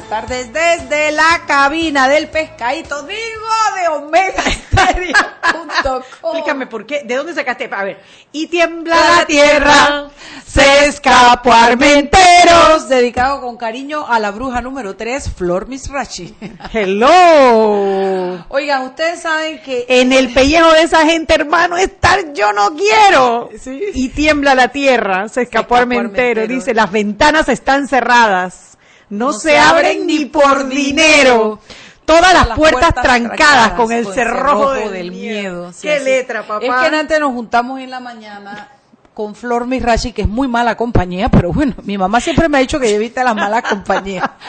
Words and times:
Buenas 0.00 0.08
tardes 0.08 0.52
desde 0.52 1.12
la 1.12 1.42
cabina 1.46 2.08
del 2.08 2.28
pescadito, 2.28 3.02
digo 3.02 3.18
de 3.76 3.88
Omega 3.88 4.42
Stereo.com. 4.42 6.02
Explícame 6.22 6.66
por 6.66 6.86
qué, 6.86 7.02
¿de 7.04 7.16
dónde 7.16 7.34
sacaste? 7.34 7.68
A 7.72 7.84
ver, 7.84 8.00
y 8.32 8.46
tiembla 8.46 8.96
la 9.18 9.26
tierra, 9.26 10.10
se 10.46 10.86
escapó 10.86 11.52
Armenteros. 11.52 12.88
Dedicado 12.88 13.40
con 13.40 13.56
cariño 13.56 14.06
a 14.06 14.18
la 14.18 14.30
bruja 14.30 14.60
número 14.60 14.96
3, 14.96 15.30
Flor 15.36 15.68
Misrachi. 15.68 16.34
Hello. 16.72 18.44
Oigan, 18.48 18.82
ustedes 18.82 19.20
saben 19.20 19.60
que 19.62 19.86
En 19.88 20.12
el 20.12 20.32
pellejo 20.34 20.72
de 20.72 20.82
esa 20.82 21.04
gente, 21.04 21.34
hermano, 21.34 21.76
estar 21.76 22.32
yo 22.32 22.52
no 22.52 22.74
quiero. 22.74 23.50
Sí. 23.60 23.80
Y 23.94 24.08
tiembla 24.10 24.54
la 24.54 24.68
tierra, 24.68 25.28
se 25.28 25.42
escapó 25.42 25.74
escapó 25.74 25.76
Armentero. 25.76 26.40
Armentero. 26.42 26.46
Dice, 26.46 26.74
las 26.74 26.90
ventanas 26.90 27.48
están 27.48 27.86
cerradas, 27.86 28.70
no, 29.10 29.26
No 29.26 29.32
se, 29.32 29.50
se 29.50 29.58
abren 29.58 30.06
ni 30.06 30.24
por 30.26 30.68
dinero. 30.68 30.74
dinero. 30.74 31.58
Todas 32.04 32.32
las, 32.32 32.48
las 32.48 32.58
puertas, 32.58 32.92
puertas 32.92 33.02
trancadas, 33.04 33.36
trancadas 33.38 33.72
con 33.72 33.92
el 33.92 34.06
cerrojo, 34.06 34.72
del, 34.72 34.92
del 34.92 35.10
miedo. 35.12 35.72
sí, 35.72 35.86
Qué 35.86 36.00
letra, 36.00 36.42
papá. 36.42 36.64
Es 36.64 36.88
que 36.90 36.96
antes 36.96 37.20
nos 37.20 37.32
juntamos 37.32 37.78
en 37.80 37.90
la 37.90 38.00
mañana 38.00 38.68
con 39.14 39.34
Flor 39.34 39.66
Misrachi, 39.66 40.12
que 40.12 40.22
es 40.22 40.28
muy 40.28 40.48
mala 40.48 40.76
compañía, 40.76 41.28
pero 41.28 41.52
bueno, 41.52 41.74
mi 41.84 41.98
mamá 41.98 42.20
siempre 42.20 42.48
me 42.48 42.58
ha 42.58 42.60
dicho 42.62 42.80
que 42.80 42.88
yo 42.90 42.96
evite 42.96 43.22
las 43.22 43.34
malas 43.34 43.62
compañías. 43.62 44.28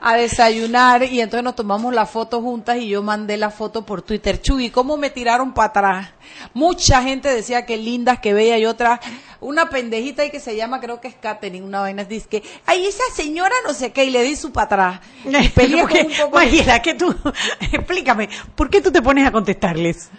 A 0.00 0.16
desayunar 0.16 1.02
y 1.04 1.20
entonces 1.20 1.44
nos 1.44 1.54
tomamos 1.54 1.94
la 1.94 2.06
foto 2.06 2.40
juntas 2.40 2.78
y 2.78 2.88
yo 2.88 3.02
mandé 3.02 3.36
la 3.36 3.50
foto 3.50 3.84
por 3.84 4.02
Twitter. 4.02 4.40
Chuy, 4.40 4.70
¿cómo 4.70 4.96
me 4.96 5.10
tiraron 5.10 5.52
para 5.52 5.68
atrás? 5.68 6.08
Mucha 6.52 7.02
gente 7.02 7.32
decía 7.32 7.66
que 7.66 7.76
lindas, 7.76 8.18
que 8.18 8.34
bella 8.34 8.58
y 8.58 8.66
otra, 8.66 9.00
una 9.40 9.68
pendejita 9.68 10.22
ahí 10.22 10.30
que 10.30 10.40
se 10.40 10.56
llama, 10.56 10.80
creo 10.80 11.00
que 11.00 11.08
es 11.08 11.14
Katherine, 11.14 11.64
una 11.64 11.80
vaina, 11.80 12.04
dice 12.04 12.28
que, 12.28 12.42
ay, 12.66 12.86
esa 12.86 13.04
señora 13.14 13.54
no 13.66 13.74
sé 13.74 13.92
qué, 13.92 14.04
y 14.04 14.10
le 14.10 14.22
di 14.22 14.36
su 14.36 14.52
para 14.52 14.66
atrás. 14.66 15.00
Porque, 15.54 16.02
un 16.02 16.12
poco 16.12 16.36
Mariela, 16.36 16.80
que 16.80 16.94
tú, 16.94 17.14
explícame, 17.72 18.28
¿por 18.54 18.70
qué 18.70 18.80
tú 18.80 18.90
te 18.90 19.02
pones 19.02 19.26
a 19.26 19.32
contestarles? 19.32 20.10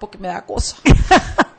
porque 0.00 0.18
me 0.18 0.26
da 0.26 0.44
cosa. 0.44 0.76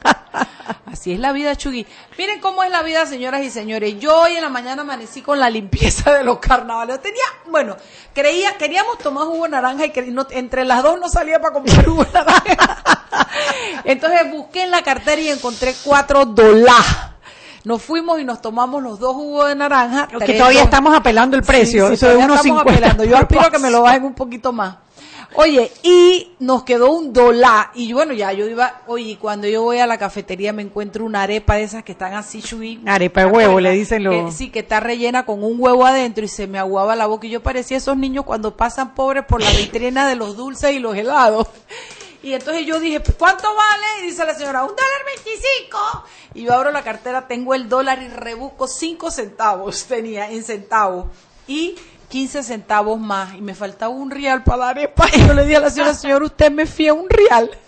Así 0.92 1.14
es 1.14 1.20
la 1.20 1.32
vida, 1.32 1.56
Chugui. 1.56 1.88
Miren 2.18 2.42
cómo 2.42 2.64
es 2.64 2.70
la 2.70 2.82
vida, 2.84 3.06
señoras 3.06 3.44
y 3.44 3.50
señores. 3.50 3.98
Yo 4.00 4.20
hoy 4.22 4.36
en 4.36 4.42
la 4.42 4.50
mañana 4.50 4.82
amanecí 4.82 5.22
con 5.22 5.40
la 5.40 5.50
limpieza 5.50 6.12
de 6.14 6.24
los 6.24 6.40
carnavales. 6.40 7.02
Tenía, 7.02 7.22
bueno, 7.50 7.78
creía, 8.14 8.58
queríamos 8.58 8.98
tomar 8.98 9.26
jugo 9.26 9.46
de 9.46 9.52
naranja 9.52 9.86
y 9.86 9.92
que 9.92 10.02
no- 10.04 10.28
entre 10.32 10.66
las 10.66 10.84
dos 10.84 11.00
no 11.00 11.08
salía 11.08 11.40
para 11.40 11.54
comprar 11.54 11.86
jugo 11.86 12.04
de 12.04 12.12
naranja. 12.12 12.84
Entonces 13.86 14.32
busqué 14.32 14.64
en 14.64 14.72
la 14.72 14.84
cartera 14.84 15.22
y 15.22 15.30
encontré 15.30 15.74
cuatro 15.84 16.26
dólares. 16.26 16.76
Nos 17.64 17.82
fuimos 17.82 18.20
y 18.20 18.24
nos 18.26 18.42
tomamos 18.42 18.82
los 18.82 19.00
dos 19.00 19.14
jugos 19.16 19.48
de 19.48 19.56
naranja. 19.56 20.08
Que 20.08 20.34
todavía 20.34 20.64
estamos 20.64 20.96
apelando 20.96 21.38
el 21.38 21.44
precio, 21.44 21.84
Sí, 21.90 21.90
sí, 21.90 21.94
eso 22.06 22.10
de 22.10 22.16
unos 22.18 22.38
estamos 22.38 22.64
50 22.64 22.72
apelando. 22.72 23.04
Yo 23.06 23.18
aspiro 23.22 23.50
que 23.52 23.60
me 23.60 23.70
lo 23.70 23.84
bajen 23.84 24.04
un 24.04 24.14
poquito 24.16 24.52
más. 24.52 24.76
Oye, 25.36 25.72
y 25.84 26.34
nos 26.40 26.64
quedó 26.64 26.92
un 26.92 27.14
dólar. 27.14 27.70
Y 27.74 27.94
bueno, 27.94 28.14
ya 28.14 28.34
yo 28.34 28.48
iba, 28.48 28.82
oye, 28.88 29.18
cuando 29.20 29.48
yo 29.48 29.62
voy 29.64 29.80
a 29.80 29.88
la 29.88 29.98
cafetería 29.98 30.52
me 30.52 30.62
encuentro 30.62 31.06
una 31.06 31.24
arepa 31.24 31.56
de 31.56 31.64
esas 31.64 31.84
que 31.84 31.94
están 31.94 32.14
así, 32.14 32.42
chuy. 32.42 32.82
Arepa 32.86 33.22
de 33.22 33.28
¿te 33.28 33.34
huevo, 33.34 33.60
le 33.62 33.72
dicen 33.72 34.04
los- 34.04 34.26
Que- 34.26 34.32
sí, 34.38 34.50
que 34.50 34.60
está 34.60 34.82
rellena 34.82 35.26
con 35.26 35.44
un 35.44 35.56
huevo 35.58 35.86
adentro 35.86 36.26
y 36.26 36.28
se 36.28 36.48
me 36.48 36.60
aguaba 36.60 36.96
la 36.98 37.06
boca. 37.08 37.28
Y 37.28 37.30
yo 37.30 37.42
parecía 37.42 37.78
esos 37.78 37.96
niños 37.96 38.26
cuando 38.26 38.58
pasan 38.58 38.94
pobres 38.94 39.24
por 39.26 39.42
la 39.42 39.50
vitrina 39.52 40.06
de 40.08 40.16
los 40.16 40.36
dulces 40.36 40.74
y 40.74 40.80
los 40.80 40.96
helados. 40.98 41.48
Y 42.24 42.34
entonces 42.34 42.66
yo 42.68 42.80
dije, 42.80 43.02
¿cuánto 43.18 43.48
vale? 43.56 43.86
Y 44.04 44.08
dice 44.08 44.24
la 44.26 44.36
señora, 44.36 44.62
un 44.64 44.68
dólar 44.70 45.06
veinticinco. 45.06 46.04
Y 46.34 46.44
yo 46.44 46.54
abro 46.54 46.72
la 46.72 46.84
cartera, 46.84 47.28
tengo 47.28 47.56
el 47.56 47.68
dólar 47.70 48.02
y 48.04 48.10
rebusco 48.10 48.68
cinco 48.68 49.10
centavos, 49.10 49.86
tenía 49.86 50.30
en 50.30 50.44
centavos. 50.44 51.08
Y 51.48 51.76
15 52.12 52.44
centavos 52.44 53.00
más. 53.00 53.34
Y 53.34 53.42
me 53.42 53.56
faltaba 53.56 53.92
un 53.92 54.12
real 54.12 54.44
para 54.44 54.70
arepa. 54.70 55.08
Y 55.14 55.26
yo 55.26 55.34
le 55.34 55.46
dije 55.46 55.58
a 55.58 55.62
la 55.62 55.70
señora, 55.70 55.94
señor, 55.94 56.24
usted 56.24 56.52
me 56.52 56.68
fía 56.68 56.94
un 56.94 57.10
real. 57.10 57.50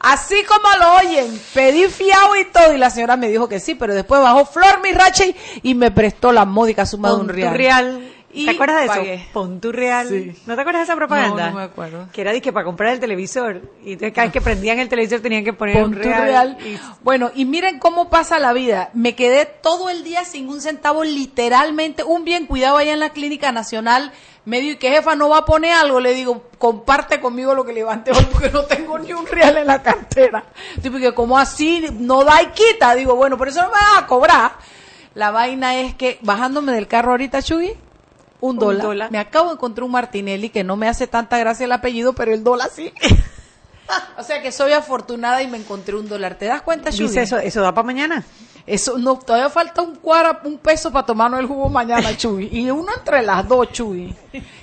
Así 0.00 0.42
como 0.44 0.68
lo 0.78 0.96
oyen, 0.96 1.40
pedí 1.54 1.86
fiado 1.86 2.36
y 2.36 2.44
todo. 2.46 2.74
Y 2.74 2.78
la 2.78 2.90
señora 2.90 3.16
me 3.16 3.28
dijo 3.28 3.48
que 3.48 3.60
sí, 3.60 3.74
pero 3.74 3.94
después 3.94 4.20
bajó 4.20 4.44
Flor 4.44 4.80
Mirache 4.82 5.34
y 5.62 5.74
me 5.74 5.90
prestó 5.90 6.32
la 6.32 6.44
módica 6.44 6.86
suma 6.86 7.10
de 7.10 7.16
un 7.16 7.28
real. 7.28 7.56
real. 7.56 8.12
Y 8.32 8.44
¿Te 8.44 8.52
acuerdas 8.52 8.82
de 8.82 8.86
pagué. 8.86 9.14
eso? 9.14 9.24
Pon 9.32 9.60
tu 9.60 9.72
real. 9.72 10.08
Sí. 10.08 10.32
¿No 10.46 10.54
te 10.54 10.60
acuerdas 10.60 10.80
de 10.82 10.84
esa 10.84 10.96
propaganda? 10.96 11.46
No, 11.46 11.50
no 11.52 11.56
me 11.58 11.62
acuerdo. 11.64 12.08
Que 12.12 12.20
era 12.20 12.38
que 12.40 12.52
para 12.52 12.64
comprar 12.64 12.92
el 12.92 13.00
televisor. 13.00 13.60
Y 13.84 13.94
entonces 13.94 14.12
cada 14.14 14.26
vez 14.26 14.32
que 14.32 14.40
prendían 14.40 14.78
el 14.78 14.88
televisor 14.88 15.20
tenían 15.20 15.42
que 15.42 15.52
poner 15.52 15.74
Pon 15.74 15.84
un 15.94 16.00
tu 16.00 16.08
real. 16.08 16.56
Y- 16.64 16.78
Bueno, 17.02 17.30
y 17.34 17.44
miren 17.44 17.78
cómo 17.80 18.08
pasa 18.08 18.38
la 18.38 18.52
vida. 18.52 18.90
Me 18.94 19.14
quedé 19.16 19.46
todo 19.46 19.90
el 19.90 20.04
día 20.04 20.24
sin 20.24 20.48
un 20.48 20.60
centavo, 20.60 21.02
literalmente, 21.02 22.04
un 22.04 22.24
bien 22.24 22.46
cuidado 22.46 22.76
allá 22.76 22.92
en 22.92 23.00
la 23.00 23.10
Clínica 23.10 23.50
Nacional. 23.52 24.12
Me 24.44 24.60
dijo, 24.60 24.74
¿y 24.74 24.78
qué 24.78 24.90
jefa 24.90 25.16
no 25.16 25.28
va 25.28 25.38
a 25.38 25.44
poner 25.44 25.72
algo? 25.72 26.00
Le 26.00 26.14
digo, 26.14 26.44
comparte 26.58 27.20
conmigo 27.20 27.54
lo 27.54 27.64
que 27.64 27.72
levante 27.72 28.10
hoy 28.12 28.26
porque 28.32 28.50
no 28.50 28.64
tengo 28.64 28.98
ni 28.98 29.12
un 29.12 29.26
real 29.26 29.56
en 29.58 29.66
la 29.66 29.82
cartera. 29.82 30.44
Tipo, 30.80 30.98
que 30.98 31.12
como 31.12 31.36
así 31.38 31.84
no 31.98 32.24
da 32.24 32.40
y 32.42 32.46
quita. 32.46 32.94
Digo, 32.94 33.16
bueno, 33.16 33.36
por 33.36 33.48
eso 33.48 33.60
no 33.62 33.68
me 33.68 33.72
vas 33.74 33.98
a 34.02 34.06
cobrar. 34.06 34.52
La 35.14 35.30
vaina 35.32 35.76
es 35.80 35.94
que 35.94 36.18
bajándome 36.22 36.72
del 36.72 36.86
carro 36.86 37.10
ahorita, 37.10 37.42
Chuy, 37.42 37.74
un 38.40 38.58
dólar. 38.58 38.82
dólar. 38.82 39.10
Me 39.10 39.18
acabo 39.18 39.48
de 39.48 39.54
encontrar 39.54 39.84
un 39.84 39.92
Martinelli 39.92 40.50
que 40.50 40.64
no 40.64 40.76
me 40.76 40.88
hace 40.88 41.06
tanta 41.06 41.38
gracia 41.38 41.64
el 41.64 41.72
apellido, 41.72 42.14
pero 42.14 42.32
el 42.32 42.44
dólar 42.44 42.70
sí. 42.74 42.92
O 44.16 44.22
sea 44.22 44.40
que 44.40 44.52
soy 44.52 44.72
afortunada 44.72 45.42
y 45.42 45.48
me 45.48 45.58
encontré 45.58 45.96
un 45.96 46.08
dólar. 46.08 46.36
¿Te 46.36 46.46
das 46.46 46.62
cuenta, 46.62 46.92
Chuy? 46.92 47.08
Dice 47.08 47.22
eso, 47.22 47.38
eso 47.38 47.60
da 47.60 47.74
para 47.74 47.86
mañana. 47.86 48.24
Eso 48.66 48.98
no, 48.98 49.16
todavía 49.18 49.48
falta 49.50 49.82
un 49.82 49.96
cuara, 49.96 50.40
un 50.44 50.58
peso 50.58 50.92
para 50.92 51.06
tomarnos 51.06 51.40
el 51.40 51.46
jugo 51.46 51.68
mañana, 51.68 52.14
Chuy. 52.16 52.48
Y 52.52 52.70
uno 52.70 52.86
entre 52.96 53.22
las 53.22 53.46
dos, 53.48 53.70
Chuy. 53.72 54.14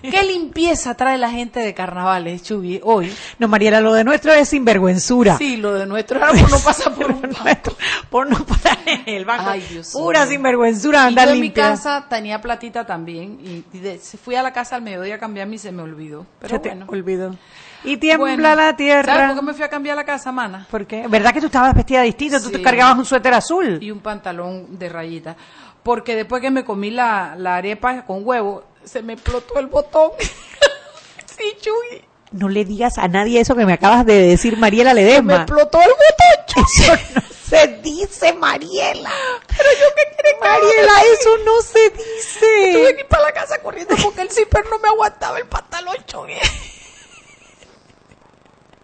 ¿Qué 0.01 0.23
limpieza 0.23 0.95
trae 0.95 1.17
la 1.17 1.29
gente 1.29 1.59
de 1.59 1.73
carnavales, 1.73 2.43
Chuy, 2.43 2.79
hoy? 2.83 3.13
No, 3.39 3.47
Mariela, 3.47 3.81
lo 3.81 3.93
de 3.93 4.03
nuestro 4.03 4.31
es 4.33 4.49
sinvergüenzura. 4.49 5.37
Sí, 5.37 5.57
lo 5.57 5.73
de 5.73 5.85
nuestro 5.85 6.23
árbol 6.23 6.49
no 6.49 6.59
pasa 6.59 6.89
por 6.95 7.11
un 7.11 7.21
banco. 7.43 7.75
Por 8.09 8.29
no 8.29 8.45
pasar 8.45 8.77
en 8.85 9.03
el 9.07 9.25
banco. 9.25 9.43
Ay, 9.47 9.65
Dios 9.69 9.89
Pura 9.91 10.21
mío. 10.21 10.31
sinvergüenzura 10.31 11.03
Y 11.03 11.07
andar 11.07 11.27
yo 11.27 11.33
en 11.33 11.41
mi 11.41 11.51
casa 11.51 12.05
tenía 12.09 12.39
platita 12.41 12.85
también 12.85 13.39
y, 13.43 13.63
y 13.75 13.79
de- 13.79 13.97
fui 13.99 14.35
a 14.35 14.43
la 14.43 14.53
casa 14.53 14.75
al 14.75 14.81
mediodía 14.83 15.15
a 15.15 15.19
cambiarme 15.19 15.55
y 15.55 15.59
se 15.59 15.71
me 15.71 15.81
olvidó. 15.81 16.25
Pero 16.39 16.55
Se 16.55 16.59
te 16.59 16.69
bueno. 16.69 16.85
olvidó. 16.87 17.35
Y 17.83 17.97
tiembla 17.97 18.17
Bueno, 18.35 18.43
la 18.43 18.55
¿Sabes 18.55 18.77
tierra. 18.77 19.27
por 19.27 19.35
qué 19.35 19.41
me 19.43 19.53
fui 19.53 19.63
a 19.63 19.69
cambiar 19.69 19.95
la 19.95 20.03
casa, 20.03 20.31
mana? 20.31 20.67
¿Por 20.69 20.85
qué? 20.87 21.07
¿Verdad 21.07 21.33
que 21.33 21.39
tú 21.39 21.45
estabas 21.45 21.73
vestida 21.75 22.01
distinto? 22.01 22.41
Tú 22.41 22.49
te 22.49 22.57
Sí. 22.57 22.63
cargabas 22.63 22.97
un 22.97 23.05
suéter 23.05 23.33
azul. 23.33 23.77
y 23.81 23.91
un 23.91 23.99
pantalón 23.99 24.77
de 24.79 24.89
rayita. 24.89 25.35
Porque 25.83 26.15
después 26.15 26.41
que 26.41 26.51
me 26.51 26.65
comí 26.65 26.89
la, 26.91 27.35
la 27.37 27.55
arepa 27.57 28.03
con 28.03 28.21
huevo, 28.27 28.63
se 28.83 29.01
me 29.01 29.13
explotó 29.13 29.57
el 29.59 29.67
botón. 29.67 30.11
sí, 31.25 31.43
Chuy. 31.61 32.03
No 32.31 32.49
le 32.49 32.65
digas 32.65 32.97
a 32.97 33.07
nadie 33.07 33.39
eso 33.39 33.55
que 33.55 33.65
me 33.65 33.71
acabas 33.73 34.05
de 34.05 34.27
decir, 34.27 34.57
Mariela 34.57 34.93
Me 34.93 35.01
Ledesma. 35.01 35.35
explotó 35.37 35.79
el 35.81 35.87
botón, 35.89 36.45
Chuy. 36.47 36.63
Eso 36.97 37.13
no 37.15 37.21
se 37.61 37.67
dice, 37.81 38.33
Mariela. 38.33 39.11
Pero 39.47 39.69
yo 39.79 39.85
qué 39.95 40.15
quiere 40.21 40.37
Mariela, 40.41 40.93
eso 41.13 41.29
no 41.45 41.61
se 41.61 41.89
Tuve 41.91 42.03
dice. 42.03 42.93
que 42.95 42.99
ir 43.01 43.07
para 43.07 43.23
la 43.23 43.31
casa 43.31 43.57
corriendo 43.59 43.95
porque 44.03 44.19
el 44.23 44.29
zipper 44.29 44.65
no 44.69 44.79
me 44.79 44.89
aguantaba 44.89 45.37
el 45.37 45.45
pantalón, 45.45 45.95
Chuy. 46.05 46.33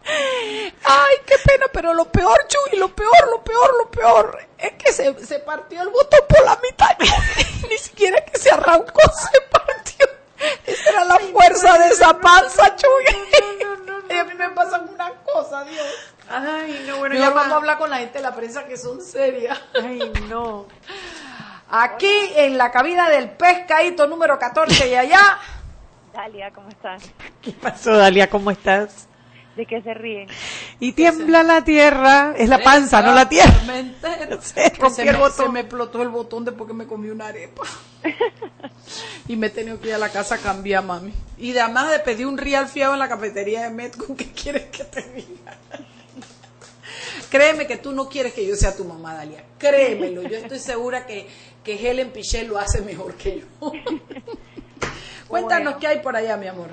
Ay, 0.05 1.15
qué 1.25 1.35
pena, 1.45 1.65
pero 1.71 1.94
lo 1.94 2.05
peor, 2.05 2.38
Chuy, 2.47 2.79
lo 2.79 2.94
peor, 2.94 3.29
lo 3.29 3.44
peor, 3.44 3.77
lo 3.77 3.91
peor, 3.91 4.39
es 4.57 4.73
que 4.73 4.91
se, 4.91 5.25
se 5.25 5.39
partió 5.39 5.81
el 5.81 5.89
botón 5.89 6.19
por 6.27 6.44
la 6.44 6.57
mitad. 6.61 6.89
Ni 7.69 7.77
siquiera 7.77 8.23
que 8.25 8.38
se 8.38 8.51
arrancó, 8.51 9.01
se 9.31 9.41
partió. 9.50 10.05
Esa 10.65 10.89
era 10.89 11.05
la 11.05 11.19
fuerza 11.19 11.77
de 11.77 11.89
esa 11.89 12.19
panza, 12.19 12.75
Chuy. 12.75 13.05
Y 14.09 14.13
a 14.13 14.23
mí 14.25 14.33
me 14.33 14.50
pasan 14.50 14.89
unas 14.89 15.11
cosas, 15.31 15.67
Dios. 15.69 15.85
Ay, 16.29 16.85
no, 16.88 16.97
bueno, 16.97 17.15
Yo 17.15 17.21
ya 17.21 17.29
vamos 17.29 17.53
a 17.53 17.56
hablar 17.56 17.77
con 17.77 17.89
la 17.89 17.97
gente 17.97 18.19
de 18.19 18.23
la 18.23 18.35
prensa 18.35 18.65
que 18.65 18.77
son 18.77 19.01
serias. 19.01 19.59
Ay, 19.73 20.11
no. 20.27 20.67
Aquí 21.69 22.31
en 22.35 22.57
la 22.57 22.71
cabina 22.71 23.09
del 23.09 23.31
pescadito 23.31 24.06
número 24.07 24.38
14 24.38 24.89
y 24.89 24.95
allá. 24.95 25.39
Dalia, 26.13 26.51
¿cómo 26.51 26.69
estás? 26.69 27.03
¿Qué 27.41 27.51
pasó, 27.51 27.97
Dalia? 27.97 28.29
¿Cómo 28.29 28.51
estás? 28.51 29.07
¿De 29.55 29.65
qué 29.67 29.81
se 29.83 29.94
ríen? 29.94 30.27
Y 30.79 30.94
tiembla 30.94 31.44
la 31.44 31.63
tierra. 31.63 32.33
Es 32.35 32.50
la 32.50 32.63
panza, 32.63 33.01
no 33.03 33.13
la 33.13 33.29
tierra. 33.29 33.53
Se 34.41 34.71
se, 34.89 35.03
el 35.03 35.11
me, 35.13 35.17
botón. 35.19 35.45
se 35.45 35.50
me 35.51 35.59
explotó 35.59 36.01
el 36.01 36.09
botón 36.09 36.44
después 36.44 36.67
que 36.67 36.73
me 36.73 36.88
comí 36.88 37.09
una 37.09 37.27
arepa. 37.27 37.63
y 39.27 39.35
me 39.35 39.47
he 39.47 39.50
tenido 39.51 39.79
que 39.79 39.89
ir 39.89 39.94
a 39.94 40.00
la 40.00 40.09
casa 40.09 40.35
a 40.35 40.38
cambiar, 40.39 40.83
mami. 40.83 41.13
Y 41.38 41.55
además 41.55 41.91
de 41.91 42.00
pedir 42.00 42.25
un 42.25 42.38
real 42.38 42.67
fiado 42.67 42.94
en 42.94 43.00
la 43.00 43.07
cafetería 43.07 43.61
de 43.63 43.69
Metco, 43.69 44.15
¿qué 44.15 44.31
quieres 44.31 44.63
que 44.65 44.83
te 44.85 45.01
diga? 45.01 45.57
Créeme 47.29 47.67
que 47.67 47.77
tú 47.77 47.91
no 47.94 48.09
quieres 48.09 48.33
que 48.33 48.45
yo 48.45 48.56
sea 48.56 48.75
tu 48.75 48.85
mamá, 48.85 49.13
Dalia. 49.15 49.44
Créemelo. 49.57 50.23
Yo 50.23 50.38
estoy 50.38 50.59
segura 50.59 51.06
que, 51.06 51.27
que 51.63 51.75
Helen 51.75 52.11
Pichel 52.11 52.47
lo 52.47 52.57
hace 52.59 52.81
mejor 52.81 53.15
que 53.15 53.39
yo. 53.41 53.45
Cuéntanos 55.27 55.73
Bueno. 55.73 55.79
qué 55.79 55.88
hay 55.88 55.99
por 55.99 56.15
allá, 56.15 56.38
mi 56.38 56.47
amor. 56.47 56.69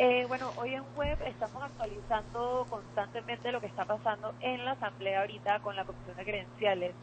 Eh, 0.00 0.26
bueno, 0.28 0.52
hoy 0.56 0.74
en 0.74 0.84
web 0.94 1.18
estamos 1.26 1.60
actualizando 1.60 2.64
constantemente 2.70 3.50
lo 3.50 3.60
que 3.60 3.66
está 3.66 3.84
pasando 3.84 4.32
en 4.40 4.64
la 4.64 4.72
asamblea 4.72 5.22
ahorita 5.22 5.58
con 5.58 5.74
la 5.74 5.84
comisión 5.84 6.16
de 6.16 6.24
credenciales. 6.24 6.94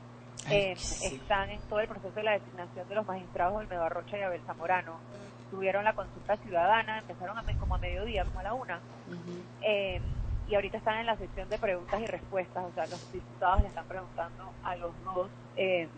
Ay, 0.47 0.57
Eh, 0.57 0.75
sí. 0.77 1.15
Están 1.18 1.50
en 1.50 1.59
todo 1.68 1.81
el 1.81 1.89
proceso 1.89 2.15
de 2.15 2.24
la 2.24 2.31
designación 2.31 2.88
de 2.88 2.95
los 2.95 3.06
magistrados 3.06 3.57
Olmedo 3.57 3.83
Arrocha 3.83 4.18
y 4.18 4.21
Abel 4.21 4.42
Zamorano. 4.45 4.94
Tuvieron 5.51 5.83
la 5.83 5.94
consulta 5.94 6.38
ciudadana, 6.38 7.00
empezaron 7.00 7.38
a 7.38 7.44
como 7.59 7.75
a 7.75 7.77
mediodía, 7.80 8.24
como 8.24 8.39
a 8.39 8.44
la 8.44 8.53
una. 8.53 8.80
Eh, 9.62 10.00
y 10.47 10.56
ahorita 10.56 10.77
están 10.77 11.00
en 11.00 11.06
la 11.06 11.18
sección 11.18 11.50
de 11.50 11.57
preguntas 11.57 12.00
y 12.01 12.06
respuestas, 12.06 12.63
o 12.63 12.74
sea, 12.74 12.86
los 12.86 13.12
diputados 13.12 13.62
le 13.62 13.68
están 13.68 13.86
preguntando 13.88 14.53
a 14.63 14.75
los 14.77 14.92
dos 15.03 15.27
eh, 15.57 15.89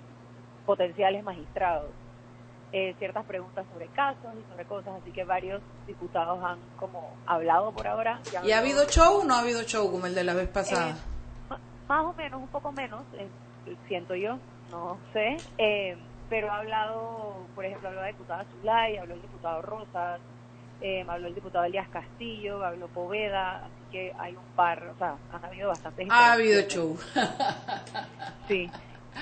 potenciales 0.65 1.23
magistrados 1.23 1.91
eh, 2.71 2.95
ciertas 2.97 3.25
preguntas 3.25 3.65
sobre 3.69 3.89
casos 3.89 4.35
y 4.37 4.43
sobre 4.43 4.65
cosas, 4.65 4.95
así 4.95 5.11
que 5.11 5.23
varios 5.23 5.63
diputados 5.85 6.43
han 6.43 6.59
como 6.75 7.17
hablado 7.25 7.71
por 7.73 7.87
ahora. 7.87 8.21
¿Y 8.43 8.51
ha 8.51 8.59
habido 8.59 8.85
show 8.85 9.21
o 9.21 9.23
no 9.23 9.35
ha 9.35 9.39
habido 9.39 9.63
show 9.63 9.89
como 9.91 10.05
el 10.05 10.15
de 10.15 10.23
la 10.23 10.33
vez 10.33 10.49
pasada? 10.49 10.89
eh, 10.89 10.95
ma- 11.49 11.61
más 11.87 12.05
o 12.05 12.13
menos, 12.17 12.41
un 12.41 12.49
poco 12.49 12.71
menos, 12.73 13.05
eh, 13.13 13.29
siento 13.87 14.15
yo, 14.15 14.39
no 14.69 14.99
sé, 15.13 15.37
eh, 15.57 15.97
pero 16.29 16.51
ha 16.51 16.57
hablado, 16.57 17.47
por 17.55 17.63
ejemplo, 17.65 17.87
habló 17.87 18.01
la 18.01 18.07
diputada 18.07 18.45
Zulay, 18.51 18.97
habló 18.97 19.13
el 19.15 19.21
diputado 19.21 19.61
Rosas, 19.61 20.19
habló 21.07 21.27
el 21.27 21.33
diputado 21.33 21.63
Elías 21.65 21.87
Castillo, 21.89 22.63
habló 22.65 22.87
Poveda, 22.89 23.65
así 23.65 23.85
que 23.89 24.11
hay 24.19 24.35
un 24.35 24.43
par, 24.55 24.83
o 24.89 24.95
sea, 24.97 25.17
han 25.29 25.45
habido 25.45 25.69
bastantes. 25.69 26.07
ha 26.11 26.33
habido 26.33 26.61
show. 26.63 26.97
Sí. 28.47 28.69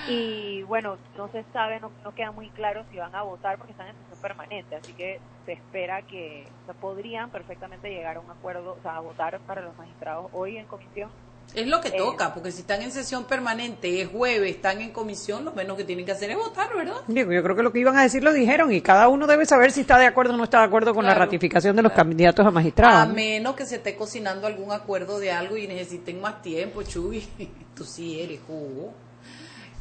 Y 0.08 0.62
bueno, 0.64 0.96
no 1.16 1.28
se 1.28 1.44
sabe, 1.52 1.80
no, 1.80 1.90
no 2.04 2.14
queda 2.14 2.30
muy 2.30 2.48
claro 2.50 2.84
si 2.90 2.98
van 2.98 3.14
a 3.14 3.22
votar 3.22 3.56
porque 3.58 3.72
están 3.72 3.88
en 3.88 3.94
sesión 3.94 4.20
permanente, 4.20 4.76
así 4.76 4.92
que 4.92 5.20
se 5.44 5.52
espera 5.52 6.02
que 6.02 6.46
o 6.62 6.66
sea, 6.66 6.74
podrían 6.74 7.30
perfectamente 7.30 7.88
llegar 7.90 8.16
a 8.16 8.20
un 8.20 8.30
acuerdo, 8.30 8.76
o 8.78 8.82
sea, 8.82 8.96
a 8.96 9.00
votar 9.00 9.38
para 9.40 9.62
los 9.62 9.76
magistrados 9.76 10.30
hoy 10.32 10.56
en 10.58 10.66
comisión. 10.66 11.10
Es 11.54 11.66
lo 11.68 11.80
que 11.80 11.88
Eh, 11.88 11.94
toca, 11.96 12.34
porque 12.34 12.50
si 12.50 12.62
están 12.62 12.82
en 12.82 12.90
sesión 12.90 13.24
permanente, 13.24 14.02
es 14.02 14.08
jueves, 14.08 14.50
están 14.56 14.80
en 14.80 14.90
comisión, 14.90 15.44
lo 15.44 15.52
menos 15.52 15.76
que 15.76 15.84
tienen 15.84 16.04
que 16.04 16.10
hacer 16.10 16.30
es 16.30 16.36
votar, 16.36 16.74
¿verdad? 16.76 16.96
Digo, 17.06 17.30
yo 17.32 17.40
creo 17.42 17.54
que 17.54 17.62
lo 17.62 17.72
que 17.72 17.78
iban 17.78 17.96
a 17.96 18.02
decir 18.02 18.24
lo 18.24 18.32
dijeron 18.32 18.72
y 18.72 18.80
cada 18.80 19.06
uno 19.08 19.28
debe 19.28 19.46
saber 19.46 19.70
si 19.70 19.82
está 19.82 19.96
de 19.96 20.06
acuerdo 20.06 20.34
o 20.34 20.36
no 20.36 20.42
está 20.44 20.58
de 20.58 20.64
acuerdo 20.64 20.92
con 20.92 21.04
la 21.06 21.14
ratificación 21.14 21.76
de 21.76 21.82
los 21.82 21.92
claro. 21.92 22.10
candidatos 22.10 22.44
a 22.44 22.48
A 22.48 22.50
magistrados. 22.50 23.08
¿no? 23.08 23.14
menos 23.14 23.54
que 23.54 23.64
se 23.64 23.76
esté 23.76 23.94
cocinando 23.94 24.48
algún 24.48 24.72
acuerdo 24.72 25.20
de 25.20 25.30
algo 25.30 25.56
y 25.56 25.68
necesiten 25.68 26.20
más 26.20 26.42
tiempo, 26.42 26.82
Chuy. 26.82 27.24
Tú 27.76 27.84
sí 27.84 28.20
eres 28.20 28.40
jugo. 28.46 28.92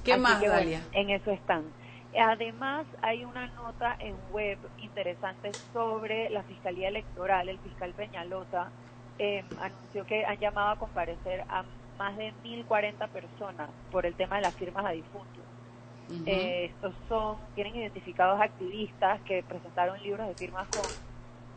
¿Qué 0.06 0.13
Así 0.13 0.22
más, 0.22 0.40
que, 0.40 0.48
bueno, 0.48 0.54
Dalia? 0.62 0.81
en 0.94 1.10
eso 1.10 1.31
están. 1.31 1.74
Además, 2.18 2.86
hay 3.02 3.25
una 3.25 3.48
nota 3.48 3.98
en 4.00 4.16
web 4.31 4.57
interesante 4.78 5.54
sobre 5.74 6.30
la 6.30 6.44
Fiscalía 6.44 6.88
Electoral. 6.88 7.50
El 7.50 7.60
fiscal 7.60 7.94
Peñalosa 7.94 8.72
eh, 9.18 9.44
anunció 9.57 10.06
que 10.06 10.24
han 10.25 10.38
llamado 10.38 10.69
a 10.69 10.80
comparecer 10.80 11.44
a 11.50 11.66
más 11.98 12.16
de 12.18 12.34
1.040 12.44 13.10
personas 13.10 13.69
por 13.92 14.06
el 14.06 14.16
tema 14.16 14.38
de 14.38 14.44
las 14.44 14.56
firmas 14.56 14.86
a 14.86 14.92
difuntos. 14.92 15.44
Eh, 16.28 16.66
estos 16.72 16.94
son, 17.10 17.38
tienen 17.56 17.75
identificados 17.75 18.40
activistas 18.40 19.19
que 19.24 19.42
presentaron 19.42 20.02
libros 20.04 20.28
de 20.28 20.36
firmas 20.36 20.68
con, 20.69 20.86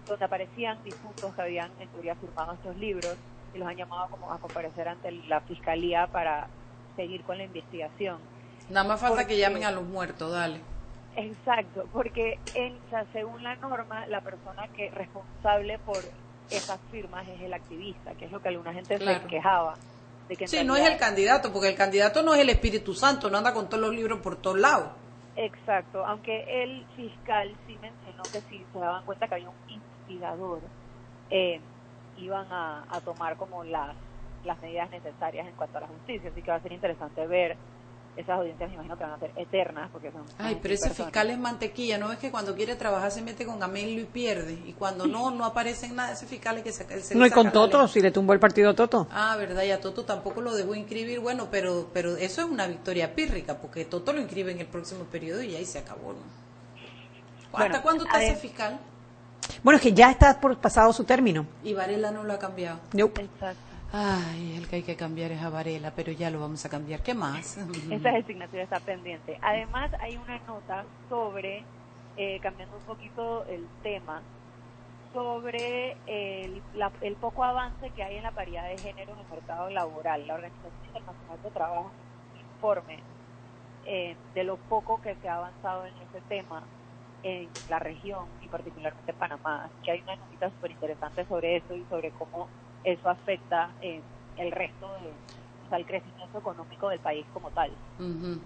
donde 0.07 0.25
aparecían 0.25 0.83
difuntos 0.83 1.35
que 1.35 1.43
habían 1.43 1.71
en 1.79 1.89
teoría 1.91 2.15
firmado 2.17 2.55
estos 2.55 2.75
libros 2.79 3.19
y 3.53 3.59
los 3.59 3.69
han 3.69 3.77
llamado 3.77 4.09
como 4.09 4.33
a 4.33 4.39
comparecer 4.39 4.89
ante 4.89 5.13
la 5.13 5.43
fiscalía 5.43 6.07
para 6.07 6.49
seguir 6.97 7.23
con 7.25 7.37
la 7.37 7.45
investigación. 7.45 8.21
Nada 8.71 8.87
más 8.89 9.01
falta 9.01 9.17
porque- 9.17 9.35
que 9.35 9.39
llamen 9.41 9.65
a 9.65 9.71
los 9.71 9.85
muertos, 9.85 10.33
dale. 10.33 10.61
Exacto, 11.17 11.87
porque 11.93 12.39
en, 12.55 12.75
o 12.87 12.91
sea, 12.91 13.05
según 13.13 13.43
la 13.43 13.57
norma, 13.57 14.07
la 14.07 14.21
persona 14.21 14.69
que 14.69 14.87
es 14.87 14.95
responsable 14.95 15.79
por 15.81 15.99
esas 16.51 16.79
firmas 16.91 17.27
es 17.27 17.41
el 17.41 17.53
activista, 17.53 18.15
que 18.15 18.27
es 18.27 18.33
lo 18.33 18.41
que 18.41 18.49
alguna 18.49 18.73
gente 18.73 18.97
Claro. 18.99 19.21
se 19.23 19.27
quejaba. 19.27 19.75
De 20.29 20.37
que 20.37 20.45
en 20.45 20.49
Sí, 20.49 20.65
no 20.65 20.77
es 20.77 20.87
el 20.89 20.97
candidato, 20.99 21.53
porque 21.53 21.69
el 21.69 21.75
candidato 21.75 22.23
no 22.23 22.35
es 22.35 22.41
el 22.41 22.51
Espíritu 22.51 22.95
Santo, 22.95 23.31
no 23.31 23.39
anda 23.39 23.53
con 23.53 23.69
todos 23.69 23.81
los 23.83 23.95
libros 23.95 24.21
por 24.21 24.37
todos 24.37 24.59
lados. 24.59 24.91
Exacto, 25.37 26.05
aunque 26.07 26.63
el 26.63 26.85
fiscal 26.97 27.53
sí 27.67 27.77
mencionó 27.81 28.23
que 28.25 28.41
si 28.43 28.65
se 28.73 28.79
daban 28.79 29.05
cuenta 29.05 29.27
que 29.29 29.35
había 29.37 29.49
un 29.49 29.55
instigador, 29.69 30.61
eh, 31.31 31.61
iban 32.17 32.47
a, 32.53 32.85
a 32.91 33.01
tomar 33.01 33.37
como 33.37 33.65
las, 33.65 33.95
las 34.45 34.61
medidas 34.61 34.91
necesarias 34.91 35.47
en 35.47 35.55
cuanto 35.55 35.79
a 35.79 35.83
la 35.83 35.87
justicia. 35.89 36.31
Así 36.31 36.43
que 36.43 36.51
va 36.51 36.57
a 36.57 36.61
ser 36.61 36.73
interesante 36.73 37.27
ver 37.27 37.57
esas 38.19 38.39
audiencias, 38.39 38.69
me 38.69 38.75
imagino 38.75 38.99
que 38.99 39.05
van 39.05 39.13
a 39.13 39.19
ser 39.19 39.31
eternas, 39.37 39.91
porque 39.93 40.11
son... 40.11 40.25
Ay, 40.39 40.59
pero 40.61 40.75
ese 40.75 40.89
personas. 40.89 41.07
fiscal 41.07 41.31
es 41.31 41.39
mantequilla, 41.39 41.99
¿no 41.99 42.11
es 42.11 42.19
que 42.19 42.33
cuando 42.33 42.55
quiere 42.57 42.75
trabajar 42.75 43.13
se 43.13 43.23
mete 43.23 43.47
con 43.47 43.63
Amelio 43.63 44.01
y 44.01 44.07
pierde? 44.07 44.55
Y 44.67 44.73
cuando 44.73 45.07
no, 45.07 45.31
no 45.31 45.45
aparece 45.45 45.87
en 45.87 45.97
nada, 45.97 46.13
ese 46.13 46.27
fiscal 46.27 46.59
es 46.59 46.65
que 46.65 46.73
se, 46.73 47.15
No, 47.15 47.25
y 47.25 47.31
con 47.31 47.53
Toto, 47.53 47.87
si 47.87 48.01
le 48.01 48.11
tumbó 48.11 48.33
el 48.33 48.41
partido 48.41 48.71
a 48.71 48.75
Toto. 48.75 49.07
Ah, 49.13 49.37
verdad, 49.37 49.63
y 49.63 49.71
a 49.71 49.81
Toto 49.81 50.05
tampoco 50.05 50.41
lo 50.41 50.55
dejó 50.55 50.75
inscribir, 50.75 51.21
bueno, 51.21 51.49
pero 51.51 51.91
pero 51.93 52.17
eso 52.17 52.43
es 52.43 52.49
una 52.49 52.67
victoria 52.67 53.15
pírrica, 53.15 53.59
porque 53.59 53.85
Toto 53.85 54.13
lo 54.13 54.21
inscribe 54.21 54.51
en 54.51 54.61
el 54.61 54.67
próximo 54.67 55.05
periodo 55.05 55.43
y 55.43 55.55
ahí 55.55 55.65
se 55.65 55.79
acabó, 55.79 56.13
¿no? 56.13 56.19
¿Hasta 57.53 57.59
Bueno, 57.59 57.83
cuándo 57.83 58.05
está 58.05 58.23
ese 58.23 58.37
fiscal? 58.37 58.79
Bueno, 59.63 59.77
es 59.77 59.83
que 59.83 59.93
ya 59.93 60.11
está 60.11 60.41
por 60.41 60.59
pasado 60.59 60.93
su 60.93 61.05
término. 61.05 61.47
Y 61.63 61.73
Varela 61.73 62.11
no 62.11 62.25
lo 62.25 62.33
ha 62.33 62.39
cambiado. 62.39 62.81
Nope. 62.93 63.23
Exacto. 63.23 63.63
Ay, 63.91 64.57
el 64.57 64.69
que 64.69 64.77
hay 64.77 64.83
que 64.83 64.97
cambiar 64.97 65.33
es 65.33 65.41
a 65.43 65.49
Varela, 65.49 65.93
pero 65.95 66.13
ya 66.13 66.31
lo 66.31 66.41
vamos 66.41 66.65
a 66.65 66.69
cambiar. 66.69 67.03
¿Qué 67.03 67.15
más? 67.15 67.57
Esa 67.91 68.11
designación 68.13 68.63
está 68.63 68.81
pendiente. 68.81 69.39
Además, 69.41 69.91
hay 70.01 70.17
una 70.17 70.39
nota 70.41 70.85
sobre, 71.09 71.65
eh, 72.17 72.39
cambiando 72.41 72.77
un 72.77 72.85
poquito 72.85 73.47
el 73.47 73.67
tema, 73.83 74.23
sobre 75.13 75.97
el, 76.07 76.63
la- 76.75 76.93
el 77.01 77.17
poco 77.17 77.45
avance 77.45 77.91
que 77.93 78.03
hay 78.03 78.17
en 78.17 78.25
la 78.25 78.33
paridad 78.33 78.69
de 78.69 78.79
género 78.79 79.15
en 79.15 79.21
el 79.21 79.29
mercado 79.29 79.71
laboral. 79.71 80.27
La 80.27 80.35
Organización 80.35 80.85
Internacional 80.85 81.41
de 81.43 81.51
Trabajo 81.51 81.93
informe 82.35 83.03
eh, 83.85 84.17
de 84.35 84.45
lo 84.45 84.59
poco 84.59 85.01
que 85.01 85.15
se 85.17 85.29
ha 85.29 85.37
avanzado 85.37 85.87
en 85.87 85.97
ese 86.03 86.21
tema 86.23 86.69
en 87.23 87.51
la 87.69 87.79
región 87.79 88.29
y 88.41 88.49
particularmente 88.49 89.13
en 89.13 89.17
Panamá. 89.17 89.71
Que 89.83 89.93
hay 89.93 90.03
una 90.03 90.17
notita 90.17 90.51
súper 90.51 90.73
interesante 90.73 91.25
sobre 91.27 91.57
eso 91.57 91.75
y 91.75 91.85
sobre 91.87 92.13
cómo 92.13 92.51
eso 92.85 93.09
afecta 93.09 93.71
eh, 93.83 94.01
el 94.37 94.51
resto 94.53 94.87
de, 95.03 95.09
o 95.67 95.69
sea, 95.69 95.79
el 95.79 95.87
crecimiento 95.87 96.39
económico 96.39 96.89
del 96.89 97.01
país 97.01 97.25
como 97.33 97.51
tal. 97.51 97.71
Ujú. 97.99 98.41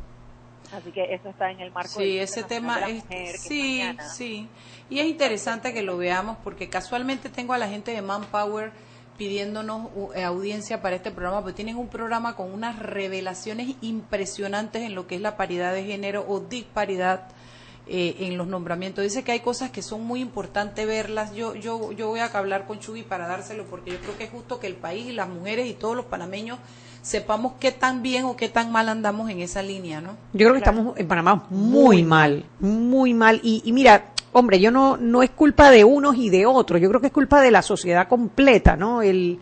Así 0.73 0.93
que 0.93 1.13
eso 1.13 1.29
está 1.29 1.51
en 1.51 1.61
el 1.61 1.73
marco 1.73 1.89
Sí, 1.91 2.15
del 2.15 2.21
ese 2.21 2.45
tema 2.45 2.77
de 2.77 2.81
la 2.81 2.89
es, 2.89 3.05
Mujer, 3.05 3.37
sí, 3.37 3.79
mañana. 3.81 4.09
sí. 4.09 4.49
Y 4.89 5.01
es 5.01 5.07
interesante 5.07 5.75
que 5.75 5.83
lo 5.83 5.97
veamos 5.97 6.37
porque 6.45 6.69
casualmente 6.69 7.29
tengo 7.29 7.53
a 7.53 7.59
la 7.59 7.69
gente 7.69 7.91
de 7.91 8.01
Manpower 8.01 8.73
pidiéndonos 9.19 9.91
uh, 9.95 10.13
eh, 10.15 10.25
audiencia 10.25 10.81
para 10.81 10.97
este 10.97 11.11
programa, 11.11 11.43
porque 11.43 11.55
tienen 11.57 11.77
un 11.77 11.89
programa 11.89 12.35
con 12.35 12.53
unas 12.53 12.79
revelaciones 12.79 13.77
impresionantes 13.83 14.83
en 14.83 14.95
lo 14.95 15.07
que 15.07 15.17
es 15.17 15.21
la 15.21 15.37
paridad 15.37 15.75
de 15.75 15.85
género 15.85 16.25
o 16.27 16.41
disparidad 16.41 17.29
eh, 17.87 18.17
en 18.21 18.39
los 18.39 18.47
nombramientos. 18.47 19.03
Dice 19.03 19.25
que 19.25 19.33
hay 19.33 19.41
cosas 19.41 19.71
que 19.71 19.83
son 19.83 20.05
muy 20.05 20.21
importantes 20.21 20.87
verlas. 20.87 21.35
Yo, 21.35 21.55
yo, 21.55 21.93
yo 21.93 22.09
voy 22.09 22.21
a 22.21 22.27
hablar 22.27 22.67
con 22.67 22.79
Chuy 22.79 23.03
para 23.03 23.27
dárselo 23.27 23.65
porque 23.65 23.93
yo 23.93 23.99
creo 23.99 24.17
que 24.17 24.25
es 24.25 24.31
justo 24.31 24.61
que 24.61 24.67
el 24.67 24.77
país 24.77 25.07
y 25.07 25.13
las 25.13 25.29
mujeres 25.29 25.67
y 25.67 25.75
todos 25.75 25.97
los 25.97 26.07
panameños 26.07 26.59
sepamos 27.03 27.55
qué 27.59 27.73
tan 27.73 28.03
bien 28.03 28.25
o 28.25 28.37
qué 28.37 28.49
tan 28.49 28.71
mal 28.71 28.89
andamos 28.89 29.29
en 29.29 29.41
esa 29.41 29.63
línea, 29.63 30.01
¿no? 30.01 30.11
Yo 30.33 30.47
creo 30.47 30.53
que 30.53 30.59
estamos 30.59 30.97
en 30.97 31.09
Panamá 31.09 31.47
muy 31.51 32.03
mal, 32.05 32.45
muy 32.61 33.13
mal. 33.13 33.41
Y, 33.43 33.63
y 33.65 33.73
mira, 33.73 34.13
hombre, 34.33 34.61
yo 34.61 34.71
no, 34.71 34.97
no 34.97 35.23
es 35.23 35.31
culpa 35.31 35.71
de 35.71 35.85
unos 35.85 36.17
y 36.17 36.31
de 36.31 36.47
otros, 36.47 36.81
yo 36.81 36.89
creo 36.89 37.01
que 37.01 37.09
es 37.09 37.13
culpa 37.13 37.41
de 37.41 37.51
la 37.51 37.63
sociedad 37.63 38.09
completa, 38.09 38.77
¿no? 38.77 39.03
El, 39.03 39.41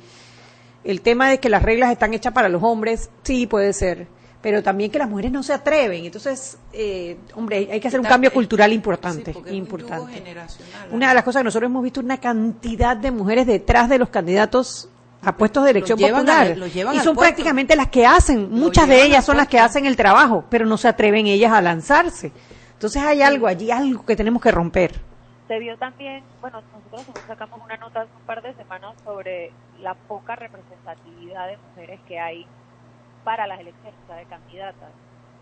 el 0.85 1.00
tema 1.02 1.28
de 1.28 1.38
que 1.38 1.49
las 1.49 1.62
reglas 1.62 1.92
están 1.92 2.14
hechas 2.14 2.32
para 2.32 2.49
los 2.49 2.62
hombres, 2.62 3.11
sí 3.23 3.47
puede 3.47 3.73
ser, 3.73 4.09
pero 4.42 4.62
también 4.62 4.90
que 4.90 4.99
las 4.99 5.09
mujeres 5.09 5.30
no 5.32 5.42
se 5.42 5.52
atreven. 5.52 6.04
Entonces, 6.04 6.59
eh, 6.73 7.18
hombre, 7.35 7.68
hay 7.70 7.80
que 7.80 7.88
hacer 7.88 8.00
un 8.00 8.06
cambio 8.06 8.32
cultural 8.32 8.70
sí, 8.70 8.76
importante, 8.76 9.32
un 9.37 9.44
yugo 9.44 9.54
importante. 9.54 10.12
generacional, 10.12 10.88
Una 10.92 11.09
de 11.09 11.14
las 11.14 11.25
cosas 11.25 11.40
que 11.40 11.44
nosotros 11.44 11.68
hemos 11.68 11.82
visto 11.82 12.00
una 12.00 12.18
cantidad 12.18 12.97
de 12.97 13.11
mujeres 13.11 13.47
detrás 13.47 13.88
de 13.88 13.99
los 13.99 14.09
candidatos 14.09 14.88
a 15.23 15.37
puestos 15.37 15.64
de 15.64 15.70
elección 15.70 15.99
llevan 15.99 16.25
popular. 16.25 16.56
llevan 16.70 16.94
y 16.94 16.99
son 17.00 17.14
puesto. 17.14 17.20
prácticamente 17.20 17.76
las 17.76 17.88
que 17.88 18.06
hacen, 18.06 18.50
muchas 18.50 18.88
de 18.88 19.04
ellas 19.04 19.25
son 19.25 19.37
las 19.37 19.49
que 19.49 19.59
hacen 19.59 19.85
el 19.85 19.97
trabajo, 19.97 20.44
pero 20.49 20.64
no 20.64 20.78
se 20.78 20.88
atreven 20.88 21.26
ellas 21.26 21.52
a 21.52 21.61
lanzarse. 21.61 22.32
Entonces 22.73 23.02
hay 23.02 23.20
algo 23.20 23.47
allí, 23.47 23.70
algo 23.70 24.06
que 24.06 24.16
tenemos 24.16 24.40
que 24.40 24.50
romper. 24.50 24.99
Se 25.49 25.59
vio 25.59 25.76
también, 25.76 26.23
bueno, 26.40 26.62
nosotros 26.73 27.14
sacamos 27.26 27.61
una 27.62 27.76
nota 27.76 28.02
hace 28.02 28.11
un 28.18 28.23
par 28.23 28.40
de 28.40 28.54
semanas 28.54 28.94
sobre 29.04 29.52
la 29.80 29.94
poca 29.94 30.37
representatividad 30.37 31.49
de 31.49 31.59
mujeres 31.59 32.00
que 32.09 32.18
hay 32.18 32.47
para 33.25 33.47
las 33.47 33.61
elecciones, 33.61 33.95
de 34.09 34.25
candidatas. 34.27 34.91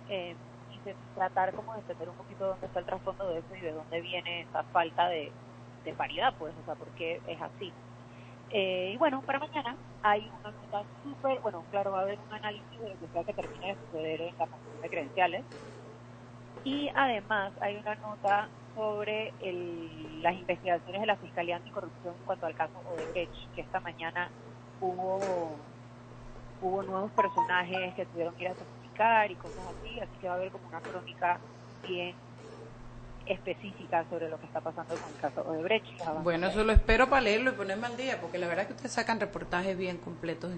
Eh, 0.08 0.34
y 0.72 0.78
se, 0.84 0.94
tratar 1.14 1.52
como 1.54 1.72
de 1.74 1.80
entender 1.80 2.08
un 2.08 2.16
poquito 2.16 2.46
dónde 2.46 2.66
está 2.66 2.80
el 2.80 2.86
trasfondo 2.86 3.28
de 3.28 3.38
eso 3.38 3.54
y 3.56 3.60
de 3.60 3.72
dónde 3.72 4.00
viene 4.00 4.42
esa 4.42 4.62
falta 4.64 5.08
de, 5.08 5.32
de 5.84 5.92
paridad, 5.94 6.34
pues, 6.38 6.54
o 6.62 6.64
sea, 6.64 6.74
por 6.74 6.88
qué 6.88 7.20
es 7.26 7.40
así. 7.40 7.72
Eh, 8.50 8.92
y 8.94 8.96
bueno, 8.96 9.20
para 9.22 9.38
mañana 9.38 9.76
hay 10.02 10.30
una 10.40 10.50
nota 10.50 10.82
súper, 11.02 11.38
bueno, 11.40 11.64
claro, 11.70 11.92
va 11.92 12.00
a 12.00 12.02
haber 12.02 12.18
un 12.18 12.34
análisis 12.34 12.80
de 12.80 12.88
lo 12.88 12.98
que 12.98 13.06
sea 13.12 13.24
que 13.24 13.34
termine 13.34 13.74
de 13.74 13.76
suceder 13.86 14.20
en 14.22 14.38
la 14.38 14.46
comisión 14.46 14.82
de 14.82 14.88
credenciales. 14.88 15.44
Y 16.64 16.90
además 16.94 17.52
hay 17.60 17.76
una 17.76 17.94
nota 17.96 18.48
sobre 18.74 19.32
las 20.22 20.34
investigaciones 20.34 21.00
de 21.00 21.06
la 21.06 21.16
Fiscalía 21.16 21.56
Anticorrupción 21.56 22.14
en 22.14 22.24
cuanto 22.24 22.46
al 22.46 22.54
caso 22.54 22.72
Odebrecht, 22.94 23.54
que 23.54 23.60
esta 23.60 23.80
mañana 23.80 24.30
hubo, 24.80 25.56
hubo 26.60 26.82
nuevos 26.82 27.10
personajes 27.12 27.94
que 27.94 28.06
tuvieron 28.06 28.34
que 28.34 28.44
ir 28.44 28.50
a 28.50 28.54
testificar 28.54 29.30
y 29.30 29.34
cosas 29.36 29.64
así, 29.66 30.00
así 30.00 30.12
que 30.20 30.28
va 30.28 30.34
a 30.34 30.36
haber 30.36 30.50
como 30.50 30.68
una 30.68 30.80
crónica 30.80 31.38
bien 31.86 32.14
específica 33.26 34.04
sobre 34.08 34.28
lo 34.28 34.38
que 34.40 34.46
está 34.46 34.60
pasando 34.60 34.94
con 34.94 35.12
el 35.12 35.20
caso 35.20 35.42
Odebrecht. 35.48 35.86
Bueno, 36.22 36.48
eso 36.48 36.64
lo 36.64 36.72
espero 36.72 37.08
para 37.08 37.22
leerlo 37.22 37.50
y 37.50 37.54
ponerme 37.54 37.86
al 37.86 37.96
día, 37.96 38.20
porque 38.20 38.38
la 38.38 38.46
verdad 38.46 38.62
es 38.62 38.68
que 38.68 38.74
ustedes 38.74 38.92
sacan 38.92 39.20
reportajes 39.20 39.76
bien 39.76 39.98
completos. 39.98 40.52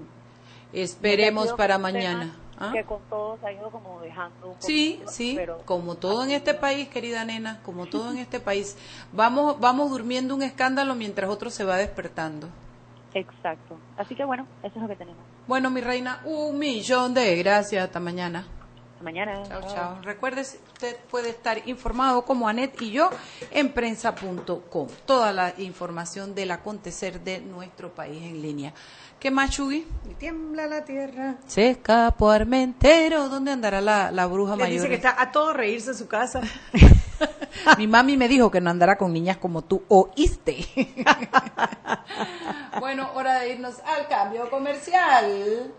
Esperemos 0.72 1.52
para 1.54 1.78
mañana. 1.78 2.36
¿Ah? 2.58 2.70
Que 2.72 2.84
con 2.84 3.00
todo 3.08 3.38
se 3.38 3.46
ha 3.46 3.52
ido 3.52 3.70
como 3.70 4.00
dejando 4.00 4.48
un 4.48 4.54
Sí, 4.58 5.02
sí, 5.06 5.38
como 5.64 5.94
todo 5.94 6.24
en 6.24 6.30
este 6.30 6.52
país, 6.52 6.88
querida 6.88 7.24
nena, 7.24 7.60
como 7.64 7.86
todo 7.86 8.10
en 8.10 8.18
este 8.18 8.38
país. 8.38 8.76
Vamos, 9.12 9.58
vamos 9.58 9.90
durmiendo 9.90 10.34
un 10.34 10.42
escándalo 10.42 10.94
mientras 10.94 11.30
otro 11.30 11.48
se 11.48 11.64
va 11.64 11.76
despertando. 11.76 12.48
Exacto. 13.14 13.78
Así 13.96 14.14
que 14.14 14.24
bueno, 14.24 14.46
eso 14.62 14.76
es 14.76 14.82
lo 14.82 14.88
que 14.88 14.96
tenemos. 14.96 15.22
Bueno, 15.46 15.70
mi 15.70 15.80
reina, 15.80 16.20
un 16.24 16.58
millón 16.58 17.14
de 17.14 17.36
gracias. 17.36 17.84
Hasta 17.84 18.00
mañana 18.00 18.46
mañana. 19.02 19.42
Chao, 19.48 19.62
chao. 19.62 19.98
Recuerde, 20.02 20.42
usted 20.42 20.96
puede 21.10 21.30
estar 21.30 21.66
informado 21.68 22.22
como 22.24 22.48
Anet 22.48 22.80
y 22.82 22.90
yo 22.90 23.10
en 23.50 23.72
prensa.com. 23.72 24.88
Toda 25.06 25.32
la 25.32 25.54
información 25.58 26.34
del 26.34 26.50
acontecer 26.50 27.20
de 27.20 27.40
nuestro 27.40 27.94
país 27.94 28.22
en 28.22 28.42
línea. 28.42 28.72
¿Qué 29.18 29.30
más, 29.30 29.50
Chugui? 29.50 29.86
Y 30.10 30.14
tiembla 30.14 30.66
la 30.66 30.84
tierra. 30.84 31.36
Se 31.46 31.70
escapó 31.70 32.30
Armentero. 32.30 33.28
¿Dónde 33.28 33.52
andará 33.52 33.80
la, 33.80 34.10
la 34.10 34.26
bruja 34.26 34.56
mayor? 34.56 34.72
Dice 34.72 34.88
que 34.88 34.94
está 34.94 35.20
a 35.20 35.30
todo 35.30 35.52
reírse 35.52 35.90
en 35.90 35.96
su 35.96 36.08
casa. 36.08 36.40
Mi 37.78 37.86
mami 37.86 38.16
me 38.16 38.28
dijo 38.28 38.50
que 38.50 38.60
no 38.60 38.70
andará 38.70 38.96
con 38.96 39.12
niñas 39.12 39.38
como 39.38 39.62
tú. 39.62 39.82
¿Oíste? 39.88 40.66
bueno, 42.80 43.10
hora 43.14 43.40
de 43.40 43.54
irnos 43.54 43.76
al 43.80 44.08
cambio 44.08 44.48
comercial. 44.50 45.72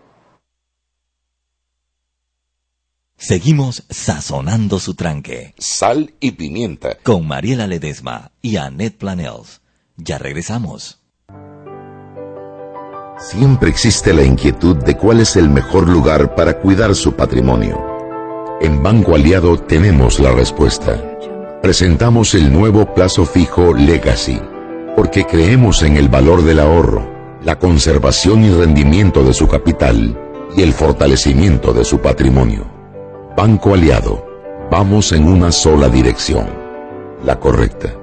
Seguimos 3.16 3.84
sazonando 3.88 4.80
su 4.80 4.94
tranque. 4.94 5.54
Sal 5.56 6.14
y 6.18 6.32
pimienta. 6.32 6.96
Con 7.04 7.26
Mariela 7.26 7.68
Ledesma 7.68 8.32
y 8.42 8.56
Annette 8.56 8.98
Planels. 8.98 9.60
Ya 9.96 10.18
regresamos. 10.18 10.98
Siempre 13.18 13.70
existe 13.70 14.12
la 14.12 14.24
inquietud 14.24 14.76
de 14.76 14.96
cuál 14.96 15.20
es 15.20 15.36
el 15.36 15.48
mejor 15.48 15.88
lugar 15.88 16.34
para 16.34 16.58
cuidar 16.58 16.96
su 16.96 17.12
patrimonio. 17.12 17.80
En 18.60 18.82
Banco 18.82 19.14
Aliado 19.14 19.56
tenemos 19.56 20.18
la 20.18 20.32
respuesta. 20.32 21.00
Presentamos 21.62 22.34
el 22.34 22.52
nuevo 22.52 22.92
plazo 22.92 23.24
fijo 23.24 23.72
Legacy, 23.72 24.40
porque 24.96 25.24
creemos 25.24 25.84
en 25.84 25.96
el 25.96 26.08
valor 26.08 26.42
del 26.42 26.58
ahorro, 26.58 27.08
la 27.44 27.60
conservación 27.60 28.42
y 28.42 28.50
rendimiento 28.50 29.22
de 29.22 29.32
su 29.32 29.46
capital 29.46 30.18
y 30.56 30.62
el 30.62 30.72
fortalecimiento 30.72 31.72
de 31.72 31.84
su 31.84 32.00
patrimonio. 32.00 32.66
Banco 33.36 33.74
Aliado, 33.74 34.26
vamos 34.72 35.12
en 35.12 35.28
una 35.28 35.52
sola 35.52 35.88
dirección, 35.88 36.48
la 37.24 37.38
correcta. 37.38 37.94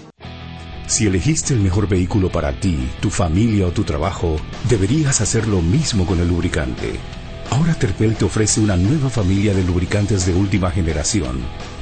Si 0.86 1.08
elegiste 1.08 1.52
el 1.52 1.58
mejor 1.60 1.88
vehículo 1.88 2.30
para 2.30 2.60
ti, 2.60 2.88
tu 3.00 3.10
familia 3.10 3.66
o 3.66 3.72
tu 3.72 3.82
trabajo, 3.82 4.36
deberías 4.68 5.20
hacer 5.20 5.48
lo 5.48 5.60
mismo 5.60 6.06
con 6.06 6.20
el 6.20 6.28
lubricante. 6.28 6.92
Ahora 7.50 7.74
Terpel 7.74 8.14
te 8.14 8.24
ofrece 8.24 8.60
una 8.60 8.76
nueva 8.76 9.10
familia 9.10 9.52
de 9.52 9.64
lubricantes 9.64 10.26
de 10.26 10.34
última 10.34 10.70
generación, 10.70 11.40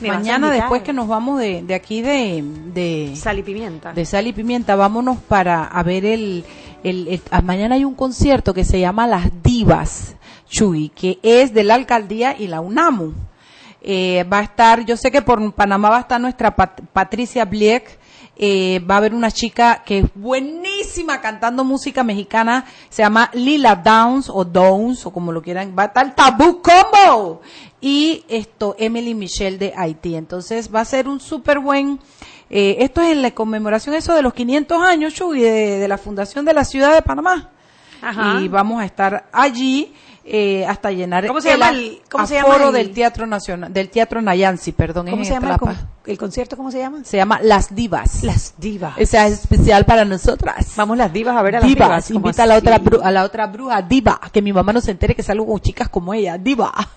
Mañana, 0.00 0.50
después 0.50 0.82
que 0.82 0.92
nos 0.92 1.08
vamos 1.08 1.40
de, 1.40 1.62
de 1.62 1.74
aquí 1.74 2.02
de, 2.02 2.44
de, 2.74 3.14
Sal 3.16 3.38
y 3.38 3.42
Pimienta. 3.42 3.92
De 3.92 4.04
Sal 4.04 4.26
y 4.26 4.32
Pimienta, 4.32 4.76
vámonos 4.76 5.18
para 5.18 5.64
a 5.64 5.82
ver 5.82 6.04
el, 6.04 6.44
el, 6.84 7.20
ah, 7.30 7.40
mañana 7.40 7.76
hay 7.76 7.84
un 7.84 7.94
concierto 7.94 8.52
que 8.52 8.64
se 8.64 8.78
llama 8.78 9.06
Las 9.06 9.30
Divas, 9.42 10.16
Chuy, 10.48 10.90
que 10.90 11.18
es 11.22 11.54
de 11.54 11.64
la 11.64 11.74
alcaldía 11.74 12.36
y 12.38 12.46
la 12.46 12.60
UNAMU. 12.60 13.14
Eh, 13.80 14.24
va 14.30 14.40
a 14.40 14.42
estar, 14.42 14.84
yo 14.84 14.96
sé 14.96 15.10
que 15.10 15.22
por 15.22 15.52
Panamá 15.54 15.90
va 15.90 15.98
a 15.98 16.00
estar 16.00 16.20
nuestra 16.20 16.54
Patricia 16.54 17.44
Bliek, 17.44 17.98
eh, 18.36 18.80
va 18.80 18.96
a 18.96 18.98
haber 18.98 19.14
una 19.14 19.30
chica 19.30 19.82
que 19.84 19.98
es 19.98 20.06
buenísima 20.14 21.20
cantando 21.20 21.64
música 21.64 22.04
mexicana, 22.04 22.66
se 22.90 23.02
llama 23.02 23.30
Lila 23.32 23.76
Downs 23.76 24.30
o 24.32 24.44
Downs 24.44 25.06
o 25.06 25.12
como 25.12 25.32
lo 25.32 25.42
quieran, 25.42 25.74
va 25.76 25.84
a 25.84 25.86
estar 25.86 26.14
Tabú 26.14 26.60
Combo 26.60 27.40
y 27.80 28.24
esto 28.28 28.76
Emily 28.78 29.14
Michelle 29.14 29.58
de 29.58 29.72
Haití. 29.76 30.16
Entonces 30.16 30.74
va 30.74 30.80
a 30.80 30.84
ser 30.84 31.08
un 31.08 31.20
súper 31.20 31.60
buen, 31.60 31.98
eh, 32.50 32.76
esto 32.80 33.00
es 33.00 33.12
en 33.12 33.22
la 33.22 33.30
conmemoración 33.30 33.94
eso 33.94 34.14
de 34.14 34.22
los 34.22 34.34
500 34.34 34.82
años, 34.82 35.14
Chuy, 35.14 35.40
de, 35.40 35.78
de 35.78 35.88
la 35.88 35.98
fundación 35.98 36.44
de 36.44 36.54
la 36.54 36.64
ciudad 36.64 36.94
de 36.94 37.02
Panamá. 37.02 37.50
Ajá. 38.02 38.40
y 38.40 38.48
vamos 38.48 38.80
a 38.80 38.84
estar 38.84 39.26
allí 39.32 39.92
eh, 40.28 40.66
hasta 40.66 40.90
llenar 40.90 41.24
¿Cómo 41.28 41.40
se 41.40 41.50
llama 41.50 41.68
el- 41.70 42.00
cómo 42.10 42.26
se 42.26 42.34
llama 42.34 42.56
el- 42.56 42.72
del 42.72 42.90
Teatro 42.92 43.26
Nacional, 43.28 43.72
del 43.72 43.88
Teatro 43.90 44.20
Nayansi, 44.20 44.72
perdón, 44.72 45.06
¿Cómo 45.08 45.22
es 45.22 45.28
se 45.28 45.34
en 45.34 45.40
llama 45.40 45.54
el, 45.54 45.54
Atlapa. 45.54 45.74
con- 46.02 46.10
el 46.10 46.18
concierto? 46.18 46.56
¿Cómo 46.56 46.70
se 46.72 46.78
llama? 46.80 47.04
Se 47.04 47.16
llama 47.16 47.38
Las 47.42 47.72
Divas. 47.74 48.24
Las 48.24 48.54
divas. 48.58 48.94
Esa 48.96 49.26
es 49.28 49.34
especial 49.42 49.84
para 49.84 50.04
nosotras. 50.04 50.72
Vamos 50.76 50.96
las 50.98 51.12
divas 51.12 51.36
a 51.36 51.42
ver 51.42 51.56
a 51.56 51.60
las 51.60 51.68
divas, 51.68 51.88
divas. 51.88 52.06
¿cómo 52.08 52.18
invita 52.26 52.42
a 52.42 52.46
la 52.46 52.56
otra 52.56 52.80
bru- 52.80 53.00
a 53.04 53.10
la 53.12 53.22
otra 53.22 53.46
bruja 53.46 53.80
diva, 53.82 54.20
que 54.32 54.42
mi 54.42 54.52
mamá 54.52 54.72
no 54.72 54.80
se 54.80 54.90
entere 54.90 55.14
que 55.14 55.22
salgo 55.22 55.46
con 55.46 55.60
chicas 55.60 55.88
como 55.88 56.12
ella, 56.12 56.36
diva. 56.38 56.72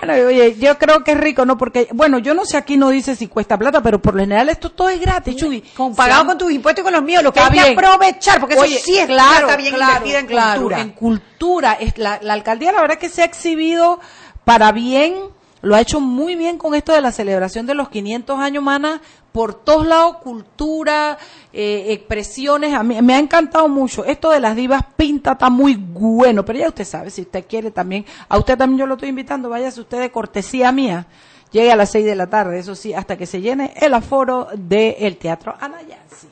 bueno, 0.00 0.26
oye, 0.26 0.56
yo 0.58 0.78
creo 0.78 1.04
que 1.04 1.12
es 1.12 1.20
rico, 1.20 1.44
¿no? 1.44 1.58
Porque, 1.58 1.88
bueno, 1.92 2.18
yo 2.18 2.34
no 2.34 2.44
sé, 2.44 2.56
aquí 2.56 2.76
no 2.76 2.88
dice 2.88 3.16
si 3.16 3.26
cuesta 3.26 3.58
plata, 3.58 3.82
pero 3.82 4.00
por 4.00 4.14
lo 4.14 4.20
general 4.20 4.48
esto 4.48 4.70
todo 4.70 4.88
es 4.88 5.00
gratis, 5.00 5.36
Chuy. 5.36 5.62
Pagado 5.96 6.26
con 6.26 6.38
tus 6.38 6.50
impuestos 6.52 6.82
y 6.82 6.84
con 6.84 6.92
los 6.92 7.02
míos, 7.02 7.22
lo 7.22 7.32
que 7.32 7.40
Está 7.40 7.52
hay 7.52 7.74
que 7.74 7.80
aprovechar, 7.80 8.40
porque 8.40 8.58
Oye, 8.58 8.76
eso 8.76 8.84
sí 8.84 8.98
es 8.98 9.06
claro, 9.06 9.46
plata 9.46 9.56
bien 9.56 9.74
claro, 9.74 9.92
invertida 9.92 10.18
en 10.20 10.26
claro, 10.26 10.60
cultura. 10.60 10.80
En 10.80 10.90
cultura, 10.90 11.72
es 11.74 11.98
la, 11.98 12.18
la 12.22 12.32
alcaldía 12.32 12.72
la 12.72 12.80
verdad 12.80 12.98
que 12.98 13.08
se 13.08 13.22
ha 13.22 13.26
exhibido 13.26 14.00
para 14.44 14.72
bien, 14.72 15.14
lo 15.62 15.74
ha 15.74 15.80
hecho 15.80 16.00
muy 16.00 16.36
bien 16.36 16.58
con 16.58 16.74
esto 16.74 16.92
de 16.92 17.00
la 17.00 17.12
celebración 17.12 17.66
de 17.66 17.74
los 17.74 17.88
500 17.88 18.38
años, 18.38 18.62
mana, 18.62 19.00
por 19.32 19.54
todos 19.54 19.86
lados, 19.86 20.16
cultura, 20.18 21.18
eh, 21.52 21.86
expresiones, 21.90 22.74
a 22.74 22.82
mí 22.82 23.00
me 23.02 23.14
ha 23.14 23.18
encantado 23.18 23.68
mucho. 23.68 24.04
Esto 24.04 24.30
de 24.30 24.40
las 24.40 24.56
divas 24.56 24.82
pinta 24.96 25.32
está 25.32 25.50
muy 25.50 25.76
bueno, 25.76 26.44
pero 26.44 26.58
ya 26.58 26.68
usted 26.68 26.84
sabe, 26.84 27.10
si 27.10 27.22
usted 27.22 27.44
quiere 27.48 27.70
también, 27.70 28.04
a 28.28 28.38
usted 28.38 28.56
también 28.56 28.80
yo 28.80 28.86
lo 28.86 28.94
estoy 28.94 29.10
invitando, 29.10 29.48
váyase 29.48 29.80
usted 29.80 30.00
de 30.00 30.10
cortesía 30.10 30.72
mía. 30.72 31.06
Llegue 31.52 31.72
a 31.72 31.76
las 31.76 31.90
6 31.90 32.04
de 32.06 32.14
la 32.14 32.28
tarde, 32.28 32.60
eso 32.60 32.76
sí, 32.76 32.94
hasta 32.94 33.16
que 33.16 33.26
se 33.26 33.40
llene 33.40 33.74
el 33.76 33.92
aforo 33.94 34.48
del 34.54 35.16
Teatro 35.16 35.54
Anayansi. 35.58 36.28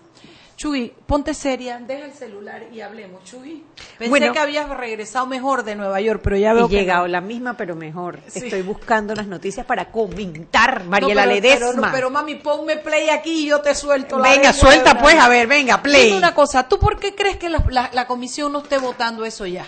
Chuy, 0.59 0.93
ponte 1.07 1.35
seria, 1.35 1.79
deja 1.79 2.05
el 2.07 2.12
celular 2.12 2.65
y 2.73 2.81
hablemos, 2.81 3.23
Chuy. 3.23 3.62
Pensé 3.97 4.11
Bueno. 4.11 4.33
que 4.33 4.41
habías 4.41 4.69
regresado 4.69 5.25
mejor 5.25 5.62
de 5.62 5.77
Nueva 5.77 6.00
York, 6.00 6.21
pero 6.23 6.37
ya 6.37 6.53
veo 6.53 6.67
He 6.67 6.69
que 6.69 6.75
llegado 6.81 7.03
no. 7.03 7.09
la 7.12 7.21
misma, 7.21 7.57
pero 7.57 7.77
mejor. 7.77 8.19
Sí. 8.27 8.41
Estoy 8.41 8.62
buscando 8.62 9.15
las 9.15 9.29
noticias 9.29 9.65
para 9.65 9.93
comentar, 9.93 10.83
No, 10.83 10.91
Mariela 10.91 11.23
pero, 11.23 11.35
Ledesma. 11.35 11.71
Pero, 11.83 11.93
pero, 11.93 12.11
mami, 12.11 12.35
ponme 12.35 12.77
play 12.79 13.09
aquí 13.09 13.45
y 13.45 13.47
yo 13.50 13.61
te 13.61 13.73
suelto 13.77 14.19
la 14.19 14.31
venga, 14.31 14.53
suelta 14.53 14.99
pues, 14.99 15.15
a 15.15 15.29
ver, 15.29 15.47
venga, 15.47 15.81
play. 15.81 16.07
Dime 16.07 16.19
una 16.19 16.35
cosa, 16.35 16.69
¿tú 16.69 16.81
por 16.81 16.99
qué 16.99 17.15
crees 17.15 17.37
que 17.37 17.49
la, 17.49 17.65
la- 17.71 17.91
la 17.93 18.07
comisión 18.09 18.50
no 18.53 18.59
esté 18.59 18.79
votando 18.79 19.25
eso 19.25 19.47
ya? 19.47 19.65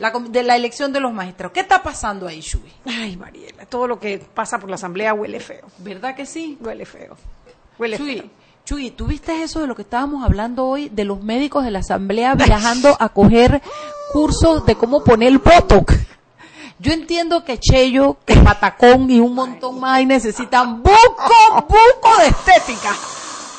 La, 0.00 0.10
de 0.10 0.42
la 0.42 0.54
elección 0.56 0.92
de 0.92 1.00
los 1.00 1.14
magistrados. 1.14 1.54
¿Qué 1.54 1.60
está 1.60 1.82
pasando 1.82 2.26
ahí, 2.28 2.42
Chuy? 2.42 2.70
Ay, 2.84 3.16
Mariela, 3.16 3.64
todo 3.64 3.86
lo 3.86 3.98
que 3.98 4.18
pasa 4.18 4.58
por 4.58 4.68
la 4.68 4.74
asamblea 4.74 5.14
huele 5.14 5.40
feo. 5.40 5.64
¿Verdad 5.78 6.14
que 6.14 6.26
sí? 6.26 6.58
Huele 6.60 6.84
feo. 6.84 7.16
Huele 7.78 7.96
Chuy, 7.96 8.16
feo. 8.20 8.30
Chuy, 8.66 8.90
¿tú 8.90 9.06
viste 9.06 9.44
eso 9.44 9.60
de 9.60 9.68
lo 9.68 9.76
que 9.76 9.82
estábamos 9.82 10.24
hablando 10.24 10.66
hoy 10.66 10.88
de 10.88 11.04
los 11.04 11.22
médicos 11.22 11.62
de 11.62 11.70
la 11.70 11.78
asamblea 11.78 12.34
viajando 12.34 12.96
a 12.98 13.08
coger 13.10 13.62
cursos 14.12 14.66
de 14.66 14.74
cómo 14.74 15.04
poner 15.04 15.28
el 15.28 15.38
botox? 15.38 15.94
Yo 16.80 16.92
entiendo 16.92 17.44
que 17.44 17.60
Cheyo, 17.60 18.16
que 18.26 18.34
Patacón 18.34 19.08
y 19.08 19.20
un 19.20 19.36
montón 19.36 19.78
más 19.78 20.04
necesitan 20.04 20.82
buco, 20.82 21.64
buco 21.68 22.18
de 22.18 22.26
estética. 22.26 22.92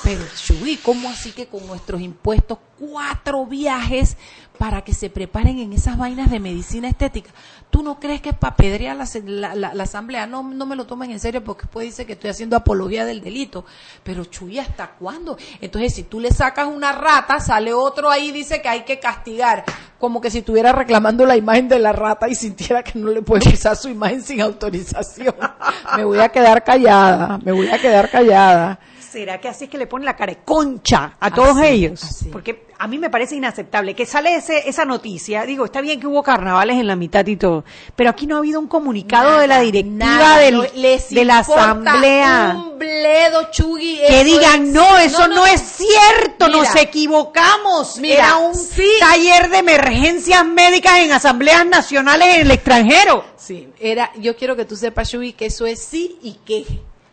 Pero 0.08 0.24
Chuy, 0.42 0.78
¿cómo 0.78 1.10
así 1.10 1.34
que 1.34 1.48
con 1.48 1.68
nuestros 1.68 2.00
impuestos 2.00 2.60
cuatro 2.80 3.46
viajes 3.46 4.16
para 4.58 4.82
que 4.82 4.94
se 4.94 5.10
preparen 5.10 5.60
en 5.60 5.74
esas 5.74 5.98
vainas 5.98 6.32
de 6.32 6.40
medicina 6.40 6.88
estética? 6.88 7.30
¿Tú 7.70 7.84
no 7.84 8.00
crees 8.00 8.22
que 8.22 8.30
es 8.30 8.36
para 8.38 8.56
pedrear 8.56 8.96
la, 8.96 9.06
la- 9.26 9.54
la- 9.56 9.74
la 9.74 9.84
asamblea? 9.84 10.26
No, 10.26 10.44
no 10.44 10.66
me 10.66 10.78
lo 10.78 10.86
tomen 10.88 11.12
en 11.12 11.20
serio 11.20 11.44
porque 11.44 11.64
después 11.64 11.88
dice 11.88 12.06
que 12.06 12.14
estoy 12.14 12.30
haciendo 12.30 12.56
apología 12.56 13.04
del 13.04 13.20
delito. 13.20 13.66
Pero 14.06 14.24
Chuy, 14.24 14.60
¿hasta 14.60 14.92
cuándo? 14.92 15.38
Entonces, 15.60 15.94
si 15.94 16.04
tú 16.04 16.22
le 16.22 16.32
sacas 16.32 16.68
una 16.70 16.94
rata, 16.94 17.42
sale 17.42 17.74
otro 17.74 18.10
ahí 18.10 18.30
y 18.30 18.32
dice 18.32 18.62
que 18.62 18.70
hay 18.70 18.84
que 18.86 19.00
castigar. 19.02 19.66
Como 20.00 20.22
que 20.22 20.32
si 20.32 20.38
estuviera 20.38 20.72
reclamando 20.72 21.26
la 21.26 21.36
imagen 21.36 21.68
de 21.68 21.80
la 21.80 21.92
rata 21.92 22.30
y 22.30 22.36
sintiera 22.36 22.82
que 22.82 22.98
no 22.98 23.10
le 23.10 23.24
puede 23.24 23.50
usar 23.54 23.76
su 23.76 23.90
imagen 23.90 24.24
sin 24.24 24.40
autorización. 24.40 25.36
Me 25.98 26.06
voy 26.06 26.20
a 26.20 26.30
quedar 26.30 26.64
callada, 26.64 27.38
me 27.44 27.52
voy 27.52 27.68
a 27.68 27.78
quedar 27.82 28.10
callada. 28.10 28.80
¿Será 29.12 29.40
que 29.40 29.48
así 29.48 29.66
es 29.66 29.70
que 29.70 29.78
le 29.78 29.88
ponen 29.88 30.06
la 30.06 30.16
cara 30.16 30.34
de 30.34 30.40
concha 30.44 31.16
a 31.20 31.32
todos 31.32 31.58
Así, 31.58 31.68
ellos? 31.68 32.04
así. 32.04 32.26
Porque 32.30 32.68
a 32.78 32.88
mí 32.88 33.00
me 33.00 33.10
parece 33.10 33.36
inaceptable 33.36 33.96
que 33.96 34.06
sale 34.06 34.36
ese, 34.36 34.68
esa 34.70 34.86
noticia. 34.86 35.44
Digo, 35.46 35.66
está 35.66 35.82
bien 35.82 36.00
que 36.00 36.08
hubo 36.08 36.22
carnavales 36.24 36.78
en 36.78 36.88
la 36.88 36.96
mitad 36.96 37.26
y 37.26 37.38
todo, 37.38 37.64
pero 37.96 38.10
aquí 38.10 38.28
no 38.28 38.36
ha 38.36 38.40
habido 38.40 38.60
un 38.60 38.68
comunicado 38.68 39.30
Nada, 39.30 39.42
de 39.42 39.48
la 39.48 39.60
directiva 39.62 40.06
nada, 40.06 40.38
del- 40.40 40.56
no 40.58 40.64
les 40.76 41.10
de 41.10 41.26
la 41.26 41.40
asamblea. 41.40 42.54
Un 42.56 42.78
bledo, 42.80 43.50
Chugui. 43.52 44.00
Que 44.08 44.24
digan, 44.24 44.72
no, 44.74 44.98
eso 44.98 45.28
no, 45.28 45.46
es 45.46 45.62
cierto, 45.62 46.48
Mira, 46.48 46.58
nos 46.60 46.76
equivocamos. 46.76 47.98
mira, 48.00 48.16
Era 48.16 48.38
un 48.38 48.56
sí. 48.56 48.84
taller 49.00 49.50
de 49.50 49.58
emergencias 49.60 50.46
médicas 50.46 51.00
en 51.00 51.12
asambleas 51.14 51.66
nacionales 51.66 52.36
en 52.36 52.42
el 52.42 52.52
extranjero. 52.52 53.24
Sí, 53.38 53.70
era, 53.80 54.12
yo 54.18 54.36
quiero 54.36 54.56
que 54.56 54.66
tú 54.66 54.76
sepas, 54.76 55.10
Shubi, 55.10 55.34
que 55.34 55.46
eso 55.48 55.66
es 55.66 55.80
sí 55.82 56.18
y 56.22 56.34
que 56.46 56.66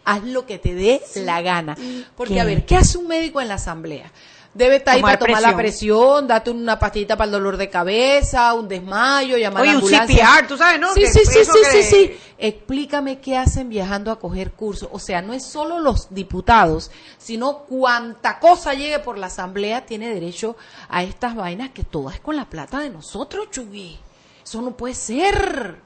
haz 0.04 0.22
lo 0.24 0.46
que 0.46 0.58
te 0.58 0.74
dé 0.74 1.00
la 1.16 1.40
gana. 1.42 1.76
Porque, 2.16 2.34
qué. 2.34 2.40
a 2.40 2.44
ver, 2.44 2.66
¿qué 2.66 2.76
hace 2.76 2.98
un 2.98 3.08
médico 3.08 3.40
en 3.40 3.48
la 3.48 3.54
asamblea? 3.54 4.10
Debe 4.52 4.76
estar 4.76 4.94
ahí 4.94 5.00
Tomar 5.00 5.18
para 5.18 5.26
tomar 5.26 5.42
la 5.42 5.56
presión, 5.56 6.28
date 6.28 6.48
una 6.50 6.78
pastillita 6.78 7.16
para 7.16 7.26
el 7.26 7.32
dolor 7.32 7.56
de 7.56 7.68
cabeza, 7.68 8.54
un 8.54 8.68
desmayo, 8.68 9.36
llamar 9.36 9.58
a 9.58 9.62
Oye, 9.62 9.72
la 9.72 9.78
un 9.78 9.82
ambulancia. 9.82 10.26
CPR, 10.28 10.46
tú 10.46 10.56
sabes, 10.56 10.78
¿no? 10.80 10.94
Sí, 10.94 11.06
sí, 11.06 11.20
sí, 11.24 11.44
sí, 11.44 11.50
que- 11.72 11.82
sí, 11.82 11.90
sí. 11.90 12.16
Explícame 12.38 13.18
qué 13.18 13.36
hacen 13.36 13.68
viajando 13.68 14.12
a 14.12 14.20
coger 14.20 14.52
cursos. 14.52 14.88
O 14.92 15.00
sea, 15.00 15.22
no 15.22 15.32
es 15.32 15.44
solo 15.44 15.80
los 15.80 16.14
diputados, 16.14 16.92
sino 17.18 17.58
cuanta 17.64 18.38
cosa 18.38 18.74
llegue 18.74 19.00
por 19.00 19.18
la 19.18 19.26
asamblea 19.26 19.86
tiene 19.86 20.14
derecho 20.14 20.56
a 20.88 21.02
estas 21.02 21.34
vainas 21.34 21.70
que 21.70 21.82
todas 21.82 22.14
es 22.14 22.20
con 22.20 22.36
la 22.36 22.44
plata 22.44 22.78
de 22.78 22.90
nosotros, 22.90 23.48
Chugui. 23.50 23.98
Eso 24.44 24.62
no 24.62 24.76
puede 24.76 24.94
ser. 24.94 25.80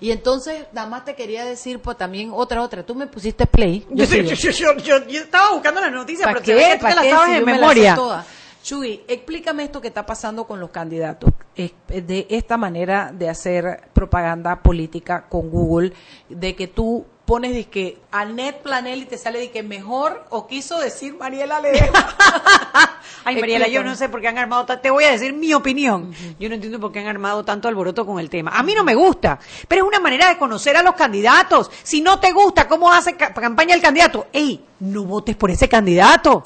Y 0.00 0.10
entonces, 0.10 0.66
nada 0.72 0.86
más 0.88 1.04
te 1.04 1.14
quería 1.14 1.44
decir, 1.44 1.78
pues 1.80 1.96
también 1.96 2.30
otra, 2.32 2.62
otra. 2.62 2.84
Tú 2.84 2.94
me 2.94 3.06
pusiste 3.06 3.46
play. 3.46 3.86
Yo, 3.90 4.04
sigo. 4.06 4.30
yo- 4.30 4.50
yo- 4.50 4.76
yo- 4.76 5.06
yo 5.06 5.20
estaba 5.20 5.52
buscando 5.52 5.80
las 5.80 5.92
noticias, 5.92 6.24
¿Para 6.24 6.40
pero 6.40 6.44
que 6.44 6.62
qué? 6.64 6.70
tú 6.72 6.76
te 6.76 6.82
¿Para 6.82 6.94
las 6.96 7.06
sabes 7.10 7.30
Si 7.30 7.38
en 7.38 7.44
me 7.44 7.52
memoria. 7.54 7.94
todas. 7.94 8.26
Chuy, 8.62 9.02
explícame 9.06 9.62
esto 9.64 9.80
que 9.80 9.88
está 9.88 10.04
pasando 10.04 10.44
con 10.46 10.58
los 10.58 10.70
candidatos, 10.70 11.30
es- 11.54 11.72
de 11.88 12.26
esta 12.28 12.56
manera 12.56 13.12
de 13.16 13.28
hacer 13.28 13.88
propaganda 13.92 14.60
política 14.60 15.26
con 15.28 15.48
Google, 15.50 15.92
de 16.28 16.56
que 16.56 16.66
tú 16.66 17.06
pones 17.26 17.52
de 17.54 17.64
que 17.64 17.98
Anet 18.12 18.62
Planel 18.62 19.02
y 19.02 19.04
te 19.04 19.18
sale 19.18 19.40
de 19.40 19.50
que 19.50 19.62
mejor 19.62 20.24
o 20.30 20.46
quiso 20.46 20.78
decir 20.78 21.14
Mariela 21.16 21.60
Ledesma. 21.60 22.16
Ay, 23.24 23.40
Mariela, 23.40 23.66
yo 23.66 23.82
no 23.82 23.96
sé 23.96 24.08
por 24.08 24.20
qué 24.20 24.28
han 24.28 24.38
armado, 24.38 24.64
te 24.78 24.90
voy 24.90 25.04
a 25.04 25.10
decir 25.10 25.32
mi 25.34 25.52
opinión. 25.52 26.14
Yo 26.38 26.48
no 26.48 26.54
entiendo 26.54 26.78
por 26.78 26.92
qué 26.92 27.00
han 27.00 27.08
armado 27.08 27.44
tanto 27.44 27.66
alboroto 27.66 28.06
con 28.06 28.20
el 28.20 28.30
tema. 28.30 28.52
A 28.54 28.62
mí 28.62 28.72
no 28.74 28.84
me 28.84 28.94
gusta, 28.94 29.38
pero 29.66 29.82
es 29.82 29.88
una 29.88 29.98
manera 29.98 30.28
de 30.28 30.38
conocer 30.38 30.76
a 30.76 30.82
los 30.82 30.94
candidatos. 30.94 31.70
Si 31.82 32.00
no 32.00 32.20
te 32.20 32.32
gusta 32.32 32.68
cómo 32.68 32.90
hace 32.92 33.16
ca- 33.16 33.34
campaña 33.34 33.74
el 33.74 33.82
candidato, 33.82 34.28
ey, 34.32 34.64
no 34.80 35.02
votes 35.04 35.34
por 35.34 35.50
ese 35.50 35.68
candidato. 35.68 36.44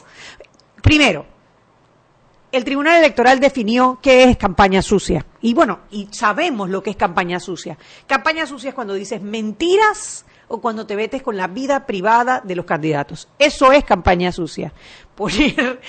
Primero, 0.82 1.26
el 2.52 2.64
Tribunal 2.64 2.96
Electoral 2.98 3.38
definió 3.38 3.98
qué 4.02 4.24
es 4.24 4.36
campaña 4.38 4.80
sucia. 4.82 5.26
Y 5.42 5.52
bueno, 5.54 5.80
y 5.90 6.08
sabemos 6.10 6.70
lo 6.70 6.82
que 6.82 6.90
es 6.90 6.96
campaña 6.96 7.38
sucia. 7.38 7.76
Campaña 8.06 8.46
sucia 8.46 8.70
es 8.70 8.74
cuando 8.74 8.94
dices 8.94 9.20
mentiras 9.20 10.24
o 10.52 10.60
cuando 10.60 10.84
te 10.86 10.96
metes 10.96 11.22
con 11.22 11.36
la 11.36 11.46
vida 11.46 11.86
privada 11.86 12.40
de 12.44 12.56
los 12.56 12.64
candidatos. 12.66 13.28
Eso 13.38 13.70
es 13.72 13.84
campaña 13.84 14.32
sucia. 14.32 14.72
Poner 15.14 15.80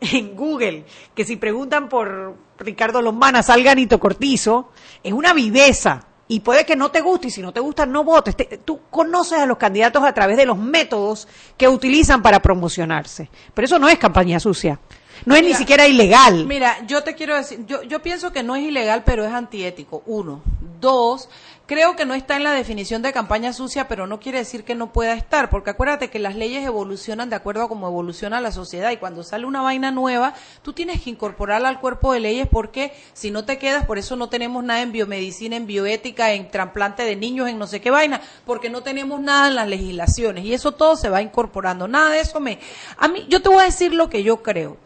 en 0.00 0.34
Google 0.36 0.84
que 1.14 1.24
si 1.24 1.36
preguntan 1.36 1.88
por 1.88 2.34
Ricardo 2.58 3.00
Lombana, 3.00 3.42
salga 3.42 3.74
Nito 3.74 3.98
Cortizo, 4.00 4.70
es 5.02 5.12
una 5.12 5.32
viveza. 5.32 6.04
Y 6.30 6.40
puede 6.40 6.66
que 6.66 6.76
no 6.76 6.90
te 6.90 7.00
guste, 7.00 7.28
y 7.28 7.30
si 7.30 7.40
no 7.40 7.52
te 7.52 7.60
gusta, 7.60 7.86
no 7.86 8.04
votes. 8.04 8.36
Te- 8.36 8.58
tú 8.58 8.80
conoces 8.90 9.38
a 9.38 9.46
los 9.46 9.56
candidatos 9.56 10.04
a 10.04 10.12
través 10.12 10.36
de 10.36 10.44
los 10.44 10.58
métodos 10.58 11.26
que 11.56 11.68
utilizan 11.68 12.20
para 12.20 12.42
promocionarse. 12.42 13.30
Pero 13.54 13.64
eso 13.64 13.78
no 13.78 13.88
es 13.88 13.98
campaña 13.98 14.38
sucia. 14.38 14.78
No 15.24 15.34
es 15.34 15.42
ni 15.42 15.54
siquiera 15.54 15.88
ilegal. 15.88 16.44
Mira, 16.46 16.84
yo 16.86 17.02
te 17.02 17.14
quiero 17.14 17.34
decir, 17.34 17.64
yo, 17.66 17.82
yo 17.82 18.02
pienso 18.02 18.30
que 18.30 18.42
no 18.42 18.54
es 18.56 18.62
ilegal, 18.62 19.04
pero 19.06 19.24
es 19.24 19.32
antiético. 19.32 20.02
Uno. 20.06 20.42
Dos, 20.80 21.28
creo 21.68 21.96
que 21.96 22.06
no 22.06 22.14
está 22.14 22.34
en 22.34 22.44
la 22.44 22.52
definición 22.52 23.02
de 23.02 23.12
campaña 23.12 23.52
sucia, 23.52 23.88
pero 23.88 24.06
no 24.06 24.20
quiere 24.20 24.38
decir 24.38 24.64
que 24.64 24.74
no 24.74 24.90
pueda 24.90 25.12
estar, 25.12 25.50
porque 25.50 25.68
acuérdate 25.68 26.08
que 26.08 26.18
las 26.18 26.34
leyes 26.34 26.64
evolucionan 26.64 27.28
de 27.28 27.36
acuerdo 27.36 27.62
a 27.62 27.68
cómo 27.68 27.86
evoluciona 27.86 28.40
la 28.40 28.52
sociedad 28.52 28.90
y 28.90 28.96
cuando 28.96 29.22
sale 29.22 29.44
una 29.44 29.60
vaina 29.60 29.90
nueva, 29.90 30.32
tú 30.62 30.72
tienes 30.72 31.02
que 31.02 31.10
incorporarla 31.10 31.68
al 31.68 31.78
cuerpo 31.78 32.14
de 32.14 32.20
leyes 32.20 32.48
porque 32.50 32.94
si 33.12 33.30
no 33.30 33.44
te 33.44 33.58
quedas, 33.58 33.84
por 33.84 33.98
eso 33.98 34.16
no 34.16 34.30
tenemos 34.30 34.64
nada 34.64 34.80
en 34.80 34.92
biomedicina, 34.92 35.56
en 35.56 35.66
bioética, 35.66 36.32
en 36.32 36.50
trasplante 36.50 37.02
de 37.02 37.16
niños, 37.16 37.50
en 37.50 37.58
no 37.58 37.66
sé 37.66 37.82
qué 37.82 37.90
vaina, 37.90 38.22
porque 38.46 38.70
no 38.70 38.82
tenemos 38.82 39.20
nada 39.20 39.48
en 39.48 39.54
las 39.54 39.68
legislaciones 39.68 40.46
y 40.46 40.54
eso 40.54 40.72
todo 40.72 40.96
se 40.96 41.10
va 41.10 41.20
incorporando. 41.20 41.86
Nada 41.86 42.12
de 42.12 42.20
eso 42.20 42.40
me... 42.40 42.60
A 42.96 43.08
mí, 43.08 43.26
yo 43.28 43.42
te 43.42 43.50
voy 43.50 43.60
a 43.60 43.64
decir 43.64 43.92
lo 43.92 44.08
que 44.08 44.22
yo 44.22 44.42
creo. 44.42 44.78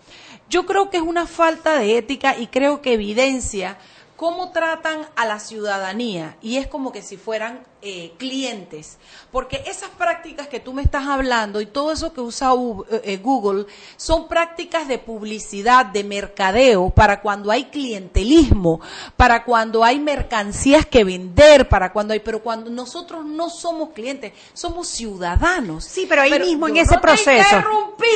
Yo 0.51 0.66
creo 0.66 0.90
que 0.90 0.97
es 0.97 1.03
una 1.05 1.29
falta 1.29 1.79
de 1.79 1.97
ética 1.97 2.37
y 2.37 2.49
creo 2.49 2.83
que 2.83 2.95
evidencia 2.95 3.79
cómo 4.23 4.53
tratan 4.53 5.05
a 5.17 5.27
la 5.27 5.41
ciudadanía 5.41 6.37
y 6.41 6.57
es 6.59 6.69
como 6.69 6.93
que 6.93 7.03
si 7.03 7.17
fueran 7.17 7.67
eh, 7.85 8.13
clientes, 8.19 8.99
porque 9.33 9.65
esas 9.67 9.91
prácticas 9.91 10.47
que 10.47 10.61
tú 10.61 10.73
me 10.73 10.83
estás 10.83 11.09
hablando 11.09 11.61
y 11.61 11.67
todo 11.67 11.91
eso 11.91 12.13
que 12.15 12.21
usa 12.21 12.55
U- 12.55 12.87
eh, 12.89 13.17
Google 13.21 13.67
son 13.97 14.29
prácticas 14.29 14.87
de 14.87 14.99
publicidad, 14.99 15.87
de 15.87 16.05
mercadeo, 16.05 16.91
para 16.91 17.21
cuando 17.21 17.51
hay 17.51 17.65
clientelismo, 17.65 18.81
para 19.17 19.43
cuando 19.43 19.83
hay 19.83 19.99
mercancías 19.99 20.87
que 20.87 21.03
vender, 21.03 21.69
para 21.69 21.93
cuando 21.93 22.13
hay, 22.13 22.21
pero 22.21 22.45
cuando 22.45 22.71
nosotros 22.71 23.25
no 23.25 23.51
somos 23.51 23.89
clientes, 23.91 24.33
somos 24.53 24.87
ciudadanos. 24.87 25.83
Sí, 25.85 26.07
pero 26.09 26.23
ahí 26.23 26.39
mismo 26.39 26.69
en 26.69 26.77
ese 26.77 26.95
no 26.95 27.01
te 27.01 27.07
proceso. 27.09 27.57
interrumpí. 27.57 28.07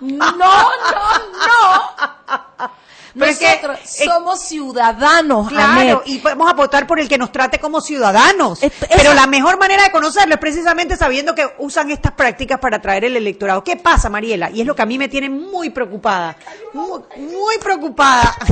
No, 0.00 0.28
no, 0.30 0.68
no. 2.58 2.70
Pero 3.18 3.30
es 3.30 3.38
que, 3.38 3.46
Nosotros 3.46 4.00
eh, 4.00 4.04
somos 4.04 4.40
ciudadanos, 4.42 5.48
Claro, 5.48 6.02
y 6.04 6.18
vamos 6.18 6.50
a 6.50 6.54
votar 6.54 6.86
por 6.86 7.00
el 7.00 7.08
que 7.08 7.16
nos 7.16 7.32
trate 7.32 7.58
como 7.58 7.80
ciudadanos. 7.80 8.60
Pero 8.60 9.14
la 9.14 9.26
mejor 9.26 9.58
manera 9.58 9.84
de 9.84 9.90
conocerlo 9.90 10.34
es 10.34 10.40
precisamente 10.40 10.96
sabiendo 10.96 11.34
que 11.34 11.46
usan 11.58 11.90
estas 11.90 12.12
prácticas 12.12 12.58
para 12.58 12.76
atraer 12.76 13.04
el 13.04 13.16
electorado. 13.16 13.64
¿Qué 13.64 13.76
pasa, 13.76 14.10
Mariela? 14.10 14.50
Y 14.50 14.60
es 14.60 14.66
lo 14.66 14.76
que 14.76 14.82
a 14.82 14.86
mí 14.86 14.98
me 14.98 15.08
tiene 15.08 15.30
muy 15.30 15.70
preocupada. 15.70 16.36
Muy, 16.74 17.00
muy 17.16 17.58
preocupada. 17.58 18.36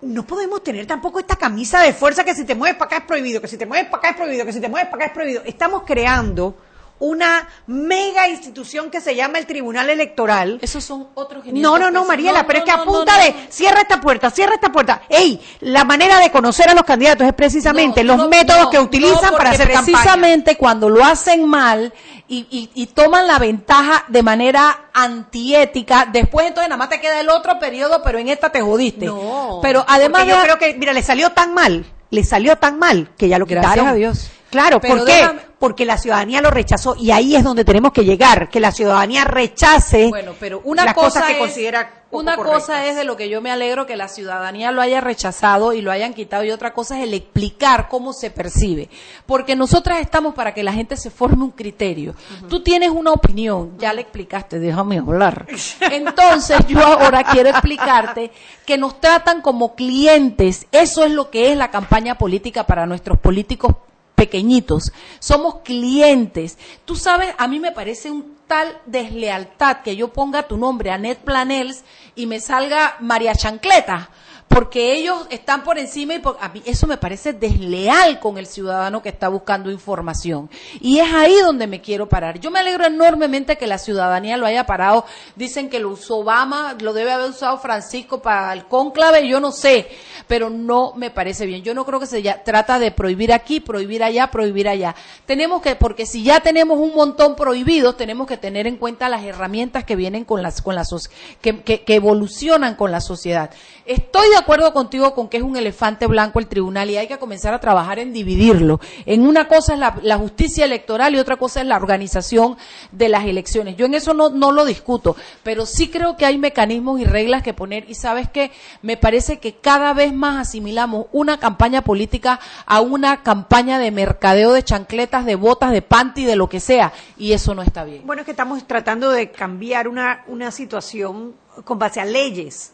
No 0.00 0.22
podemos 0.26 0.62
tener 0.62 0.86
tampoco 0.86 1.18
esta 1.18 1.34
camisa 1.34 1.80
de 1.80 1.94
fuerza 1.94 2.24
que 2.24 2.34
si 2.34 2.44
te 2.44 2.54
mueves 2.54 2.76
para 2.76 2.88
acá 2.88 2.96
es 2.98 3.04
prohibido, 3.04 3.40
que 3.40 3.48
si 3.48 3.56
te 3.56 3.64
mueves 3.64 3.86
para 3.86 3.98
acá 4.00 4.10
es 4.10 4.16
prohibido, 4.16 4.44
que 4.44 4.52
si 4.52 4.60
te 4.60 4.68
mueves 4.68 4.90
para 4.90 4.96
acá 4.96 5.06
es 5.06 5.12
prohibido. 5.12 5.42
Estamos 5.46 5.82
creando 5.86 6.58
una 7.00 7.48
mega 7.66 8.28
institución 8.28 8.90
que 8.90 9.00
se 9.00 9.14
llama 9.16 9.38
el 9.38 9.46
Tribunal 9.46 9.90
Electoral. 9.90 10.58
Esos 10.62 10.84
son 10.84 11.08
otros 11.14 11.42
500 11.44 11.62
No, 11.62 11.78
no, 11.78 11.90
no. 11.90 12.04
Mariela, 12.04 12.42
No, 12.42 12.46
pero 12.46 12.60
no, 12.60 12.64
es 12.64 12.70
que 12.70 12.70
a 12.70 12.76
no, 12.78 12.84
no, 12.84 12.92
punta 12.92 13.16
no. 13.18 13.24
de 13.24 13.34
cierra 13.50 13.80
esta 13.82 14.00
puerta, 14.00 14.30
cierra 14.30 14.54
esta 14.54 14.70
puerta. 14.72 15.02
Ey, 15.08 15.40
la 15.60 15.84
manera 15.84 16.18
de 16.20 16.30
conocer 16.30 16.68
a 16.70 16.74
los 16.74 16.84
candidatos 16.84 17.26
es 17.26 17.32
precisamente 17.34 18.04
los 18.04 18.28
métodos 18.28 18.68
que 18.70 18.78
utilizan 18.78 19.32
para 19.36 19.50
hacer 19.50 19.70
campaña. 19.70 19.84
precisamente 19.98 20.56
cuando 20.56 20.88
lo 20.88 21.04
hacen 21.04 21.46
mal 21.48 21.92
y, 22.28 22.46
y- 22.50 22.70
y 22.82 22.86
toman 22.86 23.26
la 23.26 23.38
ventaja 23.38 24.04
de 24.08 24.22
manera 24.22 24.86
antiética, 24.94 26.08
después 26.10 26.46
entonces 26.46 26.68
nada 26.68 26.78
más 26.78 26.88
te 26.88 27.00
queda 27.00 27.20
el 27.20 27.28
otro 27.28 27.58
periodo, 27.58 28.02
pero 28.02 28.18
en 28.18 28.28
esta 28.28 28.50
te 28.50 28.60
jodiste. 28.60 29.06
No, 29.06 29.58
pero 29.62 29.84
además 29.88 30.26
yo 30.26 30.40
creo 30.42 30.58
que, 30.58 30.74
mira, 30.74 30.92
le 30.92 31.02
salió 31.02 31.30
tan 31.30 31.52
mal, 31.54 31.84
le 32.10 32.24
salió 32.24 32.56
tan 32.56 32.78
mal 32.78 33.10
que 33.18 33.28
ya 33.28 33.38
lo 33.38 33.46
Gracias 33.46 33.72
quitaron. 33.72 33.88
a 33.92 33.94
Dios. 33.94 34.30
Claro, 34.54 34.80
Pero 34.80 34.96
¿por 34.98 35.04
qué? 35.06 35.12
déjame- 35.14 35.40
Porque 35.58 35.84
la 35.84 35.96
ciudadanía 35.98 36.40
lo 36.42 36.50
rechazó 36.50 36.94
y 36.94 37.10
ahí 37.10 37.34
es 37.34 37.42
donde 37.42 37.64
tenemos 37.64 37.92
que 37.92 38.04
llegar, 38.04 38.48
que 38.50 38.60
la 38.60 38.70
ciudadanía 38.70 39.24
rechace 39.24 40.08
Bueno, 40.08 40.32
pero 40.38 40.60
una 40.64 40.84
las 40.84 40.94
cosa 40.94 41.06
cosas 41.08 41.24
que 41.24 41.32
es, 41.32 41.38
considera 41.38 41.90
poco 42.10 42.20
una 42.22 42.36
correctas. 42.36 42.60
cosa 42.62 42.86
es 42.86 42.96
de 42.96 43.04
lo 43.04 43.16
que 43.16 43.28
yo 43.30 43.40
me 43.40 43.50
alegro 43.50 43.86
que 43.86 43.96
la 43.96 44.08
ciudadanía 44.08 44.70
lo 44.72 44.82
haya 44.82 45.00
rechazado 45.00 45.72
y 45.72 45.80
lo 45.80 45.90
hayan 45.90 46.12
quitado 46.12 46.44
y 46.44 46.50
otra 46.50 46.74
cosa 46.74 46.98
es 46.98 47.04
el 47.04 47.14
explicar 47.14 47.88
cómo 47.88 48.12
se 48.12 48.30
percibe, 48.30 48.90
porque 49.26 49.56
nosotras 49.56 50.00
estamos 50.00 50.34
para 50.34 50.52
que 50.54 50.62
la 50.62 50.72
gente 50.74 50.96
se 50.98 51.10
forme 51.10 51.42
un 51.44 51.50
criterio. 51.52 52.14
Tú 52.48 52.62
tienes 52.62 52.90
una 52.90 53.12
opinión, 53.12 53.72
ya 53.78 53.92
le 53.94 54.02
explicaste, 54.02 54.58
déjame 54.58 54.98
hablar. 54.98 55.46
Entonces 55.90 56.58
yo 56.68 56.80
ahora 56.84 57.24
quiero 57.24 57.48
explicarte 57.48 58.30
que 58.66 58.76
nos 58.76 59.00
tratan 59.00 59.40
como 59.40 59.74
clientes. 59.74 60.66
Eso 60.72 61.04
es 61.04 61.10
lo 61.10 61.30
que 61.30 61.50
es 61.52 61.56
la 61.56 61.70
campaña 61.70 62.16
política 62.18 62.64
para 62.66 62.84
nuestros 62.86 63.18
políticos 63.18 63.74
pequeñitos, 64.14 64.92
somos 65.18 65.56
clientes. 65.64 66.58
Tú 66.84 66.96
sabes, 66.96 67.34
a 67.38 67.48
mí 67.48 67.60
me 67.60 67.72
parece 67.72 68.10
un 68.10 68.36
tal 68.46 68.80
deslealtad 68.86 69.82
que 69.82 69.96
yo 69.96 70.12
ponga 70.12 70.48
tu 70.48 70.56
nombre, 70.56 70.90
Anet 70.90 71.18
Planels, 71.18 71.84
y 72.14 72.26
me 72.26 72.40
salga 72.40 72.96
María 73.00 73.34
Chancleta, 73.34 74.10
porque 74.54 74.92
ellos 74.94 75.26
están 75.30 75.64
por 75.64 75.78
encima 75.78 76.14
y 76.14 76.20
por- 76.20 76.36
a 76.40 76.48
mí 76.48 76.62
eso 76.64 76.86
me 76.86 76.96
parece 76.96 77.32
desleal 77.32 78.20
con 78.20 78.38
el 78.38 78.46
ciudadano 78.46 79.02
que 79.02 79.08
está 79.08 79.26
buscando 79.28 79.68
información. 79.68 80.48
Y 80.80 81.00
es 81.00 81.12
ahí 81.12 81.34
donde 81.40 81.66
me 81.66 81.80
quiero 81.80 82.08
parar. 82.08 82.38
Yo 82.38 82.52
me 82.52 82.60
alegro 82.60 82.84
enormemente 82.86 83.58
que 83.58 83.66
la 83.66 83.78
ciudadanía 83.78 84.36
lo 84.36 84.46
haya 84.46 84.64
parado. 84.64 85.06
Dicen 85.34 85.68
que 85.68 85.80
lo 85.80 85.88
usó 85.90 86.18
Obama, 86.18 86.76
lo 86.80 86.92
debe 86.92 87.10
haber 87.10 87.30
usado 87.30 87.58
Francisco 87.58 88.22
para 88.22 88.52
el 88.52 88.66
cónclave, 88.66 89.26
yo 89.26 89.40
no 89.40 89.50
sé, 89.50 89.88
pero 90.28 90.50
no 90.50 90.92
me 90.94 91.10
parece 91.10 91.46
bien. 91.46 91.62
Yo 91.64 91.74
no 91.74 91.84
creo 91.84 91.98
que 91.98 92.06
se 92.06 92.22
ya- 92.22 92.44
trata 92.44 92.78
de 92.78 92.92
prohibir 92.92 93.32
aquí, 93.32 93.58
prohibir 93.58 94.04
allá, 94.04 94.28
prohibir 94.30 94.68
allá. 94.68 94.94
Tenemos 95.26 95.62
que, 95.62 95.74
porque 95.74 96.06
si 96.06 96.22
ya 96.22 96.38
tenemos 96.38 96.78
un 96.78 96.94
montón 96.94 97.34
prohibidos, 97.34 97.96
tenemos 97.96 98.28
que 98.28 98.36
tener 98.36 98.68
en 98.68 98.76
cuenta 98.76 99.08
las 99.08 99.24
herramientas 99.24 99.82
que 99.82 99.96
vienen 99.96 100.24
con 100.24 100.42
las, 100.44 100.62
con 100.62 100.76
la 100.76 100.82
soc- 100.84 101.10
que, 101.40 101.60
que, 101.62 101.82
que 101.82 101.94
evolucionan 101.96 102.76
con 102.76 102.92
la 102.92 103.00
sociedad. 103.00 103.50
Estoy 103.84 104.30
de 104.30 104.36
acuerdo 104.44 104.74
contigo 104.74 105.14
con 105.14 105.28
que 105.28 105.38
es 105.38 105.42
un 105.42 105.56
elefante 105.56 106.06
blanco 106.06 106.38
el 106.38 106.46
tribunal 106.46 106.90
y 106.90 106.98
hay 106.98 107.08
que 107.08 107.18
comenzar 107.18 107.54
a 107.54 107.60
trabajar 107.60 107.98
en 107.98 108.12
dividirlo. 108.12 108.78
En 109.06 109.26
una 109.26 109.48
cosa 109.48 109.72
es 109.72 109.78
la, 109.78 110.18
justicia 110.18 110.66
electoral 110.66 111.14
y 111.14 111.18
otra 111.18 111.36
cosa 111.36 111.62
es 111.62 111.66
la 111.66 111.76
organización 111.76 112.58
de 112.92 113.08
las 113.08 113.24
elecciones. 113.24 113.76
Yo 113.76 113.86
en 113.86 113.94
eso 113.94 114.12
no, 114.12 114.28
no 114.28 114.52
lo 114.52 114.66
discuto, 114.66 115.16
pero 115.42 115.64
sí 115.64 115.88
creo 115.88 116.18
que 116.18 116.26
hay 116.26 116.36
mecanismos 116.36 117.00
y 117.00 117.04
reglas 117.04 117.42
que 117.42 117.54
poner 117.54 117.88
y 117.88 117.94
sabes 117.94 118.28
que 118.28 118.52
me 118.82 118.98
parece 118.98 119.38
que 119.38 119.54
cada 119.54 119.94
vez 119.94 120.12
más 120.12 120.48
asimilamos 120.48 121.06
una 121.12 121.38
campaña 121.38 121.82
política 121.82 122.38
a 122.66 122.82
una 122.82 123.22
campaña 123.22 123.78
de 123.78 123.90
mercadeo 123.90 124.52
de 124.52 124.62
chancletas, 124.62 125.24
de 125.24 125.36
botas, 125.36 125.72
de 125.72 125.80
panty, 125.80 126.24
de 126.24 126.36
lo 126.36 126.50
que 126.50 126.60
sea 126.60 126.92
y 127.16 127.32
eso 127.32 127.54
no 127.54 127.62
está 127.62 127.84
bien. 127.84 128.02
Bueno, 128.04 128.20
es 128.20 128.26
que 128.26 128.32
estamos 128.32 128.66
tratando 128.66 129.10
de 129.10 129.30
cambiar 129.30 129.88
una, 129.88 130.22
una 130.26 130.50
situación 130.50 131.34
con 131.64 131.78
base 131.78 132.00
a 132.00 132.04
leyes 132.04 132.73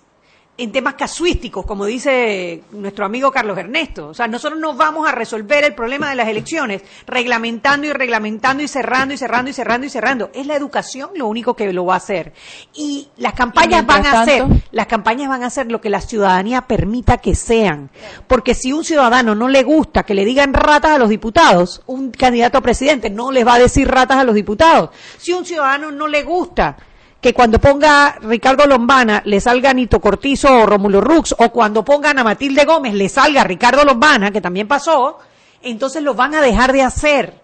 en 0.63 0.73
temas 0.73 0.95
casuísticos, 0.95 1.65
como 1.65 1.87
dice 1.87 2.63
nuestro 2.73 3.05
amigo 3.07 3.31
Carlos 3.33 3.57
Ernesto. 3.57 4.09
O 4.09 4.15
sea, 4.15 4.27
nosotros 4.29 4.61
no 4.61 4.75
vamos 4.75 5.09
a 5.09 5.13
resolver 5.13 5.65
el 5.65 5.75
problema 5.75 6.11
de 6.11 6.17
las 6.17 6.29
elecciones 6.29 6.83
reglamentando 7.07 7.87
y 7.87 7.93
reglamentando 7.93 8.63
y 8.63 8.69
cerrando 8.69 9.15
y 9.15 9.17
cerrando 9.17 9.51
y 9.51 9.55
cerrando 9.55 9.87
y 9.87 9.91
cerrando. 9.91 10.31
Es 10.35 10.47
la 10.47 10.57
educación 10.57 11.11
lo 11.15 11.27
único 11.29 11.55
que 11.55 11.73
lo 11.73 11.87
va 11.87 11.95
a 11.95 11.97
hacer. 11.97 12.33
Y 12.75 13.09
las 13.17 13.33
campañas 13.33 13.83
Y 13.83 13.87
van 13.87 14.07
a 14.07 14.23
hacer, 14.23 14.41
tanto- 14.43 14.57
las 14.73 14.87
campañas 14.87 15.29
van 15.29 15.43
a 15.43 15.47
hacer 15.47 15.71
lo 15.73 15.81
que 15.81 15.91
la 15.91 16.01
ciudadanía 16.01 16.63
permita 16.63 17.19
que 17.19 17.35
sean. 17.35 17.91
Porque 18.27 18.55
si 18.55 18.73
un 18.73 18.85
ciudadano 18.85 19.35
no 19.35 19.49
le 19.49 19.63
gusta 19.63 20.03
que 20.03 20.15
le 20.15 20.25
digan 20.25 20.53
ratas 20.53 20.93
a 20.93 20.99
los 20.99 21.09
diputados, 21.09 21.83
un 21.87 22.11
candidato 22.11 22.59
a 22.59 22.61
presidente 22.61 23.09
no 23.11 23.31
les 23.33 23.47
va 23.47 23.55
a 23.55 23.59
decir 23.59 23.89
ratas 23.89 24.19
a 24.19 24.25
los 24.25 24.35
diputados. 24.35 24.91
Si 25.17 25.33
un 25.33 25.45
ciudadano 25.45 25.91
no 25.91 26.07
le 26.07 26.23
gusta 26.23 26.77
que 27.21 27.35
cuando 27.35 27.59
ponga 27.59 28.17
Ricardo 28.23 28.67
Lombana 28.67 29.23
le 29.25 29.41
salga 29.41 29.75
Nito 29.75 30.01
Cortizo 30.01 30.63
o 30.63 30.67
Rómulo 30.67 31.01
Rux, 31.01 31.35
o 31.39 31.51
cuando 31.51 31.85
pongan 31.85 32.19
a 32.19 32.25
Matilde 32.25 32.65
Gómez 32.65 32.95
le 32.95 33.09
salga 33.09 33.45
Ricardo 33.45 33.85
Lombana, 33.85 34.31
que 34.31 34.41
también 34.41 34.67
pasó, 34.67 35.19
entonces 35.63 36.03
lo 36.03 36.15
van 36.15 36.35
a 36.35 36.41
dejar 36.41 36.73
de 36.73 36.83
hacer. 36.83 37.41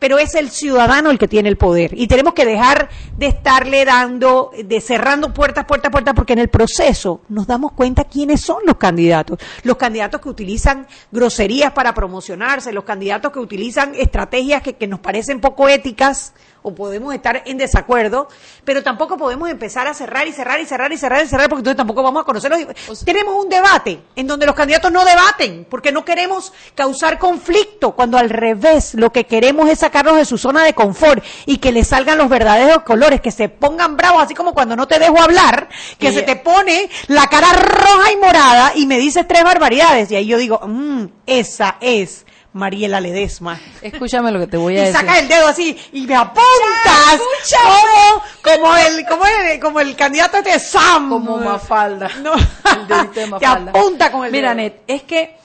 Pero 0.00 0.18
es 0.18 0.34
el 0.34 0.48
ciudadano 0.48 1.10
el 1.10 1.18
que 1.18 1.28
tiene 1.28 1.50
el 1.50 1.58
poder. 1.58 1.90
Y 1.92 2.06
tenemos 2.06 2.32
que 2.32 2.46
dejar 2.46 2.88
de 3.18 3.26
estarle 3.26 3.84
dando, 3.84 4.50
de 4.64 4.80
cerrando 4.80 5.34
puertas, 5.34 5.66
puertas, 5.66 5.92
puertas, 5.92 6.14
porque 6.14 6.32
en 6.32 6.38
el 6.38 6.48
proceso 6.48 7.20
nos 7.28 7.46
damos 7.46 7.72
cuenta 7.72 8.04
quiénes 8.04 8.40
son 8.40 8.62
los 8.64 8.78
candidatos, 8.78 9.38
los 9.62 9.76
candidatos 9.76 10.22
que 10.22 10.30
utilizan 10.30 10.86
groserías 11.12 11.72
para 11.72 11.92
promocionarse, 11.92 12.72
los 12.72 12.84
candidatos 12.84 13.30
que 13.30 13.40
utilizan 13.40 13.94
estrategias 13.94 14.62
que, 14.62 14.72
que 14.72 14.86
nos 14.86 15.00
parecen 15.00 15.38
poco 15.38 15.68
éticas 15.68 16.32
o 16.62 16.74
podemos 16.74 17.14
estar 17.14 17.42
en 17.46 17.58
desacuerdo, 17.58 18.28
pero 18.64 18.82
tampoco 18.82 19.16
podemos 19.16 19.48
empezar 19.48 19.86
a 19.86 19.94
cerrar 19.94 20.26
y 20.26 20.32
cerrar 20.32 20.60
y 20.60 20.66
cerrar 20.66 20.92
y 20.92 20.98
cerrar 20.98 21.24
y 21.24 21.28
cerrar 21.28 21.48
porque 21.48 21.60
entonces 21.60 21.76
tampoco 21.76 22.02
vamos 22.02 22.22
a 22.22 22.24
conocerlos. 22.24 22.60
Tenemos 23.04 23.34
un 23.42 23.48
debate 23.48 24.00
en 24.16 24.26
donde 24.26 24.46
los 24.46 24.54
candidatos 24.54 24.92
no 24.92 25.04
debaten 25.04 25.66
porque 25.70 25.92
no 25.92 26.04
queremos 26.04 26.52
causar 26.74 27.18
conflicto, 27.18 27.92
cuando 27.92 28.18
al 28.18 28.30
revés 28.30 28.94
lo 28.94 29.10
que 29.12 29.24
queremos 29.24 29.68
es 29.68 29.78
sacarlos 29.80 30.16
de 30.16 30.24
su 30.24 30.38
zona 30.38 30.64
de 30.64 30.74
confort 30.74 31.24
y 31.46 31.58
que 31.58 31.72
les 31.72 31.88
salgan 31.88 32.18
los 32.18 32.28
verdaderos 32.28 32.82
colores, 32.82 33.20
que 33.20 33.30
se 33.30 33.48
pongan 33.48 33.96
bravos, 33.96 34.22
así 34.22 34.34
como 34.34 34.52
cuando 34.54 34.76
no 34.76 34.86
te 34.86 34.98
dejo 34.98 35.20
hablar, 35.20 35.68
que 35.98 36.10
Y- 36.10 36.14
se 36.14 36.22
te 36.22 36.36
pone 36.36 36.88
la 37.08 37.26
cara 37.28 37.52
roja 37.52 38.12
y 38.12 38.16
morada 38.16 38.72
y 38.74 38.86
me 38.86 38.98
dices 38.98 39.26
tres 39.26 39.44
barbaridades 39.44 40.10
y 40.10 40.16
ahí 40.16 40.26
yo 40.26 40.36
digo, 40.38 40.60
"Mm, 40.66 41.06
esa 41.26 41.76
es 41.80 42.26
Mariela 42.52 43.00
Ledesma 43.00 43.60
Escúchame 43.80 44.30
lo 44.32 44.40
que 44.40 44.46
te 44.48 44.56
voy 44.56 44.76
a 44.76 44.82
y 44.82 44.86
decir. 44.86 44.96
sacas 45.00 45.18
el 45.18 45.28
dedo 45.28 45.46
así 45.48 45.78
y 45.92 46.00
me 46.06 46.14
apuntas 46.16 47.20
como, 47.62 48.22
como 48.60 48.76
el 48.76 49.06
como 49.06 49.24
el 49.26 49.60
como 49.60 49.80
el 49.80 49.94
candidato 49.96 50.38
este 50.38 50.58
Sam 50.58 51.08
como 51.10 51.36
Mafalda. 51.38 52.08
No. 52.22 52.32
El 52.34 52.88
de 52.88 53.04
Te 53.14 53.26
Mafalda. 53.26 53.70
apunta 53.70 54.10
con 54.12 54.24
el 54.24 54.32
Mira, 54.32 54.50
dedo. 54.54 54.62
Net, 54.62 54.82
es 54.86 55.02
que 55.04 55.36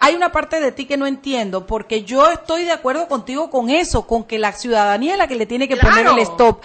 hay 0.00 0.14
una 0.14 0.30
parte 0.32 0.60
de 0.60 0.70
ti 0.72 0.84
que 0.84 0.96
no 0.98 1.06
entiendo, 1.06 1.66
porque 1.66 2.02
yo 2.04 2.28
estoy 2.30 2.64
de 2.64 2.72
acuerdo 2.72 3.08
contigo 3.08 3.48
con 3.50 3.70
eso, 3.70 4.06
con 4.06 4.24
que 4.24 4.38
la 4.38 4.52
ciudadanía 4.52 5.12
es 5.12 5.18
la 5.18 5.26
que 5.28 5.34
le 5.36 5.46
tiene 5.46 5.66
que 5.68 5.78
Claro. 5.78 5.94
poner 5.96 6.06
el 6.12 6.18
stop. 6.18 6.60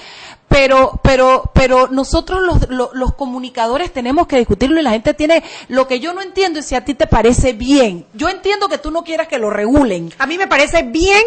Pero, 0.54 1.00
pero, 1.02 1.50
pero 1.52 1.88
nosotros 1.88 2.40
los, 2.44 2.70
los, 2.70 2.90
los 2.94 3.16
comunicadores 3.16 3.92
tenemos 3.92 4.28
que 4.28 4.38
discutirlo 4.38 4.80
y 4.80 4.84
la 4.84 4.92
gente 4.92 5.16
tiene, 5.16 5.44
lo 5.68 5.88
que 5.88 6.00
yo 6.00 6.14
no 6.14 6.22
entiendo 6.22 6.60
es 6.60 6.68
si 6.68 6.76
a 6.76 6.86
ti 6.86 6.94
te 6.94 7.08
parece 7.08 7.54
bien. 7.54 8.06
Yo 8.14 8.30
entiendo 8.30 8.70
que 8.70 8.78
tú 8.78 8.92
no 8.92 9.04
quieras 9.04 9.28
que 9.28 9.40
lo 9.40 9.50
regulen. 9.50 10.14
A 10.20 10.28
mí 10.28 10.38
me 10.38 10.46
parece 10.46 10.84
bien 10.84 11.24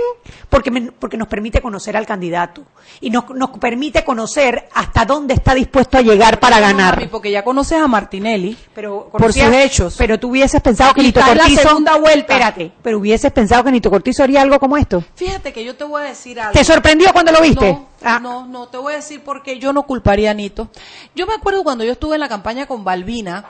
porque, 0.49 0.71
me- 0.71 0.93
porque 0.93 1.17
nos 1.17 1.27
permite 1.27 1.61
conocer 1.61 1.97
al 1.97 2.07
candidato 2.07 2.63
y 3.01 3.11
nos, 3.11 3.29
nos 3.31 3.51
permite 3.59 4.05
conocer 4.05 4.69
hasta 4.73 5.05
dónde 5.05 5.35
está 5.35 5.55
dispuesto 5.55 5.99
a 5.99 6.03
llegar 6.03 6.39
para 6.39 6.61
ganar. 6.61 7.09
porque 7.11 7.33
ya 7.33 7.43
conoces 7.43 7.79
a 7.81 7.89
Martinelli 7.89 8.57
Pero 8.75 9.09
por 9.11 9.33
sus 9.33 9.43
hechos. 9.43 9.97
Pero 9.99 10.21
tú 10.21 10.29
hubieses 10.31 10.61
pensado 10.63 10.95
que 10.95 11.03
Nito 11.03 11.19
en 11.19 11.27
la 11.37 11.43
Cortizo. 11.43 11.63
segunda 11.63 11.97
vuelta. 11.97 12.33
Espérate, 12.33 12.71
pero 12.81 12.99
hubieses 13.01 13.33
pensado 13.33 13.65
que 13.65 13.73
Nito 13.73 13.91
Cortizo 13.91 14.23
haría 14.23 14.43
algo 14.43 14.61
como 14.61 14.77
esto. 14.77 15.03
Fíjate 15.17 15.53
que 15.53 15.65
yo 15.65 15.75
te 15.77 15.83
voy 15.83 16.03
a 16.03 16.05
decir 16.05 16.39
algo. 16.39 16.53
¿Te 16.53 16.63
sorprendió 16.63 17.13
cuando 17.13 17.33
lo 17.33 17.41
viste? 17.41 17.73
No, 17.73 17.89
Ah. 18.05 18.21
no, 18.21 18.47
no, 18.47 18.69
te 18.69 18.77
voy 18.77 18.93
a 18.93 18.97
decir 18.97 19.16
porque 19.19 19.59
yo 19.59 19.73
no 19.73 19.85
culparía 19.85 20.31
a 20.31 20.35
Nito. 20.35 20.71
Yo 21.15 21.27
me 21.27 21.35
acuerdo 21.35 21.65
cuando 21.65 21.85
yo 21.85 21.93
estuve 21.93 22.17
en 22.17 22.21
la 22.21 22.29
campaña 22.29 22.67
con 22.67 22.85
Balbina, 22.85 23.47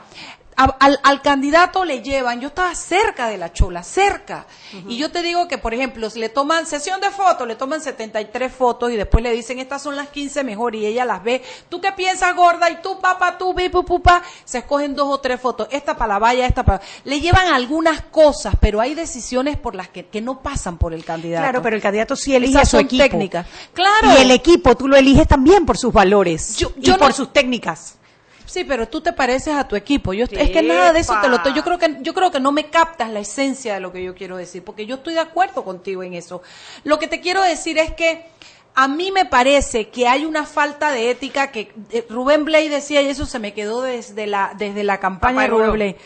a- 0.56 0.64
al, 0.80 0.98
al 1.02 1.22
candidato 1.22 1.84
le 1.84 2.02
llevan, 2.02 2.40
yo 2.40 2.48
estaba 2.48 2.74
cerca 2.74 3.28
de 3.28 3.36
la 3.38 3.52
chola, 3.52 3.82
cerca. 3.82 4.46
Y 4.88 4.96
yo 4.96 5.10
te 5.10 5.22
digo 5.22 5.46
que, 5.48 5.58
por 5.58 5.74
ejemplo, 5.74 6.08
si 6.10 6.18
le 6.18 6.28
toman 6.28 6.66
sesión 6.66 7.00
de 7.00 7.10
fotos, 7.10 7.46
le 7.46 7.56
toman 7.56 7.80
73 7.80 8.52
fotos 8.52 8.90
y 8.90 8.96
después 8.96 9.22
le 9.22 9.30
dicen, 9.32 9.58
estas 9.58 9.82
son 9.82 9.96
las 9.96 10.08
15 10.08 10.44
mejor 10.44 10.74
y 10.74 10.86
ella 10.86 11.04
las 11.04 11.22
ve. 11.22 11.42
¿Tú 11.68 11.80
qué 11.80 11.92
piensas, 11.92 12.34
gorda? 12.34 12.70
Y 12.70 12.80
tú, 12.82 12.98
papá, 13.00 13.36
tú, 13.38 13.54
pa. 14.02 14.22
Se 14.44 14.58
escogen 14.58 14.94
dos 14.94 15.08
o 15.08 15.18
tres 15.20 15.40
fotos. 15.40 15.68
Esta 15.70 15.96
para 15.96 16.14
la 16.14 16.18
valla, 16.18 16.46
esta 16.46 16.64
para... 16.64 16.80
Le 17.04 17.20
llevan 17.20 17.48
algunas 17.48 18.02
cosas, 18.02 18.54
pero 18.60 18.80
hay 18.80 18.94
decisiones 18.94 19.56
por 19.58 19.74
las 19.74 19.88
que, 19.88 20.06
que 20.06 20.20
no 20.20 20.40
pasan 20.40 20.78
por 20.78 20.94
el 20.94 21.04
candidato. 21.04 21.42
Claro, 21.44 21.62
pero 21.62 21.76
el 21.76 21.82
candidato 21.82 22.16
sí 22.16 22.34
elige 22.34 22.52
Esas 22.54 22.68
a 22.68 22.70
su 22.70 22.78
equipo. 22.78 23.04
técnicas. 23.04 23.46
Claro. 23.72 24.12
Y 24.18 24.22
el 24.22 24.30
equipo 24.30 24.76
tú 24.76 24.88
lo 24.88 24.96
eliges 24.96 25.28
también 25.28 25.66
por 25.66 25.76
sus 25.78 25.92
valores 25.92 26.56
Yo- 26.56 26.72
y 26.80 26.90
por 26.92 27.12
sus 27.12 27.32
técnicas. 27.32 27.96
Sí, 28.46 28.64
pero 28.64 28.88
tú 28.88 29.00
te 29.00 29.12
pareces 29.12 29.54
a 29.54 29.66
tu 29.68 29.76
equipo. 29.76 30.14
Yo, 30.14 30.24
es 30.24 30.50
que 30.50 30.62
nada 30.62 30.92
de 30.92 31.00
eso 31.00 31.14
te 31.20 31.28
lo 31.28 31.36
estoy. 31.36 31.52
Yo 31.52 31.62
creo 31.64 31.78
que 31.78 31.98
yo 32.00 32.14
creo 32.14 32.30
que 32.30 32.40
no 32.40 32.52
me 32.52 32.70
captas 32.70 33.10
la 33.10 33.20
esencia 33.20 33.74
de 33.74 33.80
lo 33.80 33.92
que 33.92 34.02
yo 34.02 34.14
quiero 34.14 34.36
decir, 34.36 34.62
porque 34.64 34.86
yo 34.86 34.96
estoy 34.96 35.14
de 35.14 35.20
acuerdo 35.20 35.64
contigo 35.64 36.02
en 36.02 36.14
eso. 36.14 36.42
Lo 36.84 36.98
que 36.98 37.08
te 37.08 37.20
quiero 37.20 37.42
decir 37.42 37.76
es 37.78 37.92
que 37.92 38.24
a 38.74 38.88
mí 38.88 39.10
me 39.10 39.24
parece 39.24 39.88
que 39.88 40.06
hay 40.06 40.24
una 40.24 40.44
falta 40.46 40.90
de 40.92 41.10
ética 41.10 41.50
que 41.50 41.72
eh, 41.90 42.06
Rubén 42.08 42.44
Blay 42.44 42.68
decía 42.68 43.02
y 43.02 43.08
eso 43.08 43.26
se 43.26 43.38
me 43.38 43.52
quedó 43.54 43.82
desde 43.82 44.26
la 44.26 44.52
desde 44.56 44.84
la 44.84 45.00
campaña 45.00 45.40
de 45.42 45.46
Rubén. 45.48 45.72
Blay. 45.72 45.96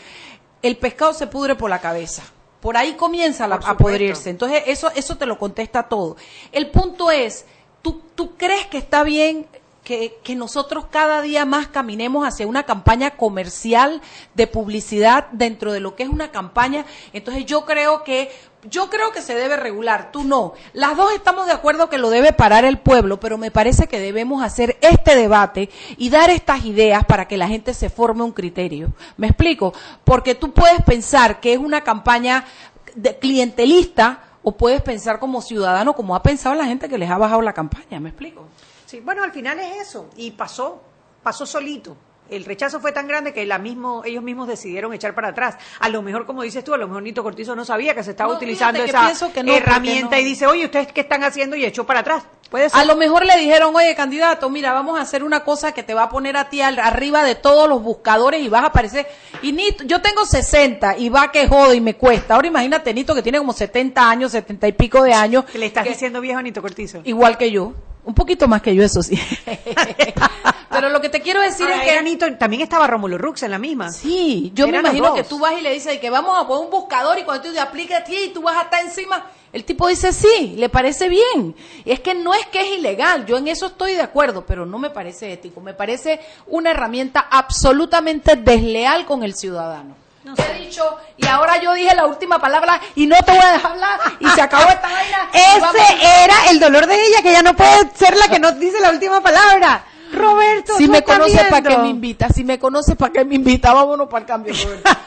El 0.61 0.77
pescado 0.77 1.13
se 1.13 1.27
pudre 1.27 1.55
por 1.55 1.69
la 1.69 1.79
cabeza. 1.79 2.23
Por 2.59 2.77
ahí 2.77 2.93
comienza 2.93 3.47
la- 3.47 3.55
a 3.55 3.61
supuesto. 3.61 3.83
podrirse. 3.83 4.29
Entonces, 4.29 4.63
eso, 4.67 4.91
eso 4.95 5.17
te 5.17 5.25
lo 5.25 5.37
contesta 5.37 5.83
todo. 5.83 6.15
El 6.51 6.69
punto 6.69 7.09
es, 7.11 7.45
¿tú, 7.81 8.01
tú 8.15 8.35
crees 8.37 8.67
que 8.67 8.77
está 8.77 9.03
bien 9.03 9.47
que, 9.83 10.19
nosotros 10.35 10.85
cada 10.89 11.21
día 11.21 11.45
más 11.45 11.67
caminemos 11.67 12.25
hacia 12.27 12.47
una 12.47 12.63
campaña 12.63 13.11
comercial 13.11 14.01
de 14.35 14.47
publicidad 14.47 15.27
dentro 15.31 15.73
de 15.73 15.79
lo 15.79 15.95
que 15.95 16.03
es 16.03 16.09
una 16.09 16.31
campaña? 16.31 16.85
Entonces, 17.13 17.45
yo 17.45 17.65
creo 17.65 18.03
que 18.03 18.29
yo 18.69 18.91
creo 18.91 19.11
que 19.11 19.23
se 19.23 19.33
debe 19.33 19.57
regular, 19.57 20.11
tú 20.11 20.23
no. 20.23 20.53
Las 20.73 20.95
dos 20.95 21.11
estamos 21.13 21.47
de 21.47 21.51
acuerdo 21.51 21.89
que 21.89 21.97
lo 21.97 22.11
debe 22.11 22.31
parar 22.31 22.63
el 22.63 22.77
pueblo, 22.77 23.19
pero 23.19 23.39
me 23.39 23.49
parece 23.49 23.87
que 23.87 23.99
debemos 23.99 24.43
hacer 24.43 24.77
este 24.81 25.15
debate 25.15 25.71
y 25.97 26.11
dar 26.11 26.29
estas 26.29 26.63
ideas 26.65 27.03
para 27.05 27.27
que 27.27 27.37
la 27.37 27.47
gente 27.47 27.73
se 27.73 27.89
forme 27.89 28.21
un 28.23 28.31
criterio. 28.33 28.93
¿Me 29.17 29.25
explico? 29.25 29.73
Porque 30.03 30.35
tú 30.35 30.51
puedes 30.51 30.79
pensar 30.83 31.39
que 31.39 31.53
es 31.53 31.59
una 31.59 31.81
campaña 31.81 32.45
de- 32.93 33.17
clientelista 33.17 34.19
o 34.43 34.51
puedes 34.51 34.83
pensar 34.83 35.17
como 35.19 35.41
ciudadano, 35.41 35.93
como 35.93 36.15
ha 36.15 36.21
pensado 36.21 36.53
la 36.53 36.65
gente 36.65 36.87
que 36.87 36.99
les 36.99 37.09
ha 37.09 37.17
bajado 37.17 37.41
la 37.41 37.53
campaña. 37.53 37.99
¿Me 37.99 38.09
explico? 38.09 38.45
Sí, 38.91 38.99
bueno, 38.99 39.23
al 39.23 39.31
final 39.31 39.57
es 39.57 39.87
eso. 39.87 40.09
Y 40.17 40.31
pasó, 40.31 40.81
pasó 41.23 41.45
solito. 41.45 41.95
El 42.29 42.43
rechazo 42.45 42.79
fue 42.81 42.91
tan 42.91 43.07
grande 43.07 43.33
que 43.33 43.45
la 43.45 43.57
mismo, 43.57 44.03
ellos 44.05 44.21
mismos 44.21 44.49
decidieron 44.49 44.93
echar 44.93 45.15
para 45.15 45.29
atrás. 45.29 45.55
A 45.79 45.87
lo 45.87 46.01
mejor, 46.01 46.25
como 46.25 46.43
dices 46.43 46.61
tú, 46.61 46.73
a 46.73 46.77
lo 46.77 46.87
mejor 46.87 47.03
Nito 47.03 47.23
Cortizo 47.23 47.55
no 47.55 47.63
sabía 47.63 47.95
que 47.95 48.03
se 48.03 48.11
estaba 48.11 48.31
No, 48.31 48.37
utilizando 48.37 48.83
esa 48.83 49.31
que 49.33 49.43
no, 49.43 49.53
herramienta 49.53 50.15
no. 50.17 50.21
y 50.21 50.25
dice, 50.25 50.45
oye, 50.45 50.65
¿ustedes 50.65 50.91
qué 50.91 51.01
están 51.01 51.23
haciendo? 51.23 51.55
Y 51.55 51.63
echó 51.63 51.85
para 51.85 52.01
atrás. 52.01 52.23
Puede 52.49 52.69
ser. 52.69 52.79
A 52.81 52.85
lo 52.85 52.95
mejor 52.97 53.25
le 53.25 53.37
dijeron, 53.37 53.73
oye, 53.73 53.95
candidato, 53.95 54.49
mira, 54.49 54.73
vamos 54.73 54.99
a 54.99 55.03
hacer 55.03 55.23
una 55.23 55.43
cosa 55.45 55.73
que 55.73 55.83
te 55.83 55.93
va 55.93 56.03
a 56.03 56.09
poner 56.09 56.35
a 56.35 56.49
ti 56.49 56.61
al- 56.61 56.79
arriba 56.79 57.23
de 57.23 57.35
todos 57.35 57.67
los 57.69 57.81
buscadores 57.81 58.41
y 58.41 58.49
vas 58.49 58.63
a 58.63 58.67
aparecer. 58.67 59.07
Y 59.41 59.53
Nito, 59.53 59.85
yo 59.85 60.01
tengo 60.01 60.25
60 60.25 60.97
y 60.97 61.07
va 61.09 61.31
que 61.31 61.47
jodo 61.47 61.73
y 61.73 61.79
me 61.81 61.95
cuesta. 61.95 62.35
Ahora 62.35 62.47
imagínate 62.47 62.93
Nito 62.93 63.15
que 63.15 63.21
tiene 63.21 63.37
como 63.37 63.53
70 63.53 64.09
años, 64.09 64.31
70 64.33 64.67
y 64.67 64.73
pico 64.73 65.01
de 65.03 65.13
años. 65.13 65.45
Que 65.45 65.57
le 65.57 65.65
estás 65.67 65.83
que- 65.85 65.91
diciendo 65.91 66.19
viejo 66.21 66.39
a 66.39 66.41
Nito 66.41 66.61
Cortizo. 66.61 67.01
Igual 67.05 67.37
que 67.37 67.51
yo. 67.51 67.73
Un 68.03 68.13
poquito 68.15 68.47
más 68.47 68.61
que 68.61 68.73
yo, 68.73 68.83
eso 68.83 69.03
sí. 69.03 69.19
Pero 70.69 70.89
lo 70.89 71.01
que 71.01 71.09
te 71.09 71.21
quiero 71.21 71.41
decir 71.41 71.69
es 71.69 71.81
que... 71.81 71.91
era 71.91 72.01
Nito- 72.01 72.37
también 72.37 72.61
estaba 72.61 72.87
Rómulo 72.87 73.17
Rux 73.17 73.43
en 73.43 73.51
la 73.51 73.59
misma. 73.59 73.91
Sí, 73.91 74.51
yo 74.55 74.65
me 74.67 74.77
Eran 74.77 74.85
imagino 74.85 75.13
que 75.13 75.23
tú 75.23 75.37
vas 75.37 75.53
y 75.59 75.61
le 75.61 75.73
dices 75.73 75.99
que 75.99 76.09
vamos 76.09 76.35
a 76.41 76.47
poner 76.47 76.65
un 76.65 76.71
buscador 76.71 77.19
y 77.19 77.23
cuando 77.23 77.43
tú 77.47 77.53
te 77.53 77.59
apliques 77.59 77.95
a 77.97 78.03
ti 78.03 78.15
y 78.27 78.29
tú 78.29 78.41
vas 78.41 78.57
a 78.57 78.61
estar 78.63 78.83
encima, 78.83 79.25
el 79.53 79.65
tipo 79.65 79.87
dice 79.87 80.13
sí, 80.13 80.55
le 80.57 80.69
parece 80.69 81.09
bien. 81.09 81.55
Y 81.85 81.91
es 81.91 81.99
que 81.99 82.13
no 82.15 82.33
es 82.33 82.45
que 82.47 82.61
es 82.61 82.79
ilegal, 82.79 83.25
yo 83.25 83.37
en 83.37 83.49
eso 83.49 83.67
estoy 83.67 83.93
de 83.93 84.01
acuerdo, 84.01 84.45
pero 84.45 84.65
no 84.65 84.79
me 84.79 84.89
parece 84.89 85.33
ético, 85.33 85.59
me 85.61 85.73
parece 85.73 86.21
una 86.47 86.71
herramienta 86.71 87.19
absolutamente 87.29 88.35
desleal 88.37 89.05
con 89.05 89.23
el 89.23 89.35
ciudadano. 89.35 90.00
He 90.23 90.59
dicho, 90.59 90.83
y 91.17 91.25
ahora 91.27 91.59
yo 91.61 91.73
dije 91.73 91.95
la 91.95 92.05
última 92.05 92.39
palabra 92.39 92.79
y 92.95 93.07
no 93.07 93.15
te 93.25 93.31
voy 93.31 93.41
a 93.43 93.53
dejar 93.53 93.71
hablar 93.71 93.99
y 94.19 94.27
se 94.29 94.41
acabó 94.41 94.69
esta 94.69 94.87
vaina. 94.91 95.29
Ese 95.33 96.23
era 96.23 96.51
el 96.51 96.59
dolor 96.59 96.85
de 96.87 96.95
ella, 96.95 97.21
que 97.21 97.29
ella 97.31 97.41
no 97.41 97.55
puede 97.55 97.91
ser 97.95 98.15
la 98.17 98.27
que 98.27 98.39
nos 98.39 98.59
dice 98.59 98.79
la 98.79 98.91
última 98.91 99.21
palabra. 99.21 99.85
Roberto, 100.13 100.77
Si 100.77 100.85
tú 100.87 100.91
me 100.91 101.03
conoces, 101.03 101.41
¿para 101.45 101.67
qué 101.69 101.77
me 101.77 101.87
invita? 101.87 102.29
Si 102.29 102.43
me 102.43 102.59
conoces, 102.59 102.95
¿para 102.95 103.13
qué 103.13 103.25
me 103.25 103.35
invita? 103.35 103.73
Vámonos 103.73 104.07
para 104.09 104.19
el 104.19 104.25
cambio, 104.25 104.53
Roberto. 104.53 104.89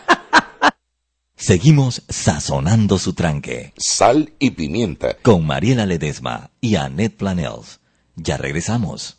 Seguimos 1.36 2.02
sazonando 2.08 2.98
su 2.98 3.12
tranque 3.12 3.74
Sal 3.76 4.32
y 4.38 4.52
pimienta. 4.52 5.16
con 5.20 5.46
Mariela 5.46 5.84
Ledesma 5.84 6.50
y 6.60 6.76
Annette 6.76 7.16
Planels. 7.18 7.80
Ya 8.16 8.36
regresamos. 8.36 9.18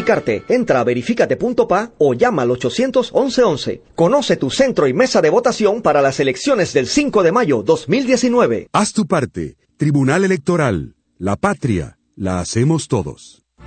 Verificarte. 0.00 0.44
Entra 0.48 0.80
a 0.80 0.84
verificate.pa 0.84 1.92
o 1.98 2.14
llama 2.14 2.42
al 2.42 2.50
811 2.50 3.82
Conoce 3.94 4.36
tu 4.36 4.50
centro 4.50 4.86
y 4.86 4.94
mesa 4.94 5.20
de 5.20 5.30
votación 5.30 5.82
para 5.82 6.02
las 6.02 6.20
elecciones 6.20 6.72
del 6.72 6.86
5 6.86 7.22
de 7.22 7.32
mayo 7.32 7.62
2019. 7.62 8.68
Haz 8.72 8.92
tu 8.92 9.06
parte. 9.06 9.56
Tribunal 9.76 10.24
Electoral. 10.24 10.94
La 11.18 11.36
patria. 11.36 11.98
La 12.16 12.40
hacemos 12.40 12.88
todos. 12.88 13.44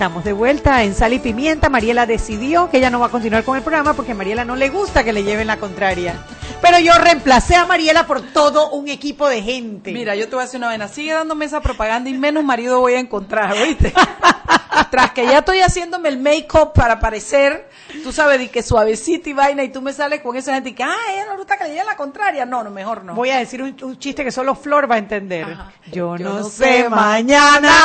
Estamos 0.00 0.24
de 0.24 0.32
vuelta 0.32 0.82
en 0.82 0.94
Sal 0.94 1.12
y 1.12 1.18
Pimienta. 1.18 1.68
Mariela 1.68 2.06
decidió 2.06 2.70
que 2.70 2.78
ella 2.78 2.88
no 2.88 3.00
va 3.00 3.08
a 3.08 3.10
continuar 3.10 3.44
con 3.44 3.58
el 3.58 3.62
programa 3.62 3.92
porque 3.92 4.12
a 4.12 4.14
Mariela 4.14 4.46
no 4.46 4.56
le 4.56 4.70
gusta 4.70 5.04
que 5.04 5.12
le 5.12 5.24
lleven 5.24 5.46
la 5.46 5.58
contraria. 5.58 6.24
Pero 6.62 6.78
yo 6.78 6.94
reemplacé 6.94 7.54
a 7.54 7.66
Mariela 7.66 8.06
por 8.06 8.22
todo 8.22 8.70
un 8.70 8.88
equipo 8.88 9.28
de 9.28 9.42
gente. 9.42 9.92
Mira, 9.92 10.16
yo 10.16 10.26
te 10.26 10.36
voy 10.36 10.40
a 10.40 10.44
hacer 10.44 10.56
una 10.56 10.70
vena. 10.70 10.88
Sigue 10.88 11.12
dándome 11.12 11.44
esa 11.44 11.60
propaganda 11.60 12.08
y 12.08 12.14
menos 12.14 12.42
marido 12.44 12.80
voy 12.80 12.94
a 12.94 12.98
encontrar, 12.98 13.52
¿oíste? 13.52 13.92
Tras 14.90 15.12
que 15.12 15.24
ya 15.24 15.38
estoy 15.38 15.60
haciéndome 15.60 16.08
el 16.08 16.18
make-up 16.18 16.72
para 16.72 17.00
parecer, 17.00 17.68
tú 18.02 18.12
sabes, 18.12 18.38
de 18.38 18.50
que 18.50 18.62
suavecita 18.62 19.28
y 19.28 19.32
vaina, 19.32 19.62
y 19.62 19.68
tú 19.68 19.82
me 19.82 19.92
sales 19.92 20.20
con 20.20 20.36
esa 20.36 20.54
gente 20.54 20.70
y 20.70 20.72
que, 20.74 20.82
ah, 20.82 20.94
ella 21.12 21.26
no 21.26 21.36
gusta 21.36 21.56
que 21.56 21.64
le 21.64 21.70
lleven 21.70 21.86
la 21.86 21.96
contraria. 21.96 22.46
No, 22.46 22.62
no, 22.62 22.70
mejor 22.70 23.04
no. 23.04 23.14
Voy 23.14 23.30
a 23.30 23.38
decir 23.38 23.62
un, 23.62 23.76
un 23.82 23.98
chiste 23.98 24.24
que 24.24 24.30
solo 24.30 24.54
Flor 24.54 24.90
va 24.90 24.96
a 24.96 24.98
entender. 24.98 25.46
Yo, 25.86 26.16
Yo 26.16 26.24
no, 26.24 26.38
no 26.40 26.44
sé 26.44 26.82
sé 26.82 26.88
mañana. 26.88 27.72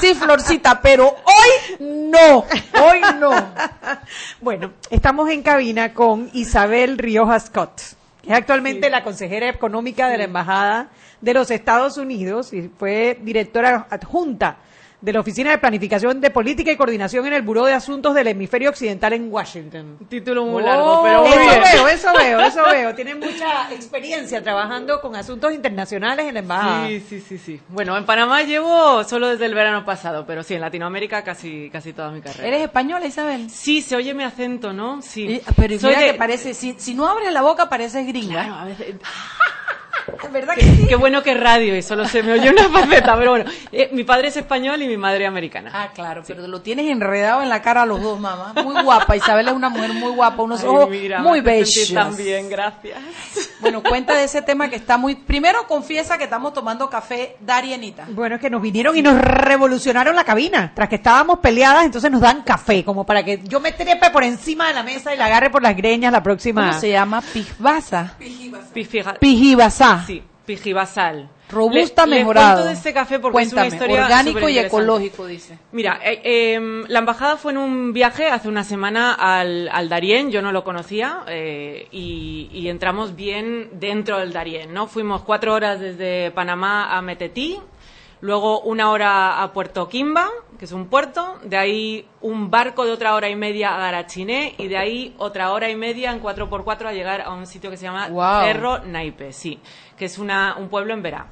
Sí, 0.00 0.14
Florcita, 0.14 0.80
pero 0.80 1.08
hoy 1.08 1.76
no, 1.80 2.44
hoy 2.80 3.00
no. 3.18 3.32
Bueno, 4.40 4.72
estamos 4.90 5.28
en 5.28 5.42
cabina 5.42 5.92
con 5.92 6.30
Isabel 6.34 6.98
Rioja 6.98 7.40
Scott, 7.40 7.80
que 8.22 8.30
es 8.30 8.38
actualmente 8.38 8.90
la 8.90 9.02
consejera 9.02 9.48
económica 9.48 10.08
de 10.08 10.18
la 10.18 10.24
Embajada 10.24 10.88
de 11.20 11.34
los 11.34 11.50
Estados 11.50 11.96
Unidos 11.96 12.52
y 12.52 12.68
fue 12.68 13.18
directora 13.20 13.88
adjunta 13.90 14.58
de 15.00 15.12
la 15.12 15.20
Oficina 15.20 15.50
de 15.52 15.58
Planificación 15.58 16.20
de 16.20 16.30
Política 16.30 16.72
y 16.72 16.76
Coordinación 16.76 17.24
en 17.26 17.32
el 17.34 17.42
Buró 17.42 17.64
de 17.66 17.72
Asuntos 17.72 18.14
del 18.14 18.26
Hemisferio 18.26 18.70
Occidental 18.70 19.12
en 19.12 19.32
Washington. 19.32 19.96
Título 20.08 20.44
muy 20.44 20.62
largo, 20.62 21.02
pero 21.04 21.20
muy 21.22 21.30
eso 21.30 21.38
bien. 21.40 21.62
veo, 21.72 21.88
eso 21.88 22.08
veo, 22.18 22.40
eso 22.46 22.64
veo. 22.64 22.94
Tiene 22.96 23.14
mucha 23.14 23.72
experiencia 23.72 24.42
trabajando 24.42 25.00
con 25.00 25.14
asuntos 25.14 25.52
internacionales 25.54 26.26
en 26.26 26.34
la 26.34 26.40
embajada. 26.40 26.88
Sí, 26.88 27.00
sí, 27.08 27.20
sí, 27.20 27.38
sí. 27.38 27.60
Bueno, 27.68 27.96
en 27.96 28.04
Panamá 28.06 28.42
llevo 28.42 29.04
solo 29.04 29.28
desde 29.28 29.46
el 29.46 29.54
verano 29.54 29.84
pasado, 29.84 30.24
pero 30.26 30.42
sí, 30.42 30.54
en 30.54 30.62
Latinoamérica 30.62 31.22
casi, 31.22 31.70
casi 31.70 31.92
toda 31.92 32.10
mi 32.10 32.20
carrera. 32.20 32.48
¿Eres 32.48 32.62
española, 32.62 33.06
Isabel? 33.06 33.48
Sí, 33.50 33.82
se 33.82 33.94
oye 33.94 34.14
mi 34.14 34.24
acento, 34.24 34.72
¿no? 34.72 35.00
Sí. 35.02 35.26
Y- 35.28 35.42
pero 35.56 35.78
Soy 35.78 35.90
mira 35.90 36.00
de- 36.02 36.12
que 36.12 36.18
parece, 36.18 36.54
si, 36.54 36.74
si 36.76 36.94
no 36.94 37.06
abres 37.08 37.32
la 37.32 37.42
boca 37.42 37.68
pareces 37.68 38.04
gringa. 38.06 38.42
Claro, 38.42 38.54
a 38.54 38.64
veces- 38.64 38.88
Es 38.88 38.96
verdad 40.32 40.54
que 40.54 40.62
sí. 40.62 40.86
Qué 40.88 40.96
bueno 40.96 41.22
que 41.22 41.32
es 41.32 41.40
radio 41.40 41.76
y 41.76 41.82
solo 41.82 42.06
se 42.06 42.22
me 42.22 42.32
oye 42.32 42.50
una 42.50 42.68
faceta, 42.68 43.16
pero 43.16 43.30
bueno. 43.32 43.50
Eh, 43.72 43.90
mi 43.92 44.04
padre 44.04 44.28
es 44.28 44.36
español 44.36 44.80
y 44.82 44.86
mi 44.86 44.96
madre 44.96 45.26
americana. 45.26 45.70
Ah, 45.72 45.90
claro, 45.94 46.22
pero 46.26 46.46
lo 46.46 46.60
tienes 46.60 46.86
enredado 46.90 47.42
en 47.42 47.48
la 47.48 47.62
cara 47.62 47.82
a 47.82 47.86
los 47.86 48.00
dos, 48.02 48.18
mamá. 48.18 48.54
Muy 48.62 48.82
guapa, 48.82 49.16
Isabel 49.16 49.48
es 49.48 49.54
una 49.54 49.68
mujer 49.68 49.92
muy 49.92 50.12
guapa, 50.12 50.42
unos 50.42 50.60
Ay, 50.62 50.68
ojos 50.68 50.90
mira, 50.90 51.20
muy 51.20 51.40
bellos. 51.40 51.92
También, 51.92 52.48
gracias. 52.48 52.98
Bueno, 53.60 53.82
cuenta 53.82 54.14
de 54.14 54.24
ese 54.24 54.42
tema 54.42 54.68
que 54.68 54.76
está 54.76 54.96
muy... 54.96 55.16
Primero 55.16 55.66
confiesa 55.66 56.16
que 56.16 56.24
estamos 56.24 56.52
tomando 56.52 56.88
café 56.88 57.36
Darienita. 57.40 58.06
Bueno, 58.08 58.36
es 58.36 58.40
que 58.40 58.50
nos 58.50 58.62
vinieron 58.62 58.96
y 58.96 59.02
nos 59.02 59.18
revolucionaron 59.20 60.14
la 60.14 60.24
cabina. 60.24 60.72
Tras 60.74 60.88
que 60.88 60.96
estábamos 60.96 61.38
peleadas, 61.40 61.84
entonces 61.84 62.10
nos 62.10 62.20
dan 62.20 62.42
café, 62.42 62.84
como 62.84 63.04
para 63.04 63.24
que 63.24 63.40
yo 63.44 63.60
me 63.60 63.72
trepe 63.72 64.10
por 64.10 64.24
encima 64.24 64.68
de 64.68 64.74
la 64.74 64.82
mesa 64.82 65.14
y 65.14 65.16
la 65.16 65.26
agarre 65.26 65.50
por 65.50 65.62
las 65.62 65.76
greñas 65.76 66.12
la 66.12 66.22
próxima. 66.22 66.68
¿Cómo 66.68 66.80
se 66.80 66.90
llama? 66.90 67.20
Pijbasa. 67.20 68.14
Pijibasal. 69.18 69.97
Sí, 70.06 70.22
pijibasal. 70.46 71.28
Robusta 71.50 72.04
Le- 72.06 72.16
mejorado. 72.18 72.54
cuento 72.56 72.68
de 72.68 72.74
este 72.74 72.92
café 72.92 73.18
porque 73.18 73.32
Cuéntame, 73.32 73.68
es 73.68 73.72
una 73.74 73.76
historia 73.84 74.04
orgánico 74.04 74.48
y 74.50 74.58
ecológico, 74.58 75.26
dice. 75.26 75.58
Mira, 75.72 75.98
eh, 76.04 76.20
eh, 76.22 76.84
la 76.88 76.98
embajada 76.98 77.36
fue 77.38 77.52
en 77.52 77.58
un 77.58 77.92
viaje 77.94 78.26
hace 78.28 78.48
una 78.48 78.64
semana 78.64 79.14
al, 79.14 79.68
al 79.72 79.88
Darién, 79.88 80.30
yo 80.30 80.42
no 80.42 80.52
lo 80.52 80.62
conocía, 80.62 81.20
eh, 81.26 81.88
y, 81.90 82.50
y 82.52 82.68
entramos 82.68 83.16
bien 83.16 83.70
dentro 83.72 84.18
del 84.18 84.32
Darién, 84.34 84.74
¿no? 84.74 84.88
Fuimos 84.88 85.22
cuatro 85.22 85.54
horas 85.54 85.80
desde 85.80 86.30
Panamá 86.32 86.94
a 86.96 87.00
Metetí, 87.00 87.58
luego 88.20 88.60
una 88.60 88.90
hora 88.90 89.42
a 89.42 89.52
Puerto 89.54 89.88
Quimba, 89.88 90.28
que 90.58 90.64
es 90.66 90.72
un 90.72 90.86
puerto, 90.88 91.38
de 91.44 91.56
ahí 91.56 92.06
un 92.20 92.50
barco 92.50 92.84
de 92.84 92.90
otra 92.90 93.14
hora 93.14 93.28
y 93.30 93.36
media 93.36 93.74
a 93.74 93.78
Garachiné, 93.78 94.54
y 94.58 94.66
de 94.66 94.76
ahí 94.76 95.14
otra 95.18 95.52
hora 95.52 95.70
y 95.70 95.76
media 95.76 96.10
en 96.10 96.20
4x4 96.20 96.86
a 96.88 96.92
llegar 96.92 97.20
a 97.22 97.30
un 97.32 97.46
sitio 97.46 97.70
que 97.70 97.76
se 97.76 97.84
llama. 97.84 98.08
Cerro 98.44 98.80
Naipe, 98.80 99.32
sí, 99.32 99.60
que 99.98 100.06
es 100.06 100.18
una, 100.18 100.56
un 100.56 100.68
pueblo 100.68 100.94
en 100.94 101.02
Verá. 101.02 101.26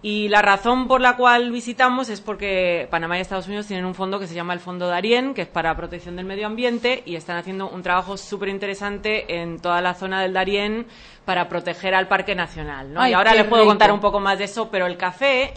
Y 0.00 0.28
la 0.28 0.42
razón 0.42 0.86
por 0.86 1.00
la 1.00 1.16
cual 1.16 1.50
visitamos 1.50 2.08
es 2.08 2.20
porque 2.20 2.86
Panamá 2.88 3.18
y 3.18 3.20
Estados 3.20 3.48
Unidos 3.48 3.66
tienen 3.66 3.84
un 3.84 3.96
fondo 3.96 4.20
que 4.20 4.28
se 4.28 4.34
llama 4.34 4.52
el 4.52 4.60
Fondo 4.60 4.86
Darien, 4.86 5.34
que 5.34 5.42
es 5.42 5.48
para 5.48 5.74
protección 5.76 6.14
del 6.14 6.24
medio 6.24 6.46
ambiente, 6.46 7.02
y 7.04 7.16
están 7.16 7.36
haciendo 7.36 7.68
un 7.68 7.82
trabajo 7.82 8.16
súper 8.16 8.48
interesante 8.48 9.40
en 9.40 9.58
toda 9.58 9.80
la 9.80 9.94
zona 9.94 10.22
del 10.22 10.32
Darién 10.32 10.86
para 11.24 11.48
proteger 11.48 11.96
al 11.96 12.06
Parque 12.06 12.36
Nacional. 12.36 12.92
¿no? 12.92 13.00
Ay, 13.00 13.10
y 13.10 13.14
ahora 13.14 13.34
les 13.34 13.44
puedo 13.44 13.62
rico. 13.62 13.72
contar 13.72 13.90
un 13.90 14.00
poco 14.00 14.20
más 14.20 14.38
de 14.38 14.44
eso, 14.44 14.70
pero 14.70 14.86
el 14.86 14.96
café 14.96 15.52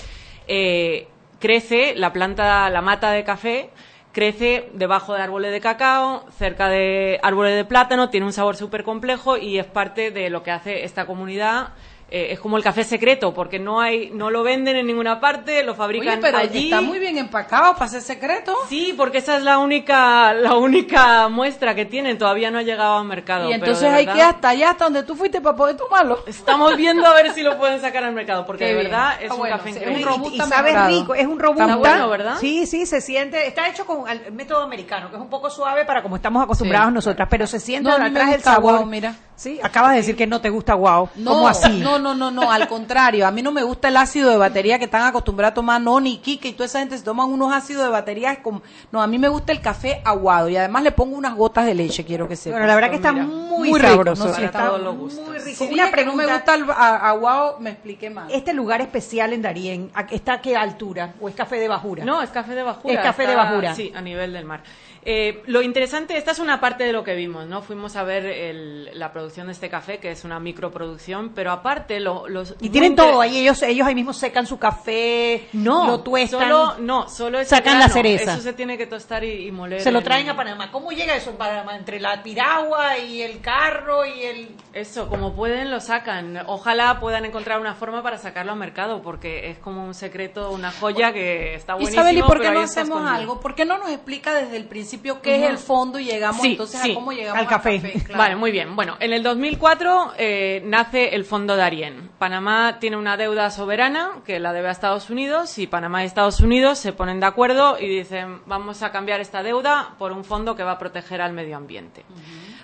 eh, 0.47 1.07
crece, 1.39 1.93
la 1.95 2.11
planta, 2.11 2.67
la 2.71 2.81
mata 2.81 3.11
de 3.11 3.23
café 3.23 3.69
crece 4.11 4.69
debajo 4.73 5.13
de 5.13 5.21
árboles 5.21 5.51
de 5.51 5.61
cacao, 5.61 6.25
cerca 6.37 6.67
de 6.67 7.19
árboles 7.23 7.55
de 7.55 7.65
plátano, 7.65 8.09
tiene 8.09 8.25
un 8.25 8.33
sabor 8.33 8.55
súper 8.55 8.83
complejo 8.83 9.37
y 9.37 9.59
es 9.59 9.65
parte 9.65 10.11
de 10.11 10.29
lo 10.29 10.43
que 10.43 10.51
hace 10.51 10.83
esta 10.83 11.05
comunidad. 11.05 11.69
Eh, 12.13 12.33
es 12.33 12.41
como 12.41 12.57
el 12.57 12.63
café 12.63 12.83
secreto, 12.83 13.33
porque 13.33 13.57
no 13.57 13.79
hay, 13.79 14.09
no 14.13 14.29
lo 14.29 14.43
venden 14.43 14.75
en 14.75 14.85
ninguna 14.85 15.21
parte, 15.21 15.63
lo 15.63 15.75
fabrican 15.75 16.09
Oye, 16.09 16.17
pero 16.21 16.37
allí. 16.39 16.65
está 16.65 16.81
muy 16.81 16.99
bien 16.99 17.17
empacado 17.17 17.73
para 17.75 17.87
ser 17.87 18.01
secreto. 18.01 18.53
Sí, 18.67 18.93
porque 18.97 19.19
esa 19.19 19.37
es 19.37 19.43
la 19.43 19.59
única, 19.59 20.33
la 20.33 20.55
única 20.55 21.29
muestra 21.29 21.73
que 21.73 21.85
tienen. 21.85 22.17
Todavía 22.17 22.51
no 22.51 22.57
ha 22.57 22.63
llegado 22.63 22.97
al 22.97 23.05
mercado. 23.05 23.45
Y 23.49 23.53
pero 23.53 23.63
entonces 23.63 23.89
hay 23.89 24.05
verdad, 24.05 24.13
que 24.13 24.19
ir 24.19 24.25
hasta 24.25 24.49
allá, 24.49 24.69
hasta 24.71 24.83
donde 24.83 25.03
tú 25.03 25.15
fuiste 25.15 25.39
para 25.39 25.55
poder 25.55 25.77
tomarlo. 25.77 26.19
Estamos 26.27 26.75
viendo 26.75 27.05
a 27.07 27.13
ver 27.13 27.31
si 27.31 27.43
lo 27.43 27.57
pueden 27.57 27.79
sacar 27.79 28.03
al 28.03 28.11
mercado, 28.13 28.45
porque 28.45 28.65
Qué 28.65 28.71
de 28.71 28.73
bien. 28.81 28.91
verdad 28.91 29.13
es 29.15 29.21
Está 29.21 29.33
un 29.35 29.39
bueno, 29.39 29.55
café 29.55 29.69
increíble. 29.69 29.99
es 30.01 30.05
un 30.05 30.11
robusta 30.13 30.43
y 30.43 30.49
sabe 30.49 30.87
rico, 30.87 31.15
es 31.15 31.27
un 31.27 31.39
robusta. 31.39 31.63
Está 31.63 31.75
bueno, 31.77 32.09
¿verdad? 32.09 32.35
Sí, 32.41 32.65
sí, 32.65 32.85
se 32.85 32.99
siente, 32.99 33.47
está 33.47 33.69
hecho 33.69 33.85
con 33.85 34.09
el 34.09 34.33
método 34.33 34.63
americano, 34.63 35.09
que 35.09 35.15
es 35.15 35.21
un 35.21 35.29
poco 35.29 35.49
suave 35.49 35.85
para 35.85 36.03
como 36.03 36.17
estamos 36.17 36.43
acostumbrados 36.43 36.89
Sí. 36.89 36.93
nosotras, 36.95 37.29
pero 37.31 37.47
se 37.47 37.61
siente 37.61 37.89
No, 37.89 37.95
atrás 37.95 38.33
el 38.33 38.41
sabor. 38.41 38.85
mira. 38.85 39.15
Sí, 39.41 39.59
acabas 39.63 39.91
de 39.93 39.97
decir 39.97 40.15
que 40.15 40.27
no 40.27 40.39
te 40.39 40.51
gusta 40.51 40.75
guau. 40.75 41.09
No, 41.15 41.31
¿Cómo 41.31 41.47
así? 41.47 41.79
no, 41.79 41.97
no, 41.97 42.13
no, 42.13 42.29
no, 42.29 42.51
al 42.51 42.67
contrario, 42.67 43.25
a 43.25 43.31
mí 43.31 43.41
no 43.41 43.51
me 43.51 43.63
gusta 43.63 43.87
el 43.87 43.97
ácido 43.97 44.29
de 44.29 44.37
batería 44.37 44.77
que 44.77 44.85
están 44.85 45.01
acostumbrados 45.01 45.53
a 45.53 45.55
tomar, 45.55 45.81
no, 45.81 45.99
ni 45.99 46.19
Kike 46.19 46.49
y 46.49 46.53
toda 46.53 46.65
esa 46.67 46.77
gente 46.77 46.95
se 46.95 47.03
toman 47.03 47.27
unos 47.27 47.51
ácidos 47.51 47.85
de 47.85 47.89
batería, 47.89 48.43
con... 48.43 48.61
no, 48.91 49.01
a 49.01 49.07
mí 49.07 49.17
me 49.17 49.29
gusta 49.29 49.51
el 49.51 49.59
café 49.59 49.99
aguado 50.05 50.47
y 50.47 50.57
además 50.57 50.83
le 50.83 50.91
pongo 50.91 51.17
unas 51.17 51.33
gotas 51.33 51.65
de 51.65 51.73
leche, 51.73 52.05
quiero 52.05 52.27
que 52.27 52.35
sepas. 52.35 52.59
Bueno, 52.59 52.67
la 52.67 52.75
verdad 52.75 52.89
que 52.91 52.97
está 52.97 53.11
mira, 53.13 53.25
muy, 53.25 53.69
muy 53.69 53.79
rico, 53.79 53.91
sabroso. 53.93 54.27
no, 54.27 54.33
sí, 54.35 54.43
está 54.43 54.59
para 54.59 54.67
todos 54.69 54.81
los 54.83 54.95
gustos. 54.97 55.27
muy 55.27 55.37
rico. 55.39 55.57
Si 55.65 55.73
Una 55.73 55.85
que 55.85 55.89
no 55.89 55.91
pregunta, 55.91 56.25
me 56.27 56.33
gusta 56.33 56.53
el 56.55 56.65
aguado, 56.69 57.57
me 57.59 57.69
expliqué 57.71 58.09
mal. 58.11 58.27
este 58.31 58.53
lugar 58.53 58.81
especial 58.81 59.33
en 59.33 59.41
Darién, 59.41 59.89
¿a- 59.95 60.01
¿está 60.11 60.33
a 60.33 60.41
qué 60.41 60.55
altura? 60.55 61.15
¿O 61.19 61.27
es 61.27 61.33
café 61.33 61.55
de 61.55 61.67
bajura? 61.67 62.05
No, 62.05 62.21
es 62.21 62.29
café 62.29 62.53
de 62.53 62.61
bajura. 62.61 62.93
Es 62.93 62.99
café 62.99 63.25
de 63.25 63.35
bajura. 63.35 63.73
Sí, 63.73 63.91
a 63.95 64.01
nivel 64.01 64.33
del 64.33 64.45
mar. 64.45 64.61
Eh, 65.03 65.41
lo 65.47 65.61
interesante, 65.63 66.15
esta 66.15 66.29
es 66.31 66.37
una 66.39 66.59
parte 66.61 66.83
de 66.83 66.93
lo 66.93 67.03
que 67.03 67.15
vimos, 67.15 67.47
¿no? 67.47 67.63
Fuimos 67.63 67.95
a 67.95 68.03
ver 68.03 68.23
el- 68.25 68.89
la 68.99 69.11
producción 69.11 69.47
de 69.47 69.53
este 69.53 69.67
café, 69.69 69.97
que 69.97 70.11
es 70.11 70.23
una 70.23 70.39
microproducción, 70.39 71.29
pero 71.33 71.51
aparte 71.51 71.99
lo, 71.99 72.27
los... 72.29 72.55
Y 72.61 72.69
tienen 72.69 72.95
todo 72.95 73.19
ahí, 73.19 73.39
ellos, 73.39 73.63
ellos 73.63 73.87
ahí 73.87 73.95
mismo 73.95 74.13
secan 74.13 74.45
su 74.45 74.59
café, 74.59 75.47
No, 75.53 75.87
lo 75.87 76.01
tuestan, 76.01 76.41
Solo, 76.41 76.75
no, 76.79 77.09
solo 77.09 77.39
es 77.39 77.47
Sacan 77.47 77.73
el 77.73 77.79
la 77.79 77.85
grano. 77.87 77.93
cereza. 77.93 78.33
Eso 78.33 78.41
se 78.43 78.53
tiene 78.53 78.77
que 78.77 78.85
tostar 78.85 79.23
y, 79.23 79.47
y 79.47 79.51
moler. 79.51 79.81
se 79.81 79.91
lo 79.91 79.99
en- 79.99 80.03
traen 80.05 80.29
a 80.29 80.35
Panamá. 80.35 80.71
¿Cómo 80.71 80.91
llega 80.91 81.15
eso 81.15 81.31
en 81.31 81.37
Panamá? 81.37 81.75
Entre 81.77 81.99
la 81.99 82.21
piragua 82.21 82.99
y 82.99 83.23
el 83.23 83.41
carro 83.41 84.05
y 84.05 84.21
el... 84.21 84.49
Eso, 84.73 85.09
como 85.09 85.33
pueden, 85.33 85.71
lo 85.71 85.79
sacan. 85.79 86.43
Ojalá 86.45 86.99
puedan 86.99 87.25
encontrar 87.25 87.59
una 87.59 87.73
forma 87.73 88.03
para 88.03 88.19
sacarlo 88.19 88.51
al 88.51 88.59
mercado, 88.59 89.01
porque 89.01 89.49
es 89.49 89.57
como 89.57 89.83
un 89.83 89.95
secreto, 89.95 90.51
una 90.51 90.71
joya 90.71 91.11
que 91.11 91.55
está 91.55 91.73
buenísimo. 91.73 92.01
Isabel, 92.03 92.17
¿y 92.19 92.21
por 92.21 92.39
qué 92.39 92.51
no 92.51 92.59
hacemos 92.59 92.99
escondido. 92.99 93.15
algo? 93.15 93.39
¿Por 93.39 93.55
qué 93.55 93.65
no 93.65 93.79
nos 93.79 93.89
explica 93.89 94.35
desde 94.35 94.57
el 94.57 94.65
principio 94.65 94.90
qué 94.99 95.11
Ujú. 95.11 95.43
es 95.43 95.49
el 95.49 95.57
fondo 95.57 95.99
y 95.99 96.05
llegamos 96.05 96.41
Sí, 96.41 96.51
entonces 96.51 96.81
sí. 96.81 96.91
a 96.91 96.95
cómo 96.95 97.11
llegamos 97.11 97.39
Al 97.41 97.47
café. 97.47 97.79
claro. 98.05 98.17
Vale, 98.17 98.35
muy 98.35 98.51
bien. 98.51 98.75
Bueno, 98.75 98.97
en 98.99 99.13
el 99.13 99.23
2004 99.23 100.13
eh, 100.17 100.61
nace 100.65 101.15
el 101.15 101.25
Fondo 101.25 101.55
Darien. 101.55 102.09
Panamá 102.17 102.77
tiene 102.79 102.97
una 102.97 103.17
deuda 103.17 103.49
soberana 103.51 104.21
que 104.25 104.39
la 104.39 104.53
debe 104.53 104.67
a 104.67 104.71
Estados 104.71 105.09
Unidos 105.09 105.57
y 105.57 105.67
Panamá 105.67 106.03
y 106.03 106.07
Estados 106.07 106.39
Unidos 106.41 106.77
se 106.79 106.93
ponen 106.93 107.19
de 107.19 107.25
acuerdo 107.25 107.77
y 107.79 107.87
dicen 107.87 108.39
vamos 108.45 108.83
a 108.83 108.91
cambiar 108.91 109.19
esta 109.21 109.43
deuda 109.43 109.95
por 109.97 110.11
un 110.11 110.23
fondo 110.23 110.55
que 110.55 110.63
va 110.63 110.71
a 110.73 110.79
proteger 110.79 111.21
al 111.21 111.33
medio 111.33 111.57
ambiente. 111.57 112.03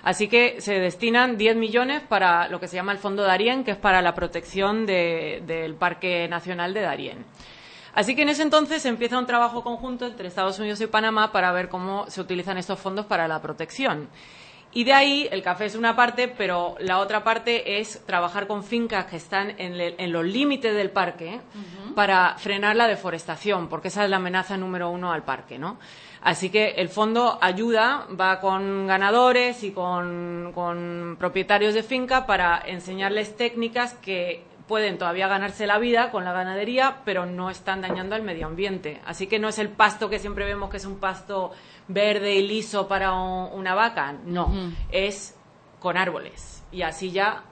Así 0.02 0.28
que 0.28 0.60
se 0.60 0.74
destinan 0.78 1.36
10 1.36 1.56
millones 1.56 2.02
para 2.08 2.48
lo 2.48 2.60
que 2.60 2.68
se 2.68 2.76
llama 2.76 2.92
el 2.92 2.98
Fondo 2.98 3.22
Darien, 3.24 3.64
que 3.64 3.72
es 3.72 3.76
para 3.76 4.00
la 4.00 4.14
protección 4.14 4.86
de- 4.86 5.42
del 5.46 5.74
Parque 5.74 6.28
Nacional 6.28 6.72
de 6.72 6.80
Darien. 6.82 7.24
Así 7.94 8.14
que 8.14 8.22
en 8.22 8.28
ese 8.28 8.42
entonces 8.42 8.84
empieza 8.86 9.18
un 9.18 9.26
trabajo 9.26 9.62
conjunto 9.64 10.06
entre 10.06 10.28
Estados 10.28 10.58
Unidos 10.58 10.80
y 10.80 10.86
Panamá 10.86 11.32
para 11.32 11.52
ver 11.52 11.68
cómo 11.68 12.08
se 12.08 12.20
utilizan 12.20 12.58
estos 12.58 12.78
fondos 12.78 13.06
para 13.06 13.26
la 13.28 13.40
protección. 13.40 14.08
Y 14.70 14.84
de 14.84 14.92
ahí 14.92 15.26
el 15.32 15.42
café 15.42 15.64
es 15.64 15.74
una 15.74 15.96
parte, 15.96 16.28
pero 16.28 16.76
la 16.78 16.98
otra 16.98 17.24
parte 17.24 17.80
es 17.80 18.04
trabajar 18.04 18.46
con 18.46 18.62
fincas 18.62 19.06
que 19.06 19.16
están 19.16 19.54
en, 19.58 19.80
el- 19.80 19.94
en 19.96 20.12
los 20.12 20.24
límites 20.26 20.74
del 20.74 20.90
parque 20.90 21.40
para 21.94 22.34
frenar 22.36 22.76
la 22.76 22.86
deforestación, 22.86 23.68
porque 23.68 23.88
esa 23.88 24.04
es 24.04 24.10
la 24.10 24.16
amenaza 24.16 24.58
número 24.58 24.90
uno 24.90 25.10
al 25.10 25.22
parque, 25.24 25.58
¿no? 25.58 25.78
Así 26.20 26.50
que 26.50 26.72
el 26.72 26.90
fondo 26.90 27.38
ayuda, 27.40 28.06
va 28.20 28.40
con 28.40 28.86
ganadores 28.86 29.64
y 29.64 29.70
con, 29.72 30.52
con 30.54 31.16
propietarios 31.18 31.72
de 31.72 31.82
finca 31.82 32.26
para 32.26 32.60
enseñarles 32.66 33.36
técnicas 33.36 33.94
que 33.94 34.44
pueden 34.68 34.98
todavía 34.98 35.26
ganarse 35.26 35.66
la 35.66 35.78
vida 35.78 36.10
con 36.12 36.24
la 36.24 36.32
ganadería, 36.32 36.98
pero 37.04 37.26
no 37.26 37.50
están 37.50 37.80
dañando 37.80 38.14
al 38.14 38.22
medio 38.22 38.46
ambiente. 38.46 39.00
Así 39.04 39.26
que 39.26 39.38
no 39.40 39.48
es 39.48 39.58
el 39.58 39.70
pasto 39.70 40.08
que 40.08 40.18
siempre 40.20 40.44
vemos 40.44 40.70
que 40.70 40.76
es 40.76 40.84
un 40.84 40.98
pasto 41.00 41.50
verde 41.88 42.36
y 42.36 42.46
liso 42.46 42.86
para 42.86 43.12
un- 43.12 43.50
una 43.58 43.74
vaca, 43.74 44.14
no, 44.24 44.52
es 44.92 45.34
con 45.80 45.96
árboles. 45.96 46.62
Y 46.70 46.82
así 46.82 47.10
ya 47.10 47.42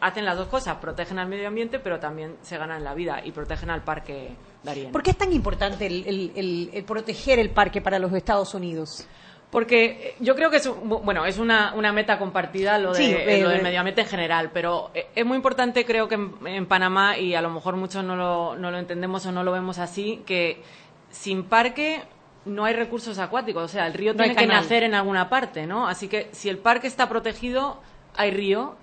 hacen 0.00 0.24
las 0.24 0.36
dos 0.38 0.48
cosas, 0.48 0.76
protegen 0.78 1.18
al 1.18 1.28
medio 1.28 1.46
ambiente, 1.48 1.78
pero 1.78 2.00
también 2.00 2.36
se 2.40 2.56
ganan 2.56 2.82
la 2.82 2.94
vida 2.94 3.20
y 3.22 3.32
protegen 3.32 3.68
al 3.70 3.82
parque 3.82 4.34
Darien. 4.62 4.90
¿Por 4.92 5.02
qué 5.02 5.10
es 5.10 5.18
tan 5.18 5.32
importante 5.32 5.86
el, 5.86 6.06
el- 6.06 6.32
el- 6.34 6.70
el 6.72 6.84
proteger 6.84 7.38
el 7.38 7.50
parque 7.50 7.82
para 7.82 7.98
los 7.98 8.10
Estados 8.14 8.54
Unidos? 8.54 9.06
Porque 9.54 9.84
eh, 9.84 10.14
yo 10.18 10.34
creo 10.34 10.50
que 10.50 10.56
es, 10.56 10.68
bueno, 10.82 11.24
es 11.26 11.38
una, 11.38 11.74
una 11.74 11.92
meta 11.92 12.18
compartida 12.18 12.76
lo, 12.76 12.92
de, 12.92 12.98
Sí, 12.98 13.04
eh, 13.04 13.40
lo 13.40 13.50
eh, 13.50 13.52
del 13.52 13.62
medio 13.62 13.78
ambiente 13.78 14.00
en 14.00 14.08
general, 14.08 14.50
pero 14.52 14.90
eh, 14.94 15.06
es 15.14 15.24
muy 15.24 15.36
importante 15.36 15.84
creo 15.86 16.08
que 16.08 16.16
en, 16.16 16.34
en 16.44 16.66
Panamá, 16.66 17.16
y 17.16 17.36
a 17.36 17.40
lo 17.40 17.50
mejor 17.50 17.76
muchos 17.76 18.02
no 18.02 18.16
lo, 18.16 18.56
no 18.56 18.72
lo 18.72 18.78
entendemos 18.78 19.24
o 19.26 19.30
no 19.30 19.44
lo 19.44 19.52
vemos 19.52 19.78
así, 19.78 20.24
que 20.26 20.60
sin 21.12 21.44
parque 21.44 22.02
no 22.46 22.64
hay 22.64 22.74
recursos 22.74 23.16
acuáticos, 23.20 23.62
o 23.62 23.68
sea, 23.68 23.86
el 23.86 23.94
río 23.94 24.12
No 24.12 24.24
tiene 24.24 24.34
que 24.34 24.48
nacer 24.48 24.82
en 24.82 24.92
alguna 24.92 25.28
parte, 25.28 25.68
¿no? 25.68 25.86
Así 25.86 26.08
que 26.08 26.30
si 26.32 26.48
el 26.48 26.58
parque 26.58 26.88
está 26.88 27.08
protegido, 27.08 27.80
hay 28.16 28.32
río. 28.32 28.74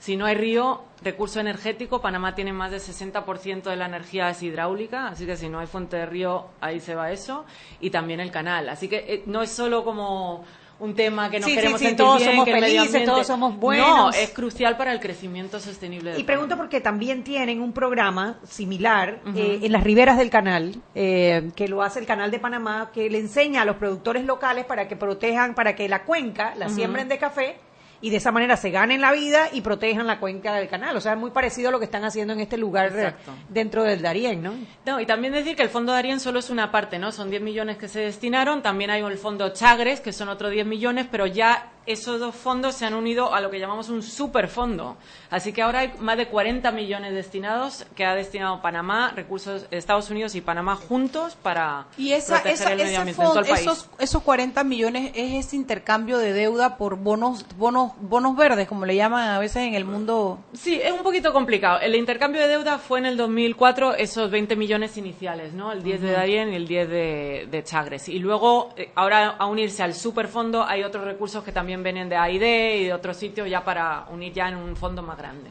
Si 0.00 0.16
no 0.16 0.24
hay 0.26 0.34
río, 0.34 0.82
recurso 1.02 1.38
energético, 1.40 2.00
Panamá 2.00 2.34
tiene 2.34 2.52
más 2.52 2.70
del 2.72 2.80
60% 2.80 3.62
de 3.64 3.76
la 3.76 3.86
energía 3.86 4.30
es 4.30 4.42
hidráulica, 4.42 5.08
así 5.08 5.26
que 5.26 5.36
si 5.36 5.48
no 5.48 5.60
hay 5.60 5.66
fuente 5.66 5.96
de 5.98 6.06
río, 6.06 6.46
ahí 6.60 6.80
se 6.80 6.94
va 6.94 7.12
eso. 7.12 7.44
Y 7.80 7.90
también 7.90 8.18
el 8.20 8.30
canal. 8.30 8.68
Así 8.70 8.88
que 8.88 8.96
eh, 9.06 9.22
no 9.26 9.42
es 9.42 9.50
solo 9.50 9.84
como 9.84 10.42
un 10.78 10.94
tema 10.94 11.28
que 11.30 11.38
nos 11.38 11.44
Sí, 11.44 11.50
sí, 11.50 11.56
queremos 11.58 11.78
sí, 11.80 11.86
sentir 11.88 12.06
todos 12.06 12.16
bien, 12.20 12.30
somos 12.30 12.44
que 12.46 12.50
el 12.52 12.60
medio 12.60 12.66
felices, 12.68 12.88
ambiente- 12.94 13.10
todos 13.12 13.26
somos 13.26 13.52
No, 13.52 13.60
buenos. 13.60 14.16
es 14.16 14.30
crucial 14.30 14.78
para 14.78 14.92
el 14.94 15.00
crecimiento 15.00 15.60
sostenible 15.60 16.12
del 16.12 16.20
Y 16.20 16.24
pregunto 16.24 16.52
Panamá. 16.52 16.62
porque 16.64 16.80
también 16.80 17.22
tienen 17.22 17.60
un 17.60 17.74
programa 17.74 18.38
similar 18.44 19.20
eh, 19.36 19.58
en 19.62 19.72
las 19.72 19.84
riberas 19.84 20.16
del 20.16 20.30
canal, 20.30 20.76
eh, 20.94 21.50
que 21.54 21.68
lo 21.68 21.82
hace 21.82 22.00
el 22.00 22.06
canal 22.06 22.30
de 22.30 22.38
Panamá, 22.38 22.90
que 22.94 23.10
le 23.10 23.18
enseña 23.18 23.60
a 23.60 23.64
los 23.66 23.76
productores 23.76 24.24
locales 24.24 24.64
para 24.64 24.88
que 24.88 24.96
protejan, 24.96 25.54
para 25.54 25.76
que 25.76 25.86
la 25.86 26.04
cuenca 26.04 26.54
la 26.56 26.70
siembren 26.70 27.08
de 27.10 27.18
café 27.18 27.56
y 28.00 28.10
de 28.10 28.16
esa 28.16 28.32
manera 28.32 28.56
se 28.56 28.70
ganen 28.70 29.00
la 29.00 29.12
vida 29.12 29.48
y 29.52 29.60
protejan 29.60 30.06
la 30.06 30.18
cuenca 30.18 30.54
del 30.54 30.68
canal. 30.68 30.96
O 30.96 31.00
sea, 31.00 31.12
es 31.12 31.18
muy 31.18 31.30
parecido 31.30 31.68
a 31.68 31.72
lo 31.72 31.78
que 31.78 31.84
están 31.84 32.04
haciendo 32.04 32.32
en 32.32 32.40
este 32.40 32.56
lugar 32.56 32.92
eh, 32.96 33.14
dentro 33.48 33.84
del 33.84 34.00
Darién, 34.00 34.42
¿no? 34.42 34.54
No, 34.86 35.00
y 35.00 35.06
también 35.06 35.32
decir 35.32 35.56
que 35.56 35.62
el 35.62 35.68
Fondo 35.68 35.92
Darien 35.92 36.20
solo 36.20 36.38
es 36.38 36.50
una 36.50 36.70
parte, 36.70 36.98
¿no? 36.98 37.12
Son 37.12 37.30
10 37.30 37.42
millones 37.42 37.76
que 37.76 37.88
se 37.88 38.00
destinaron, 38.00 38.62
también 38.62 38.90
hay 38.90 39.02
el 39.02 39.18
Fondo 39.18 39.50
Chagres, 39.50 40.00
que 40.00 40.12
son 40.12 40.28
otros 40.28 40.50
10 40.50 40.66
millones, 40.66 41.06
pero 41.10 41.26
ya 41.26 41.72
esos 41.92 42.20
dos 42.20 42.34
fondos 42.34 42.74
se 42.74 42.86
han 42.86 42.94
unido 42.94 43.34
a 43.34 43.40
lo 43.40 43.50
que 43.50 43.58
llamamos 43.58 43.88
un 43.88 44.02
superfondo. 44.02 44.96
Así 45.30 45.52
que 45.52 45.62
ahora 45.62 45.80
hay 45.80 45.92
más 46.00 46.16
de 46.16 46.26
40 46.28 46.70
millones 46.72 47.12
destinados 47.14 47.86
que 47.94 48.04
ha 48.04 48.14
destinado 48.14 48.60
Panamá, 48.62 49.12
recursos 49.14 49.68
de 49.70 49.76
Estados 49.78 50.10
Unidos 50.10 50.34
y 50.34 50.40
Panamá 50.40 50.76
juntos 50.76 51.36
para 51.40 51.86
Y 51.96 52.12
esa, 52.12 52.34
proteger 52.42 52.54
esa- 52.54 52.72
el 52.72 52.78
medio 52.78 52.98
ambiente 52.98 53.10
en 53.10 53.16
todo 53.16 53.34
fondo, 53.34 53.40
el 53.40 53.46
país. 53.54 53.60
esos, 53.66 53.90
esos 53.98 54.22
40 54.22 54.64
millones 54.64 55.12
es 55.14 55.46
ese 55.46 55.56
intercambio 55.56 56.18
de 56.18 56.32
deuda 56.32 56.76
por 56.76 56.96
bonos, 56.96 57.44
bonos, 57.56 57.92
bonos 58.00 58.36
verdes, 58.36 58.66
como 58.68 58.86
le 58.86 58.96
llaman 58.96 59.28
a 59.28 59.38
veces 59.38 59.58
en 59.68 59.74
el 59.74 59.84
mundo. 59.84 60.38
Sí, 60.52 60.80
es 60.82 60.92
un 60.92 61.02
poquito 61.02 61.32
complicado. 61.32 61.80
El 61.80 61.94
intercambio 61.94 62.40
de 62.40 62.48
deuda 62.48 62.78
fue 62.78 62.98
en 62.98 63.06
el 63.06 63.16
2004 63.16 63.94
esos 63.94 64.30
20 64.30 64.56
millones 64.56 64.96
iniciales, 64.96 65.52
¿no? 65.52 65.72
El 65.72 65.82
10 65.82 66.00
de 66.00 66.08
Ujú. 66.08 66.16
Darien 66.16 66.52
y 66.52 66.56
el 66.56 66.66
10 66.66 66.88
de, 66.88 67.48
de 67.50 67.64
Chagres. 67.64 68.08
Y 68.08 68.18
luego, 68.18 68.70
eh, 68.76 68.90
ahora 68.94 69.28
a 69.38 69.46
unirse 69.46 69.82
al 69.82 69.94
superfondo, 69.94 70.64
hay 70.64 70.82
otros 70.82 71.04
recursos 71.04 71.44
que 71.44 71.52
también 71.52 71.79
vienen 71.82 72.08
de 72.08 72.16
AID 72.16 72.80
y 72.80 72.84
de 72.84 72.92
otros 72.92 73.16
sitios 73.16 73.48
ya 73.48 73.64
para 73.64 74.06
unir 74.10 74.32
ya 74.32 74.48
en 74.48 74.56
un 74.56 74.76
fondo 74.76 75.02
más 75.02 75.18
grande. 75.18 75.50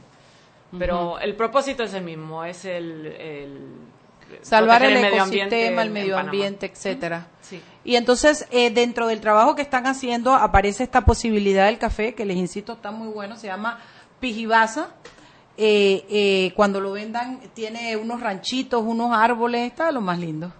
Pero 0.77 1.19
el 1.19 1.35
propósito 1.35 1.83
es 1.83 1.93
el 1.93 2.03
mismo, 2.03 2.43
es 2.43 2.65
el... 2.65 3.05
el 3.05 3.59
Salvar 4.41 4.83
el, 4.83 5.03
ecosistema, 5.03 5.81
el 5.81 5.89
medio 5.89 6.15
ambiente, 6.15 6.67
etcétera. 6.67 7.25
Sí. 7.41 7.59
Y 7.83 7.95
entonces, 7.95 8.47
eh, 8.51 8.69
dentro 8.69 9.07
del 9.07 9.21
trabajo 9.21 9.55
que 9.55 9.63
están 9.63 9.87
haciendo, 9.87 10.35
aparece 10.35 10.83
esta 10.83 11.01
posibilidad 11.01 11.65
del 11.65 11.79
café, 11.79 12.13
que 12.13 12.25
les 12.25 12.37
insisto, 12.37 12.73
está 12.73 12.91
muy 12.91 13.07
bueno, 13.07 13.35
se 13.37 13.47
llama 13.47 13.79
Pijibasa. 14.19 14.89
Eh, 15.57 16.05
eh, 16.09 16.53
cuando 16.55 16.79
lo 16.79 16.91
vendan, 16.91 17.39
tiene 17.55 17.97
unos 17.97 18.21
ranchitos, 18.21 18.83
unos 18.85 19.11
árboles, 19.11 19.69
está 19.71 19.91
lo 19.91 20.01
más 20.01 20.19
lindo. 20.19 20.53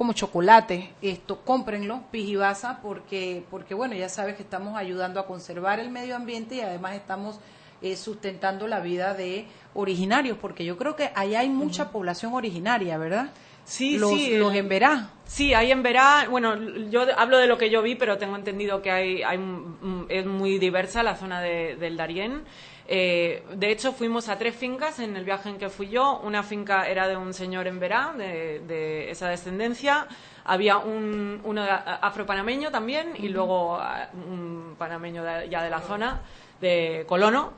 Como 0.00 0.14
chocolate, 0.14 0.94
esto, 1.02 1.42
cómprenlo, 1.44 2.04
Pijibasa, 2.10 2.80
porque, 2.80 3.44
porque 3.50 3.74
bueno, 3.74 3.94
ya 3.94 4.08
sabes 4.08 4.34
que 4.34 4.42
estamos 4.42 4.78
ayudando 4.78 5.20
a 5.20 5.26
conservar 5.26 5.78
el 5.78 5.90
medio 5.90 6.16
ambiente 6.16 6.54
y 6.54 6.60
además 6.62 6.94
estamos 6.94 7.38
eh, 7.82 7.96
sustentando 7.96 8.66
la 8.66 8.80
vida 8.80 9.12
de 9.12 9.44
originarios, 9.74 10.38
porque 10.40 10.64
yo 10.64 10.78
creo 10.78 10.96
que 10.96 11.10
allá 11.14 11.40
hay 11.40 11.50
mucha 11.50 11.90
población 11.90 12.32
originaria, 12.32 12.96
¿verdad? 12.96 13.28
Sí, 13.66 13.98
los, 13.98 14.08
sí. 14.12 14.38
Los 14.38 14.54
eh, 14.54 14.58
en 14.60 14.70
Verá. 14.70 15.10
Sí, 15.26 15.52
hay 15.52 15.70
en 15.70 15.82
Verá, 15.82 16.26
bueno, 16.30 16.56
yo 16.88 17.02
hablo 17.18 17.36
de 17.36 17.46
lo 17.46 17.58
que 17.58 17.68
yo 17.68 17.82
vi, 17.82 17.94
pero 17.94 18.16
tengo 18.16 18.36
entendido 18.36 18.80
que 18.80 18.90
hay, 18.90 19.22
hay 19.22 19.36
un- 19.36 20.06
es 20.08 20.24
muy 20.24 20.58
diversa 20.58 21.02
la 21.02 21.14
zona 21.16 21.42
de- 21.42 21.76
del 21.76 21.98
Darién. 21.98 22.44
Eh, 22.92 23.44
de 23.54 23.70
hecho, 23.70 23.92
fuimos 23.92 24.28
a 24.28 24.36
tres 24.36 24.56
fincas 24.56 24.98
en 24.98 25.16
el 25.16 25.24
viaje 25.24 25.48
en 25.48 25.58
que 25.58 25.68
fui 25.70 25.88
yo. 25.90 26.20
Una 26.24 26.42
finca 26.42 26.88
era 26.88 27.06
de 27.06 27.16
un 27.16 27.32
señor 27.32 27.68
en 27.68 27.78
Verá, 27.78 28.12
de, 28.18 28.58
de 28.66 29.10
esa 29.12 29.28
descendencia. 29.28 30.08
Había 30.44 30.78
un, 30.78 31.40
uno 31.44 31.62
de- 31.62 31.70
afropanameño 31.70 32.72
también 32.72 33.12
y 33.16 33.28
luego 33.28 33.76
ah, 33.76 34.08
un 34.12 34.74
panameño 34.76 35.22
de- 35.22 35.48
ya 35.48 35.62
de 35.62 35.70
la 35.70 35.80
zona, 35.82 36.20
de 36.60 37.04
Colono. 37.06 37.52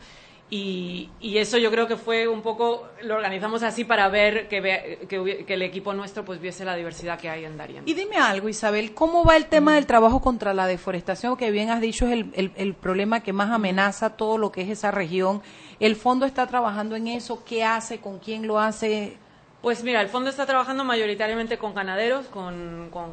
Y, 0.54 1.08
y 1.18 1.38
eso 1.38 1.56
yo 1.56 1.70
creo 1.70 1.86
que 1.88 1.96
fue 1.96 2.28
un 2.28 2.42
poco, 2.42 2.86
lo 3.00 3.14
organizamos 3.14 3.62
así 3.62 3.84
para 3.84 4.08
ver 4.08 4.48
que, 4.48 4.98
que, 5.08 5.44
que 5.46 5.54
el 5.54 5.62
equipo 5.62 5.94
nuestro 5.94 6.26
pues 6.26 6.42
viese 6.42 6.66
la 6.66 6.76
diversidad 6.76 7.18
que 7.18 7.30
hay 7.30 7.46
en 7.46 7.56
Darien. 7.56 7.84
Y 7.86 7.94
dime 7.94 8.16
algo, 8.18 8.50
Isabel, 8.50 8.92
¿cómo 8.92 9.24
va 9.24 9.36
el 9.38 9.46
tema 9.46 9.76
del 9.76 9.86
trabajo 9.86 10.20
contra 10.20 10.52
la 10.52 10.66
deforestación? 10.66 11.38
Que 11.38 11.50
bien 11.50 11.70
has 11.70 11.80
dicho 11.80 12.06
es 12.06 12.12
el, 12.12 12.30
el- 12.34 12.52
el 12.56 12.74
problema 12.74 13.20
que 13.22 13.32
más 13.32 13.50
amenaza 13.50 14.10
todo 14.18 14.36
lo 14.36 14.52
que 14.52 14.60
es 14.60 14.68
esa 14.68 14.90
región. 14.90 15.40
¿El 15.80 15.96
fondo 15.96 16.26
está 16.26 16.46
trabajando 16.46 16.96
en 16.96 17.08
eso? 17.08 17.42
¿Qué 17.46 17.64
hace? 17.64 18.00
¿Con 18.00 18.18
quién 18.18 18.46
lo 18.46 18.60
hace? 18.60 19.16
Pues 19.62 19.84
mira, 19.84 20.00
el 20.00 20.08
fondo 20.08 20.28
está 20.28 20.44
trabajando 20.44 20.82
mayoritariamente 20.84 21.56
con 21.56 21.72
ganaderos, 21.72 22.26
con, 22.26 22.88
con, 22.90 23.10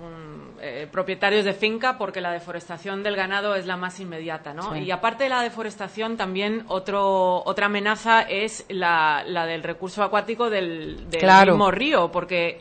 eh, 0.62 0.88
propietarios 0.92 1.46
de 1.46 1.54
finca, 1.54 1.98
porque 1.98 2.22
la 2.22 2.32
deforestación 2.32 3.04
del 3.04 3.16
ganado 3.16 3.56
es 3.56 3.68
la 3.68 3.78
más 3.78 4.00
inmediata, 4.00 4.54
¿no? 4.54 4.74
Sí. 4.74 4.80
Y 4.80 4.92
aparte 4.92 5.26
de 5.26 5.30
la 5.30 5.42
deforestación, 5.44 6.18
también 6.18 6.66
otro, 6.68 7.44
otra 7.46 7.68
amenaza 7.68 8.24
es 8.24 8.66
la, 8.68 9.24
la 9.28 9.46
del 9.46 9.62
recurso 9.64 10.02
acuático 10.04 10.50
del, 10.50 11.10
del 11.10 11.20
Claro. 11.22 11.54
mismo 11.54 11.70
río, 11.72 12.12
porque 12.12 12.60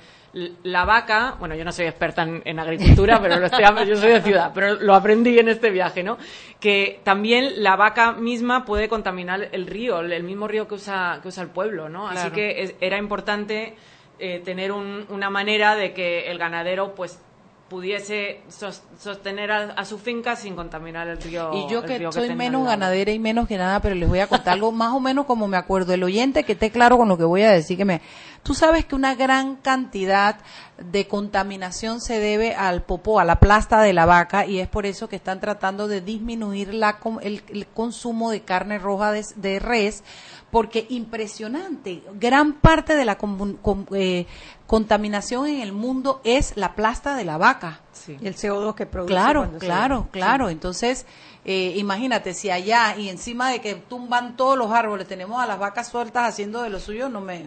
La 0.63 0.85
vaca, 0.85 1.37
bueno, 1.39 1.55
yo 1.55 1.65
no 1.65 1.73
soy 1.73 1.87
experta 1.87 2.23
en, 2.23 2.43
en 2.45 2.59
agricultura, 2.59 3.19
pero 3.21 3.39
lo 3.39 3.47
estoy, 3.47 3.65
yo 3.87 3.97
soy 3.97 4.11
de 4.11 4.21
ciudad, 4.23 4.51
pero 4.55 4.75
lo 4.75 4.95
aprendí 4.95 5.39
en 5.39 5.49
este 5.49 5.71
viaje, 5.71 6.03
¿no? 6.03 6.19
Que 6.61 7.01
también 7.03 7.63
la 7.63 7.77
vaca 7.77 8.13
misma 8.13 8.65
puede 8.65 8.89
contaminar 8.89 9.49
el 9.53 9.67
río, 9.67 10.01
el 10.01 10.23
mismo 10.25 10.47
río 10.47 10.69
que 10.69 10.75
usa, 10.75 11.19
que 11.23 11.29
usa 11.29 11.43
el 11.43 11.49
pueblo, 11.51 11.89
¿no? 11.89 12.09
Así 12.09 12.29
que 12.35 12.63
es- 12.63 12.75
era 12.81 12.99
importante 12.99 13.75
eh, 14.21 14.43
tener 14.45 14.73
un- 14.73 15.07
una 15.11 15.31
manera 15.31 15.77
de 15.77 15.93
que 15.95 16.29
el 16.31 16.39
ganadero, 16.39 16.95
pues, 16.97 17.23
pudiese 17.69 18.41
sos- 18.49 18.83
sostener 18.99 19.51
a, 19.53 19.59
a 19.73 19.85
su 19.85 19.99
finca 19.99 20.37
sin 20.37 20.57
contaminar 20.57 21.07
el 21.09 21.21
río. 21.21 21.51
Y 21.53 21.71
yo 21.71 21.83
que 21.83 22.11
soy 22.11 22.35
menos 22.35 22.67
ganadera 22.67 23.13
y 23.13 23.19
menos 23.19 23.47
que 23.47 23.59
nada, 23.59 23.81
pero 23.81 23.95
les 23.95 24.09
voy 24.09 24.21
a 24.21 24.27
contar 24.27 24.55
algo 24.55 24.73
más 24.73 24.93
o 24.93 25.01
menos 25.01 25.27
como 25.27 25.49
me 25.49 25.57
acuerdo. 25.57 25.93
El 25.93 26.03
oyente 26.03 26.45
que 26.45 26.53
esté 26.53 26.71
claro 26.71 26.97
con 26.97 27.09
lo 27.09 27.17
que 27.19 27.25
voy 27.25 27.43
a 27.43 27.51
decir, 27.51 27.77
que 27.77 27.85
me... 27.85 28.01
Tú 28.43 28.55
sabes 28.55 28.87
que 28.87 28.95
una 28.95 29.15
gran 29.15 29.57
cantidad 29.57 30.37
de 30.79 31.07
contaminación 31.09 32.01
se 32.01 32.19
debe 32.21 32.55
al 32.55 32.83
popó, 32.83 33.19
a 33.21 33.25
la 33.25 33.41
plasta 33.41 33.83
de 33.83 33.93
la 33.93 34.07
vaca, 34.07 34.47
y 34.47 34.61
es 34.61 34.69
por 34.69 34.87
eso 34.87 35.09
que 35.09 35.17
están 35.17 35.41
tratando 35.41 35.89
de 35.89 36.01
disminuir 36.01 36.73
la, 36.73 36.99
el, 37.21 37.43
el 37.49 37.67
consumo 37.67 38.31
de 38.31 38.43
carne 38.43 38.79
roja 38.79 39.11
de, 39.13 39.25
de 39.37 39.59
res, 39.59 40.05
porque 40.51 40.87
impresionante, 40.89 42.03
gran 42.15 42.55
parte 42.55 42.97
de 42.97 43.05
la 43.05 43.19
com- 43.19 43.59
eh, 43.95 44.27
contaminación 44.67 45.47
en 45.47 45.61
el 45.61 45.73
mundo 45.73 46.21
es 46.25 46.57
la 46.57 46.75
plasta 46.75 47.15
de 47.17 47.25
la 47.25 47.37
vaca. 47.39 47.81
Y 48.21 48.27
el 48.27 48.35
CO2 48.35 48.75
que 48.75 48.87
produce. 48.87 49.13
Claro, 49.13 49.49
se- 49.53 49.59
claro, 49.59 50.09
claro. 50.11 50.49
Entonces, 50.49 51.05
eh, 51.45 51.75
imagínate, 51.77 52.33
si 52.35 52.51
allá 52.51 52.97
y 52.97 53.09
encima 53.11 53.51
de 53.51 53.61
que 53.61 53.75
tumban 53.75 54.37
todos 54.37 54.57
los 54.57 54.73
árboles, 54.73 55.07
tenemos 55.07 55.41
a 55.43 55.47
las 55.47 55.59
vacas 55.59 55.89
sueltas 55.89 56.27
haciendo 56.29 56.63
de 56.63 56.71
lo 56.71 56.81
suyo, 56.81 57.09
no 57.09 57.21
me... 57.21 57.45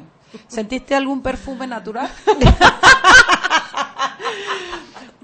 ¿Sentiste 0.47 0.95
algún 0.95 1.21
perfume 1.21 1.67
natural? 1.67 2.09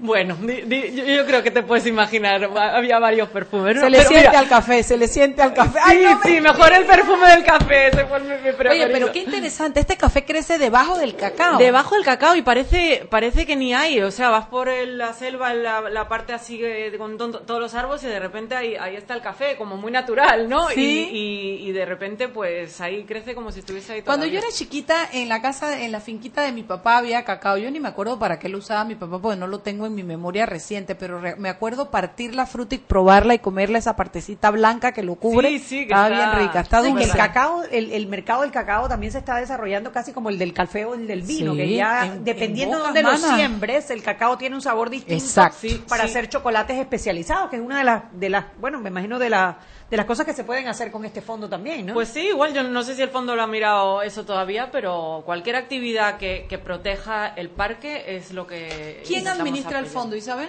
Bueno, 0.00 0.36
di- 0.40 0.62
di- 0.62 0.94
yo, 0.94 1.04
yo 1.04 1.26
creo 1.26 1.42
que 1.42 1.50
te 1.50 1.64
puedes 1.64 1.84
imaginar, 1.84 2.56
va- 2.56 2.76
había 2.76 3.00
varios 3.00 3.28
perfumes. 3.30 3.74
¿no? 3.74 3.80
Se 3.82 3.90
le 3.90 3.98
Pero 3.98 4.08
siente 4.10 4.28
mira, 4.28 4.38
al 4.40 4.48
café, 4.48 4.82
se 4.84 4.96
le 4.96 5.08
siente 5.08 5.42
al 5.42 5.52
café. 5.52 5.72
Sí, 5.80 5.84
Ay, 5.84 6.02
no 6.04 6.16
me- 6.18 6.22
sí, 6.22 6.40
mejor 6.40 6.72
el 6.72 6.84
perfume 6.84 7.28
del 7.30 7.44
café, 7.44 7.88
ese 7.88 8.04
fue 8.06 8.20
mi, 8.20 8.28
mi 8.28 8.68
Oye, 8.70 8.86
pero 8.92 9.10
qué 9.10 9.18
interesante, 9.24 9.80
este 9.80 9.96
café 9.96 10.24
crece 10.24 10.56
debajo 10.56 10.96
del 10.98 11.16
cacao. 11.16 11.58
Debajo 11.58 11.96
del 11.96 12.04
cacao 12.04 12.36
y 12.36 12.42
parece 12.42 13.06
parece 13.10 13.44
que 13.44 13.56
ni 13.56 13.74
hay, 13.74 14.00
o 14.00 14.12
sea, 14.12 14.28
vas 14.30 14.46
por 14.46 14.68
el- 14.68 14.98
la 14.98 15.14
selva, 15.14 15.52
la, 15.52 15.80
la 15.90 16.06
parte 16.06 16.32
así 16.32 16.60
eh, 16.62 16.94
con 16.96 17.18
ton- 17.18 17.44
todos 17.44 17.60
los 17.60 17.74
árboles 17.74 18.04
y 18.04 18.06
de 18.06 18.20
repente 18.20 18.54
ahí, 18.54 18.76
ahí 18.76 18.94
está 18.94 19.14
el 19.14 19.20
café, 19.20 19.56
como 19.56 19.76
muy 19.76 19.90
natural, 19.90 20.48
¿no? 20.48 20.68
Sí. 20.68 21.08
Y, 21.10 21.18
y- 21.64 21.68
y 21.70 21.72
de 21.72 21.84
repente 21.84 22.28
pues 22.28 22.80
ahí 22.80 23.02
crece 23.02 23.34
como 23.34 23.50
si 23.50 23.58
estuviese 23.60 23.94
ahí 23.94 24.02
Cuando 24.02 24.26
yo 24.26 24.30
todavía. 24.30 24.48
era 24.48 24.56
chiquita, 24.56 25.08
en 25.12 25.28
la 25.28 25.42
casa, 25.42 25.80
en 25.82 25.90
la 25.90 25.98
finquita 25.98 26.42
de 26.42 26.52
mi 26.52 26.62
papá 26.62 26.98
había 26.98 27.24
cacao. 27.24 27.56
Yo 27.58 27.68
ni 27.72 27.80
me 27.80 27.88
acuerdo 27.88 28.16
para 28.16 28.38
qué 28.38 28.48
lo 28.48 28.58
usaba 28.58 28.84
mi 28.84 28.94
papá, 28.94 29.18
porque 29.20 29.36
no 29.36 29.48
lo 29.48 29.58
tengo 29.58 29.87
en 29.88 29.94
mi 29.96 30.02
memoria 30.02 30.46
reciente, 30.46 30.94
pero 30.94 31.20
re- 31.20 31.36
me 31.36 31.48
acuerdo 31.48 31.90
partir 31.90 32.34
la 32.34 32.46
fruta 32.46 32.74
y 32.74 32.78
probarla 32.78 33.34
y 33.34 33.38
comerla 33.40 33.78
esa 33.78 33.96
partecita 33.96 34.50
blanca 34.50 34.92
que 34.92 35.02
lo 35.02 35.16
cubre. 35.16 35.48
Sí, 35.50 35.58
sí, 35.58 35.76
que 35.78 35.82
Estaba 35.92 36.08
está- 36.08 36.30
bien 36.36 36.46
rica, 36.46 36.60
está 36.60 36.82
dulce. 36.82 37.04
el 37.04 37.10
cacao, 37.12 37.62
el, 37.70 37.92
el 37.92 38.06
mercado 38.06 38.42
del 38.42 38.50
cacao 38.50 38.88
también 38.88 39.12
se 39.12 39.18
está 39.18 39.36
desarrollando 39.36 39.92
casi 39.92 40.12
como 40.12 40.30
el 40.30 40.38
del 40.38 40.52
café 40.52 40.84
o 40.84 40.94
el 40.94 41.06
del 41.06 41.22
vino, 41.22 41.52
Sí, 41.52 41.58
que 41.58 41.74
ya 41.74 42.06
en- 42.06 42.24
dependiendo 42.24 42.76
en 42.86 42.94
de 42.94 43.02
dónde 43.02 43.18
lo 43.28 43.34
siembres, 43.36 43.90
el 43.90 44.02
cacao 44.02 44.38
tiene 44.38 44.54
un 44.54 44.62
sabor 44.62 44.90
distinto 44.90 45.24
Exacto. 45.24 45.58
sí, 45.60 45.82
para 45.88 46.04
Sí. 46.04 46.10
hacer 46.10 46.28
chocolates 46.28 46.78
especializados, 46.78 47.50
que 47.50 47.56
es 47.56 47.62
una 47.62 47.78
de 47.78 47.84
las, 47.84 48.02
de 48.12 48.28
las, 48.30 48.44
bueno, 48.60 48.78
me 48.80 48.90
imagino 48.90 49.18
de, 49.18 49.30
la, 49.30 49.58
de 49.90 49.96
las 49.96 50.06
cosas 50.06 50.26
que 50.26 50.32
se 50.34 50.44
pueden 50.44 50.68
hacer 50.68 50.90
con 50.90 51.04
este 51.04 51.20
fondo 51.22 51.48
también, 51.48 51.86
¿no? 51.86 51.94
Pues 51.94 52.08
sí, 52.08 52.28
igual 52.28 52.52
yo 52.52 52.62
no 52.62 52.82
sé 52.82 52.94
si 52.94 53.02
el 53.02 53.08
fondo 53.10 53.34
lo 53.34 53.42
ha 53.42 53.46
mirado 53.46 54.02
eso 54.02 54.24
todavía, 54.24 54.70
pero 54.70 55.22
cualquier 55.24 55.56
actividad 55.56 56.18
que, 56.18 56.46
que 56.48 56.58
proteja 56.58 57.28
el 57.28 57.48
parque 57.50 58.16
es 58.16 58.32
lo 58.32 58.46
que... 58.46 59.02
¿Quién 59.06 59.20
intentamos 59.20 59.48
el 59.78 59.86
fondo, 59.86 60.16
Isabel? 60.16 60.48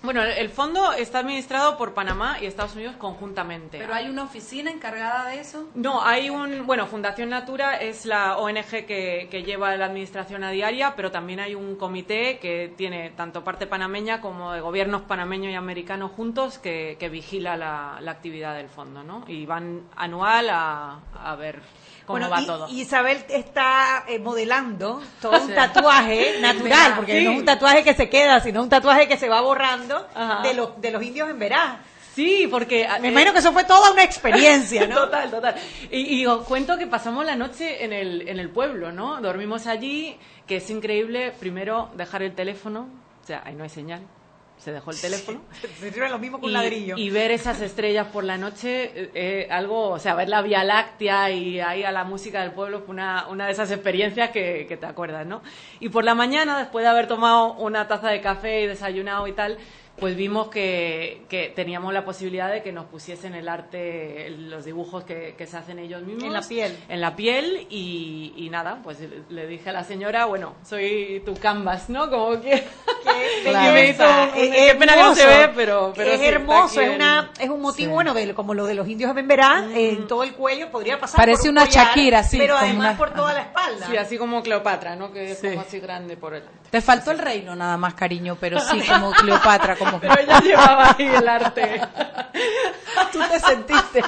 Bueno, 0.00 0.22
el- 0.22 0.30
el 0.30 0.48
fondo 0.48 0.92
está 0.92 1.18
administrado 1.18 1.76
por 1.76 1.92
Panamá 1.92 2.36
y 2.40 2.46
Estados 2.46 2.76
Unidos 2.76 2.94
conjuntamente. 2.98 3.78
Pero 3.78 3.92
hay 3.92 4.08
una 4.08 4.22
oficina 4.22 4.70
encargada 4.70 5.24
de 5.28 5.40
eso. 5.40 5.68
No, 5.74 6.04
hay 6.04 6.30
un, 6.30 6.68
bueno, 6.68 6.86
Fundación 6.86 7.30
Natura 7.30 7.78
es 7.78 8.06
la 8.06 8.36
ONG 8.38 8.86
que, 8.86 9.26
que 9.28 9.42
lleva 9.42 9.74
la 9.76 9.86
administración 9.86 10.44
a 10.44 10.50
diaria, 10.52 10.94
pero 10.94 11.10
también 11.10 11.40
hay 11.40 11.56
un 11.56 11.74
comité 11.74 12.38
que 12.38 12.72
tiene 12.76 13.10
tanto 13.10 13.42
parte 13.42 13.66
panameña 13.66 14.20
como 14.20 14.52
de 14.52 14.60
gobiernos 14.60 15.02
panameños 15.02 15.50
y 15.52 15.56
americanos 15.56 16.12
juntos 16.12 16.58
que, 16.60 16.96
que 17.00 17.08
vigila 17.08 17.56
la, 17.56 17.98
la 18.00 18.12
actividad 18.12 18.54
del 18.54 18.68
fondo, 18.68 19.02
¿no? 19.02 19.24
Y 19.26 19.46
van 19.46 19.82
anual 19.96 20.48
a, 20.50 21.00
a 21.24 21.34
ver 21.34 21.60
cómo 22.08 22.18
Bueno, 22.18 22.30
va 22.34 22.40
y- 22.40 22.46
todo. 22.46 22.66
Isabel 22.70 23.24
está 23.28 24.04
eh, 24.08 24.18
modelando 24.18 25.00
todo 25.20 25.40
un 25.40 25.46
Sí. 25.48 25.52
tatuaje 25.54 26.36
natural, 26.40 26.94
porque 26.96 27.18
Sí. 27.18 27.24
no 27.24 27.32
es 27.32 27.38
un 27.38 27.44
tatuaje 27.44 27.84
que 27.84 27.94
se 27.94 28.08
queda, 28.08 28.40
sino 28.40 28.62
un 28.62 28.68
tatuaje 28.68 29.06
que 29.06 29.16
se 29.16 29.28
va 29.28 29.40
borrando 29.42 30.08
Ajá. 30.14 30.42
de 30.42 30.54
los, 30.54 30.80
de 30.80 30.90
los 30.90 31.02
indios 31.02 31.28
en 31.30 31.38
Verá. 31.38 31.80
Sí, 32.14 32.48
porque... 32.50 32.88
Me 33.00 33.08
imagino 33.10 33.32
que 33.32 33.38
eso 33.38 33.52
fue 33.52 33.62
toda 33.62 33.92
una 33.92 34.02
experiencia, 34.02 34.88
¿no? 34.88 34.94
Total, 35.02 35.30
total. 35.30 35.54
Y, 35.90 35.98
y 36.20 36.26
os 36.26 36.42
cuento 36.44 36.76
que 36.76 36.88
pasamos 36.88 37.24
la 37.24 37.36
noche 37.36 37.84
en 37.84 37.92
el, 37.92 38.26
en 38.28 38.40
el 38.40 38.50
pueblo, 38.50 38.90
¿no? 38.90 39.20
Dormimos 39.20 39.68
allí, 39.68 40.18
que 40.46 40.56
es 40.56 40.68
increíble, 40.68 41.32
primero 41.38 41.90
dejar 41.94 42.22
el 42.22 42.34
teléfono, 42.34 42.88
o 43.22 43.26
sea, 43.26 43.42
ahí 43.44 43.54
no 43.54 43.62
hay 43.62 43.70
señal, 43.70 44.00
se 44.58 44.72
dejó 44.72 44.90
el 44.90 45.00
teléfono. 45.00 45.40
Se 45.80 45.90
sirve 45.90 46.08
lo 46.08 46.18
mismo 46.18 46.40
que 46.40 46.46
un 46.46 46.50
y, 46.50 46.54
ladrillo. 46.54 46.96
y 46.96 47.10
ver 47.10 47.30
esas 47.30 47.60
estrellas 47.60 48.08
por 48.08 48.24
la 48.24 48.36
noche, 48.36 48.84
eh, 48.84 49.10
eh, 49.14 49.48
algo, 49.50 49.90
o 49.90 49.98
sea, 49.98 50.14
ver 50.14 50.28
la 50.28 50.42
Vía 50.42 50.64
Láctea 50.64 51.30
y 51.30 51.60
ahí 51.60 51.84
a 51.84 51.92
la 51.92 52.04
música 52.04 52.42
del 52.42 52.52
pueblo 52.52 52.80
fue 52.80 52.94
una, 52.94 53.26
una 53.28 53.46
de 53.46 53.52
esas 53.52 53.70
experiencias 53.70 54.30
que, 54.30 54.66
que 54.68 54.76
te 54.76 54.86
acuerdas, 54.86 55.26
¿no? 55.26 55.42
Y 55.80 55.88
por 55.88 56.04
la 56.04 56.14
mañana, 56.14 56.58
después 56.58 56.82
de 56.84 56.88
haber 56.88 57.06
tomado 57.06 57.54
una 57.54 57.86
taza 57.86 58.10
de 58.10 58.20
café 58.20 58.62
y 58.62 58.66
desayunado 58.66 59.26
y 59.26 59.32
tal, 59.32 59.58
pues 60.00 60.16
vimos 60.16 60.48
que, 60.48 61.22
que 61.28 61.52
teníamos 61.54 61.92
la 61.92 62.04
posibilidad 62.04 62.50
de 62.50 62.62
que 62.62 62.72
nos 62.72 62.86
pusiesen 62.86 63.34
el 63.34 63.48
arte, 63.48 64.30
los 64.30 64.64
dibujos 64.64 65.04
que, 65.04 65.34
que 65.36 65.46
se 65.46 65.56
hacen 65.56 65.78
ellos 65.78 66.02
mismos. 66.02 66.24
En 66.24 66.32
la 66.32 66.42
piel. 66.42 66.76
En 66.88 67.00
la 67.00 67.16
piel 67.16 67.66
y, 67.70 68.32
y 68.36 68.48
nada, 68.50 68.80
pues 68.82 68.98
le- 69.28 69.46
dije 69.46 69.70
a 69.70 69.72
la 69.72 69.84
señora, 69.84 70.24
bueno, 70.26 70.54
soy 70.64 71.22
tu 71.24 71.34
canvas, 71.34 71.88
¿no? 71.90 72.08
Como 72.10 72.40
que... 72.40 72.64
Qué 73.42 73.50
Y 73.50 73.72
me 73.72 73.90
hizo 73.90 74.04
belleza. 74.04 74.30
un- 74.34 74.38
Es 74.38 74.50
qué 74.72 74.74
pena 74.78 74.94
que 74.94 75.00
no 75.02 75.14
se 75.14 75.22
hermoso. 75.22 75.38
ve, 75.48 75.52
pero, 75.54 75.92
pero 75.96 76.10
es 76.12 76.20
sí, 76.20 76.26
hermoso, 76.26 76.80
es 76.80 76.94
una 76.94 77.30
es 77.40 77.48
un 77.48 77.60
motivo 77.60 77.88
Sí. 77.88 77.94
bueno 77.94 78.14
de, 78.14 78.34
como 78.34 78.54
lo 78.54 78.66
de 78.66 78.74
los 78.74 78.88
indios 78.88 79.08
de 79.10 79.14
Bemberá, 79.14 79.64
en 79.74 80.06
todo 80.06 80.22
el 80.24 80.34
cuello 80.34 80.70
podría 80.70 80.98
pasar 80.98 81.16
Parece 81.16 81.42
por 81.42 81.50
un 81.50 81.56
una 81.58 81.66
collar, 81.66 81.86
Shakira, 81.86 82.22
sí, 82.22 82.38
pero 82.38 82.56
además 82.56 82.90
una- 82.90 82.96
por 82.98 83.14
toda 83.14 83.32
la 83.34 83.40
espalda. 83.42 83.86
Sí, 83.88 83.96
así 83.96 84.18
como 84.18 84.42
Cleopatra, 84.42 84.96
¿no? 84.96 85.12
Que 85.12 85.32
es 85.32 85.38
como 85.40 85.60
así 85.60 85.78
grande 85.80 86.16
por 86.16 86.34
el... 86.34 86.42
Te 86.70 86.82
faltó 86.82 87.10
el 87.12 87.18
reino 87.18 87.56
nada 87.56 87.76
más, 87.78 87.94
cariño, 87.94 88.36
pero 88.38 88.60
sí, 88.60 88.80
como 88.86 89.10
Cleopatra, 89.12 89.76
como 89.76 89.98
Pero 90.00 90.20
ella 90.20 90.40
llevaba 90.40 90.94
ahí 90.98 91.06
el 91.06 91.26
arte. 91.28 91.80
Tú 93.12 93.20
te 93.30 93.40
sentiste. 93.40 94.02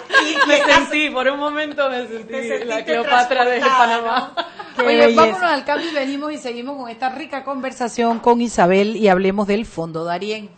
me 0.47 0.59
sentí, 0.59 1.09
por 1.11 1.27
un 1.29 1.39
momento 1.39 1.89
me 1.89 2.07
sentí 2.07 2.65
la 2.67 2.85
Cleopatra 2.85 3.45
de 3.47 3.61
Panamá. 3.61 4.35
Qué 4.77 4.83
Oye, 4.83 4.97
belleza. 4.99 5.21
vámonos 5.23 5.43
al 5.43 5.65
cambio 5.65 5.91
y 5.91 5.95
venimos 5.95 6.33
y 6.33 6.39
seguimos 6.39 6.77
con 6.77 6.91
esta 6.91 7.09
rica 7.09 7.45
conversación 7.45 8.19
con 8.21 8.41
Isabel 8.43 8.97
y 8.97 9.09
hablemos 9.09 9.47
del 9.47 9.65
fondo. 9.65 10.05
Darien. 10.05 10.51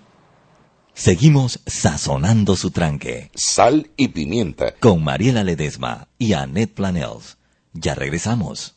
Seguimos 0.95 1.61
sazonando 1.67 2.57
su 2.57 2.71
tranque. 2.71 3.31
Sal 3.35 3.91
y 3.97 4.09
pimienta. 4.09 4.75
Con 4.81 5.03
Mariela 5.03 5.43
Ledesma 5.45 6.09
y 6.19 6.35
Annette 6.35 6.75
Planels. 6.75 7.39
Ya 7.73 7.95
regresamos. 7.95 8.77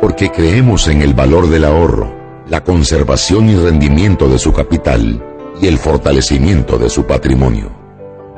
porque 0.00 0.30
creemos 0.30 0.88
en 0.88 1.02
el 1.02 1.14
valor 1.14 1.48
del 1.48 1.64
ahorro, 1.64 2.14
la 2.48 2.62
conservación 2.62 3.48
y 3.48 3.56
rendimiento 3.56 4.28
de 4.28 4.38
su 4.38 4.52
capital 4.52 5.24
y 5.60 5.66
el 5.66 5.78
fortalecimiento 5.78 6.78
de 6.78 6.88
su 6.88 7.04
patrimonio. 7.04 7.70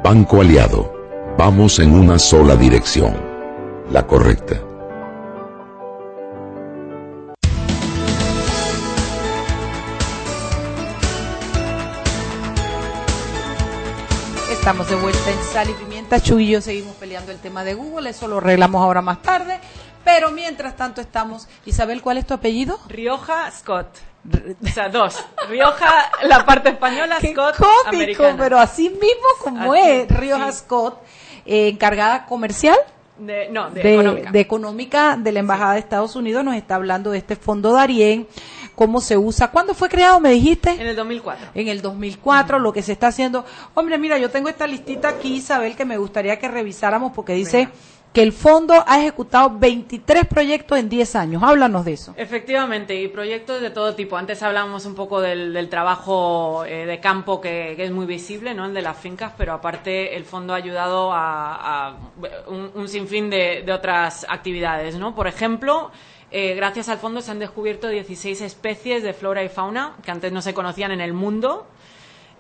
Banco 0.03 0.41
Aliado, 0.41 0.93
vamos 1.37 1.79
en 1.79 1.93
una 1.93 2.19
sola 2.19 2.57
dirección, 2.57 3.15
la 3.91 4.07
correcta. 4.07 4.61
Estamos 14.51 14.89
de 14.89 14.97
vuelta 14.97 15.31
en 15.31 15.53
Sal 15.53 15.71
y 15.71 15.73
Pimienta. 15.73 16.21
Chu 16.21 16.39
y 16.39 16.49
yo 16.49 16.61
seguimos 16.61 16.95
peleando 16.97 17.33
el 17.33 17.39
tema 17.39 17.65
de 17.65 17.75
Google, 17.75 18.11
eso 18.11 18.29
lo 18.29 18.39
arreglamos 18.39 18.83
ahora 18.83 19.01
más 19.01 19.23
tarde. 19.23 19.59
Pero 20.05 20.31
mientras 20.31 20.77
tanto 20.77 21.01
estamos. 21.01 21.47
Isabel, 21.67 22.03
¿cuál 22.03 22.19
es 22.19 22.27
tu 22.27 22.35
apellido? 22.35 22.79
Rioja 22.89 23.51
Scott. 23.51 23.87
O 24.63 24.69
sea, 24.69 24.89
dos. 24.91 25.25
Rioja, 25.49 26.11
la 26.25 26.45
parte 26.45 26.71
española, 26.71 27.19
Scott, 27.21 27.57
Cómico, 27.57 27.89
americana. 27.89 28.37
pero 28.39 28.59
así 28.59 28.91
mismo 28.91 29.29
como 29.43 29.73
Así, 29.73 29.83
es. 29.83 30.09
Rioja 30.11 30.53
sí. 30.53 30.59
Scott, 30.59 31.03
eh, 31.47 31.69
encargada 31.69 32.27
comercial 32.27 32.77
De- 33.19 33.49
no, 33.51 33.71
de, 33.71 33.83
de, 33.83 33.93
económica. 33.95 34.31
de 34.31 34.41
económica 34.41 35.17
de 35.17 35.33
la 35.33 35.41
Embajada 35.41 35.73
de 35.75 35.79
Estados 35.81 36.17
Unidos, 36.17 36.45
nos 36.45 36.55
está 36.55 36.75
hablando 36.75 37.11
de 37.13 37.19
este 37.19 37.35
fondo 37.37 37.73
Darien, 37.73 38.29
cómo 38.75 39.01
se 39.01 39.17
usa. 39.17 39.49
¿Cuándo 39.51 39.73
fue 39.75 39.89
creado, 39.89 40.21
me 40.21 40.31
dijiste? 40.33 40.71
En 40.73 40.87
el 40.87 40.97
2004. 40.97 41.49
En 41.55 41.69
el 41.69 41.81
2004, 41.83 42.59
lo 42.59 42.73
que 42.75 42.83
se 42.83 42.93
está 42.93 43.07
haciendo. 43.09 43.45
Hombre, 43.75 43.97
mira, 43.99 44.19
yo 44.19 44.31
tengo 44.31 44.49
esta 44.51 44.67
listita 44.67 45.09
aquí, 45.09 45.37
Isabel, 45.37 45.77
que 45.77 45.85
me 45.87 45.97
gustaría 45.97 46.39
que 46.39 46.49
revisáramos 46.49 47.13
porque 47.15 47.33
dice 47.33 47.69
que 48.13 48.23
el 48.23 48.33
fondo 48.33 48.75
ha 48.87 49.01
ejecutado 49.01 49.51
23 49.59 50.27
proyectos 50.27 50.79
en 50.79 50.89
10 50.89 51.17
años. 51.17 51.43
Háblanos 51.43 51.85
de 51.85 51.93
eso. 51.93 52.15
Efectivamente, 52.17 53.01
y 53.01 53.09
proyectos 53.09 53.61
de 53.61 53.71
todo 53.71 53.95
tipo. 53.95 54.17
Antes 54.17 54.43
hablábamos 54.43 54.85
un 54.85 54.95
poco 54.95 55.21
del, 55.21 55.69
trabajo 55.69 56.65
eh, 56.65 56.87
de 56.87 56.99
campo 57.01 57.41
que, 57.41 57.77
es 57.79 57.91
muy 57.93 58.07
visible, 58.07 58.55
¿no? 58.55 58.67
El 58.67 58.75
de 58.75 58.83
las 58.83 58.97
fincas, 58.97 59.33
pero 59.39 59.53
aparte 59.53 60.17
el 60.17 60.25
fondo 60.25 60.55
ha 60.55 60.57
ayudado 60.57 61.11
a, 61.13 61.97
un 62.47 62.89
sinfín 62.89 63.31
de, 63.31 63.63
de 63.65 63.73
otras 63.73 64.27
actividades, 64.29 64.97
¿no? 64.97 65.15
Por 65.15 65.29
ejemplo, 65.29 65.91
eh, 66.33 66.55
gracias 66.55 66.89
al 66.89 66.99
fondo 66.99 67.21
se 67.23 67.33
han 67.33 67.41
descubierto 67.41 67.89
16 67.89 68.41
especies 68.43 69.03
de 69.03 69.13
flora 69.15 69.43
y 69.43 69.49
fauna 69.49 69.97
que 70.05 70.13
antes 70.13 70.31
no 70.31 70.43
se 70.43 70.55
conocían 70.55 70.93
en 70.93 71.01
el 71.01 71.13
mundo. 71.13 71.67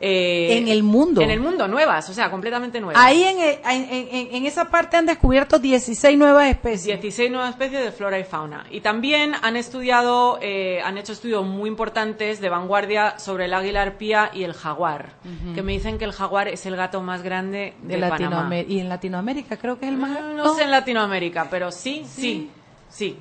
Eh, 0.02 0.56
En 0.58 0.68
el 0.68 0.82
mundo. 0.82 1.20
En 1.20 1.30
el 1.30 1.40
mundo, 1.40 1.68
nuevas, 1.68 2.08
o 2.08 2.14
sea, 2.14 2.30
completamente 2.30 2.80
nuevas. 2.80 3.02
Ahí 3.04 3.22
en, 3.22 3.38
el- 3.38 3.58
en, 3.70 4.08
en- 4.14 4.34
en 4.34 4.46
esa 4.46 4.70
parte 4.70 4.96
han 4.96 5.04
descubierto 5.04 5.58
16 5.58 6.16
nuevas 6.16 6.48
especies. 6.48 6.86
16 7.00 7.30
nuevas 7.30 7.50
especies 7.50 7.84
de 7.84 7.92
flora 7.92 8.18
y 8.18 8.24
fauna. 8.24 8.64
Y 8.70 8.80
también 8.80 9.34
han 9.42 9.56
estudiado, 9.56 10.38
eh, 10.40 10.80
han 10.82 10.96
hecho 10.96 11.12
estudios 11.12 11.44
muy 11.44 11.68
importantes 11.68 12.40
de 12.40 12.48
vanguardia 12.48 13.18
sobre 13.18 13.44
el 13.44 13.52
águila 13.54 13.82
arpía 13.82 14.30
y 14.32 14.44
el 14.44 14.54
jaguar, 14.54 15.10
que 15.54 15.62
me 15.62 15.72
dicen 15.72 15.98
que 15.98 16.06
el 16.06 16.12
jaguar 16.12 16.48
es 16.48 16.64
el 16.64 16.76
gato 16.76 17.02
más 17.02 17.22
grande 17.22 17.74
de, 17.82 17.94
de 17.96 18.00
Panamá. 18.08 18.56
Y 18.68 18.80
en 18.80 18.88
Latinoamérica 18.88 19.56
creo 19.58 19.78
que 19.78 19.84
es 19.86 19.92
el 19.92 19.98
más 19.98 20.10
No, 20.18 20.32
no 20.32 20.54
sé 20.54 20.62
en 20.64 20.70
Latinoamérica, 20.70 21.48
pero 21.50 21.70
sí, 21.70 22.04
sí, 22.08 22.50
sí. 22.88 23.18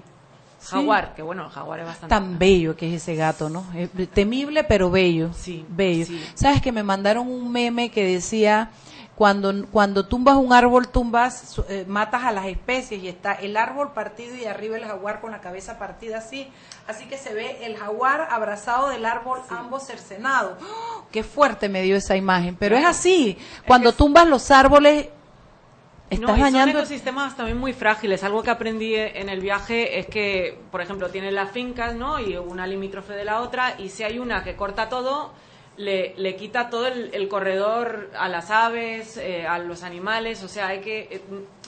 Jaguar, 0.61 1.15
que 1.15 1.21
bueno, 1.21 1.45
el 1.45 1.49
jaguar 1.49 1.79
es 1.79 1.85
bastante. 1.85 2.15
Tan 2.15 2.37
bello 2.37 2.75
que 2.75 2.87
es 2.93 3.01
ese 3.01 3.15
gato, 3.15 3.49
¿no? 3.49 3.65
Es 3.75 3.89
temible 4.11 4.63
pero 4.63 4.91
bello. 4.91 5.31
Sí, 5.33 5.65
bello. 5.69 6.05
sí. 6.05 6.23
¿Sabes 6.33 6.61
que 6.61 6.71
me 6.71 6.83
mandaron 6.83 7.27
un 7.29 7.51
meme 7.51 7.89
que 7.89 8.05
decía 8.05 8.71
cuando 9.19 9.65
cuando 9.69 10.05
tumbas 10.05 10.37
un 10.37 10.53
árbol 10.53 10.87
tumbas 10.87 11.61
eh, 11.67 11.83
matas 11.85 12.23
a 12.23 12.31
las 12.31 12.45
especies 12.45 13.03
y 13.03 13.09
está 13.09 13.33
el 13.33 13.57
árbol 13.57 13.91
partido 13.91 14.33
y 14.33 14.45
arriba 14.45 14.77
el 14.77 14.85
jaguar 14.85 15.19
con 15.19 15.31
la 15.31 15.41
cabeza 15.41 15.77
partida 15.77 16.19
así, 16.19 16.49
así 16.87 17.05
que 17.05 17.17
se 17.17 17.33
ve 17.33 17.65
el 17.65 17.75
jaguar 17.75 18.29
abrazado 18.31 18.87
del 18.87 19.05
árbol 19.05 19.41
ambos 19.49 19.85
cercenados. 19.85 20.53
¡Oh! 20.61 21.03
Qué 21.11 21.23
fuerte 21.23 21.67
me 21.67 21.81
dio 21.81 21.97
esa 21.97 22.15
imagen, 22.15 22.55
pero 22.55 22.77
es 22.77 22.85
así. 22.85 23.37
Cuando 23.67 23.91
tumbas 23.91 24.25
los 24.25 24.51
árboles 24.51 25.09
estás 26.09 26.37
no, 26.37 26.43
dañando 26.43 26.71
son 26.73 26.81
ecosistemas 26.81 27.35
también 27.37 27.57
muy 27.57 27.73
frágiles. 27.73 28.23
Algo 28.23 28.43
que 28.43 28.49
aprendí 28.49 28.95
en 28.95 29.29
el 29.29 29.39
viaje 29.41 29.99
es 29.99 30.07
que, 30.07 30.57
por 30.71 30.81
ejemplo, 30.81 31.09
tienen 31.09 31.35
las 31.35 31.51
fincas, 31.51 31.95
¿no? 31.95 32.19
Y 32.19 32.35
una 32.37 32.65
limítrofe 32.67 33.13
de 33.13 33.25
la 33.25 33.41
otra, 33.41 33.75
y 33.77 33.89
si 33.89 34.03
hay 34.03 34.19
una 34.19 34.43
que 34.43 34.55
corta 34.55 34.89
todo, 34.89 35.33
le, 35.77 36.13
le 36.17 36.35
quita 36.35 36.69
todo 36.69 36.87
el, 36.87 37.09
el 37.13 37.27
corredor 37.29 38.09
a 38.17 38.27
las 38.27 38.51
aves, 38.51 39.17
eh, 39.17 39.47
a 39.47 39.59
los 39.59 39.83
animales. 39.83 40.43
O 40.43 40.47
sea, 40.47 40.67
hay 40.67 40.81
que. 40.81 40.99
eh, 41.11 41.21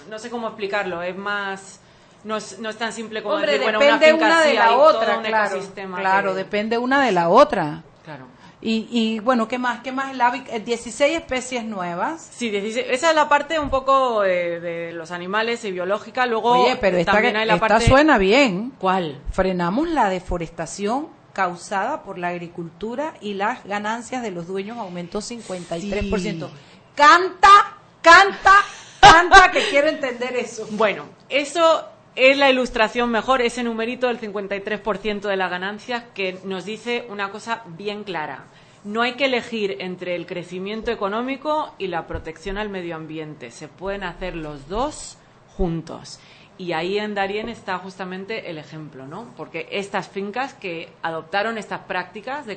no 0.10 0.20
sé 0.20 0.30
cómo 0.30 0.48
explicarlo, 0.48 1.02
es 1.02 1.16
más. 1.16 1.80
No 2.24 2.38
es, 2.38 2.60
no 2.60 2.70
es 2.70 2.78
tan 2.78 2.94
simple 2.94 3.24
como 3.24 3.36
Hombre, 3.36 3.54
decir, 3.54 3.64
bueno, 3.64 3.80
depende 3.80 4.14
una 4.14 4.14
finca 4.14 4.26
una 4.28 4.42
de 4.42 4.50
sí, 4.52 4.56
la 4.56 4.66
hay 4.66 4.76
otra, 4.76 5.06
todo 5.08 5.18
un 5.18 5.24
claro. 5.26 5.56
ecosistema. 5.56 6.00
Claro, 6.00 6.30
que- 6.32 6.38
depende 6.38 6.78
una 6.78 7.04
de 7.04 7.12
la 7.12 7.30
otra. 7.30 7.82
Claro. 8.04 8.26
Y, 8.62 8.88
y 8.92 9.20
bueno, 9.20 9.48
¿qué 9.48 9.58
más? 9.58 9.82
¿Qué 9.82 9.92
más? 9.92 10.16
La, 10.16 10.36
eh, 10.36 10.60
16 10.60 11.18
especies 11.18 11.64
nuevas. 11.66 12.30
Sí, 12.36 12.50
16. 12.50 12.86
esa 12.90 13.10
es 13.10 13.16
la 13.16 13.28
parte 13.28 13.60
un 13.60 13.70
poco 13.70 14.22
de 14.22 14.92
los 14.94 15.12
animales 15.12 15.66
y 15.66 15.72
biológica. 15.72 16.26
Luego 16.28 16.52
Oye, 16.52 16.78
pero 16.80 16.98
esta, 16.98 17.14
también 17.14 17.38
hay 17.38 17.48
la 17.48 17.56
esta 17.56 17.68
parte... 17.68 17.88
suena 17.88 18.18
bien. 18.18 18.74
¿Cuál? 18.78 19.20
Frenamos 19.32 19.90
la 19.90 20.10
deforestación 20.10 21.08
causada 21.34 22.04
por 22.04 22.18
la 22.18 22.30
agricultura 22.30 23.16
y 23.22 23.34
las 23.34 23.64
ganancias 23.64 24.22
de 24.22 24.32
los 24.32 24.48
dueños 24.48 24.78
aumentó 24.78 25.20
53%. 25.20 26.50
Canta, 26.96 27.78
canta, 28.02 28.54
canta 29.00 29.52
que 29.52 29.62
quiero 29.70 29.88
entender 29.88 30.36
eso. 30.36 30.68
Bueno, 30.72 31.06
eso 31.30 31.86
es 32.16 32.38
la 32.38 32.50
ilustración 32.50 33.10
mejor, 33.10 33.42
ese 33.42 33.64
numerito 33.64 34.08
del 34.08 34.20
53% 34.20 35.22
de 35.22 35.38
las 35.38 35.50
ganancias 35.50 36.04
que 36.14 36.40
nos 36.44 36.66
dice 36.66 37.06
una 37.10 37.32
cosa 37.32 37.64
bien 37.78 38.04
clara. 38.04 38.46
No 38.84 39.02
hay 39.02 39.14
que 39.14 39.26
elegir 39.26 39.78
entre 39.80 40.16
el 40.16 40.26
crecimiento 40.26 40.92
económico 40.92 41.74
y 41.78 41.88
la 41.88 42.08
protección 42.08 42.58
al 42.58 42.70
medio 42.70 42.96
ambiente. 42.96 43.52
Se 43.52 43.68
pueden 43.68 44.04
hacer 44.04 44.36
los 44.36 44.68
dos 44.68 45.18
juntos. 45.56 46.20
Y 46.62 46.74
ahí 46.74 47.00
en 47.00 47.16
Darien 47.16 47.50
está 47.50 47.80
justamente 47.80 48.52
el 48.52 48.60
ejemplo, 48.60 49.08
¿no? 49.08 49.34
Porque 49.36 49.68
estas 49.72 50.08
fincas 50.08 50.54
que 50.54 50.90
adoptaron 51.02 51.58
estas 51.58 51.80
prácticas 51.82 52.46
de, 52.46 52.56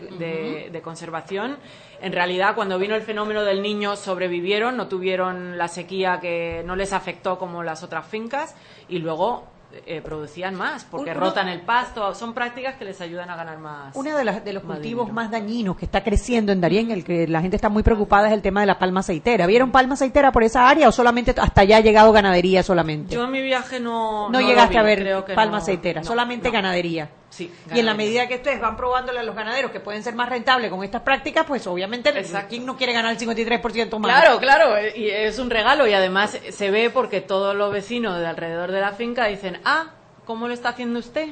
de- 0.70 0.82
conservación, 0.82 1.56
en 2.02 2.12
realidad 2.12 2.54
cuando 2.54 2.78
vino 2.78 2.94
el 2.94 3.00
fenómeno 3.00 3.44
del 3.44 3.62
niño 3.62 3.96
sobrevivieron, 3.96 4.76
no 4.76 4.88
tuvieron 4.88 5.56
la 5.56 5.68
sequía 5.68 6.20
que 6.20 6.62
no 6.66 6.76
les 6.76 6.92
afectó 6.92 7.38
como 7.38 7.62
las 7.62 7.82
otras 7.82 8.06
fincas 8.06 8.54
y 8.90 8.98
luego 8.98 9.46
eh, 9.86 10.00
producían 10.02 10.54
más 10.54 10.84
porque 10.84 11.10
Uno- 11.12 11.20
rotan 11.20 11.48
el 11.48 11.60
pasto. 11.62 12.14
Son 12.14 12.34
prácticas 12.34 12.76
que 12.76 12.84
les 12.84 13.00
ayudan 13.00 13.30
a 13.30 13.36
ganar 13.36 13.58
más. 13.58 13.94
Uno 13.96 14.16
de, 14.16 14.24
las- 14.24 14.44
de 14.44 14.52
los 14.52 14.64
más 14.64 14.76
cultivos 14.76 15.06
dinero. 15.06 15.14
más 15.14 15.30
dañinos 15.30 15.76
que 15.76 15.84
está 15.84 16.02
creciendo 16.02 16.52
en 16.52 16.60
Darien, 16.60 16.90
el 16.90 17.04
que 17.04 17.26
la 17.28 17.40
gente 17.40 17.56
está 17.56 17.68
muy 17.68 17.82
preocupada 17.82 18.28
es 18.28 18.34
el 18.34 18.42
tema 18.42 18.60
de 18.60 18.66
la 18.66 18.78
palma 18.78 19.00
aceitera. 19.00 19.46
¿Vieron 19.46 19.70
palma 19.72 19.94
aceitera 19.94 20.32
por 20.32 20.42
esa 20.44 20.68
área 20.68 20.88
o 20.88 20.92
solamente 20.92 21.34
hasta 21.36 21.60
allá 21.62 21.76
ha 21.78 21.80
llegado 21.80 22.12
ganadería 22.12 22.62
solamente? 22.62 23.14
Yo 23.14 23.24
en 23.24 23.30
mi 23.32 23.42
viaje 23.42 23.80
no. 23.80 24.28
no, 24.30 24.40
llegaste 24.40 24.74
vi, 24.74 24.78
a 24.78 24.82
ver 24.82 25.24
palma 25.34 25.52
no. 25.52 25.56
aceitera, 25.58 26.00
No, 26.00 26.06
solamente 26.06 26.50
ganadería. 26.50 27.08
Sí, 27.34 27.52
Y 27.74 27.80
en 27.80 27.86
la 27.86 27.94
medida 27.94 28.28
que 28.28 28.36
ustedes 28.36 28.60
van 28.60 28.76
probándole 28.76 29.18
a 29.18 29.24
los 29.24 29.34
ganaderos 29.34 29.72
que 29.72 29.80
pueden 29.80 30.04
ser 30.04 30.14
más 30.14 30.28
rentables 30.28 30.70
con 30.70 30.84
estas 30.84 31.02
prácticas, 31.02 31.44
pues 31.44 31.66
obviamente 31.66 32.12
¿quién 32.48 32.64
no 32.64 32.76
quiere 32.76 32.92
ganar 32.92 33.10
el 33.10 33.18
53% 33.18 33.98
más? 33.98 34.22
Claro, 34.22 34.38
claro, 34.38 34.76
y 34.94 35.10
es 35.10 35.40
un 35.40 35.50
regalo 35.50 35.88
y 35.88 35.94
además 35.94 36.38
se 36.48 36.70
ve 36.70 36.90
porque 36.90 37.20
todos 37.20 37.56
los 37.56 37.72
vecinos 37.72 38.20
de 38.20 38.26
alrededor 38.28 38.70
de 38.70 38.80
la 38.80 38.92
finca 38.92 39.26
dicen, 39.26 39.60
ah, 39.64 39.94
¿cómo 40.24 40.46
lo 40.46 40.54
está 40.54 40.68
haciendo 40.68 41.00
usted? 41.00 41.30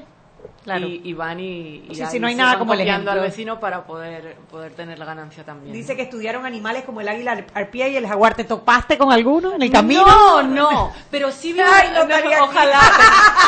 Claro. 0.64 0.86
Y, 0.86 1.00
y 1.04 1.12
van 1.12 1.40
y, 1.40 1.84
y 1.88 1.94
Sí, 1.94 2.02
ahí 2.02 2.08
sí, 2.12 2.20
no 2.20 2.28
hay 2.28 2.34
se 2.34 2.38
nada 2.38 2.50
van 2.52 2.58
como 2.60 2.72
el 2.74 2.78
copiando 2.78 3.10
al 3.10 3.20
vecino 3.20 3.58
para 3.58 3.84
poder, 3.84 4.36
poder 4.48 4.72
tener 4.74 4.96
la 4.98 5.04
ganancia 5.04 5.42
también. 5.44 5.72
Dice 5.72 5.96
que 5.96 6.02
estudiaron 6.02 6.46
animales 6.46 6.84
como 6.84 7.00
el 7.00 7.08
águila 7.08 7.32
ar- 7.32 7.46
arpía 7.54 7.88
y 7.88 7.96
el 7.96 8.06
jaguar. 8.06 8.34
¿Te 8.36 8.44
topaste 8.44 8.96
con 8.96 9.10
alguno 9.10 9.54
en 9.54 9.62
el 9.62 9.72
camino? 9.72 10.06
No, 10.06 10.42
no, 10.44 10.92
pero 11.10 11.32
sí 11.32 11.52
vi, 11.52 11.60
Ay, 11.60 11.88
no 11.92 12.04
no, 12.06 12.44
ojalá, 12.44 12.80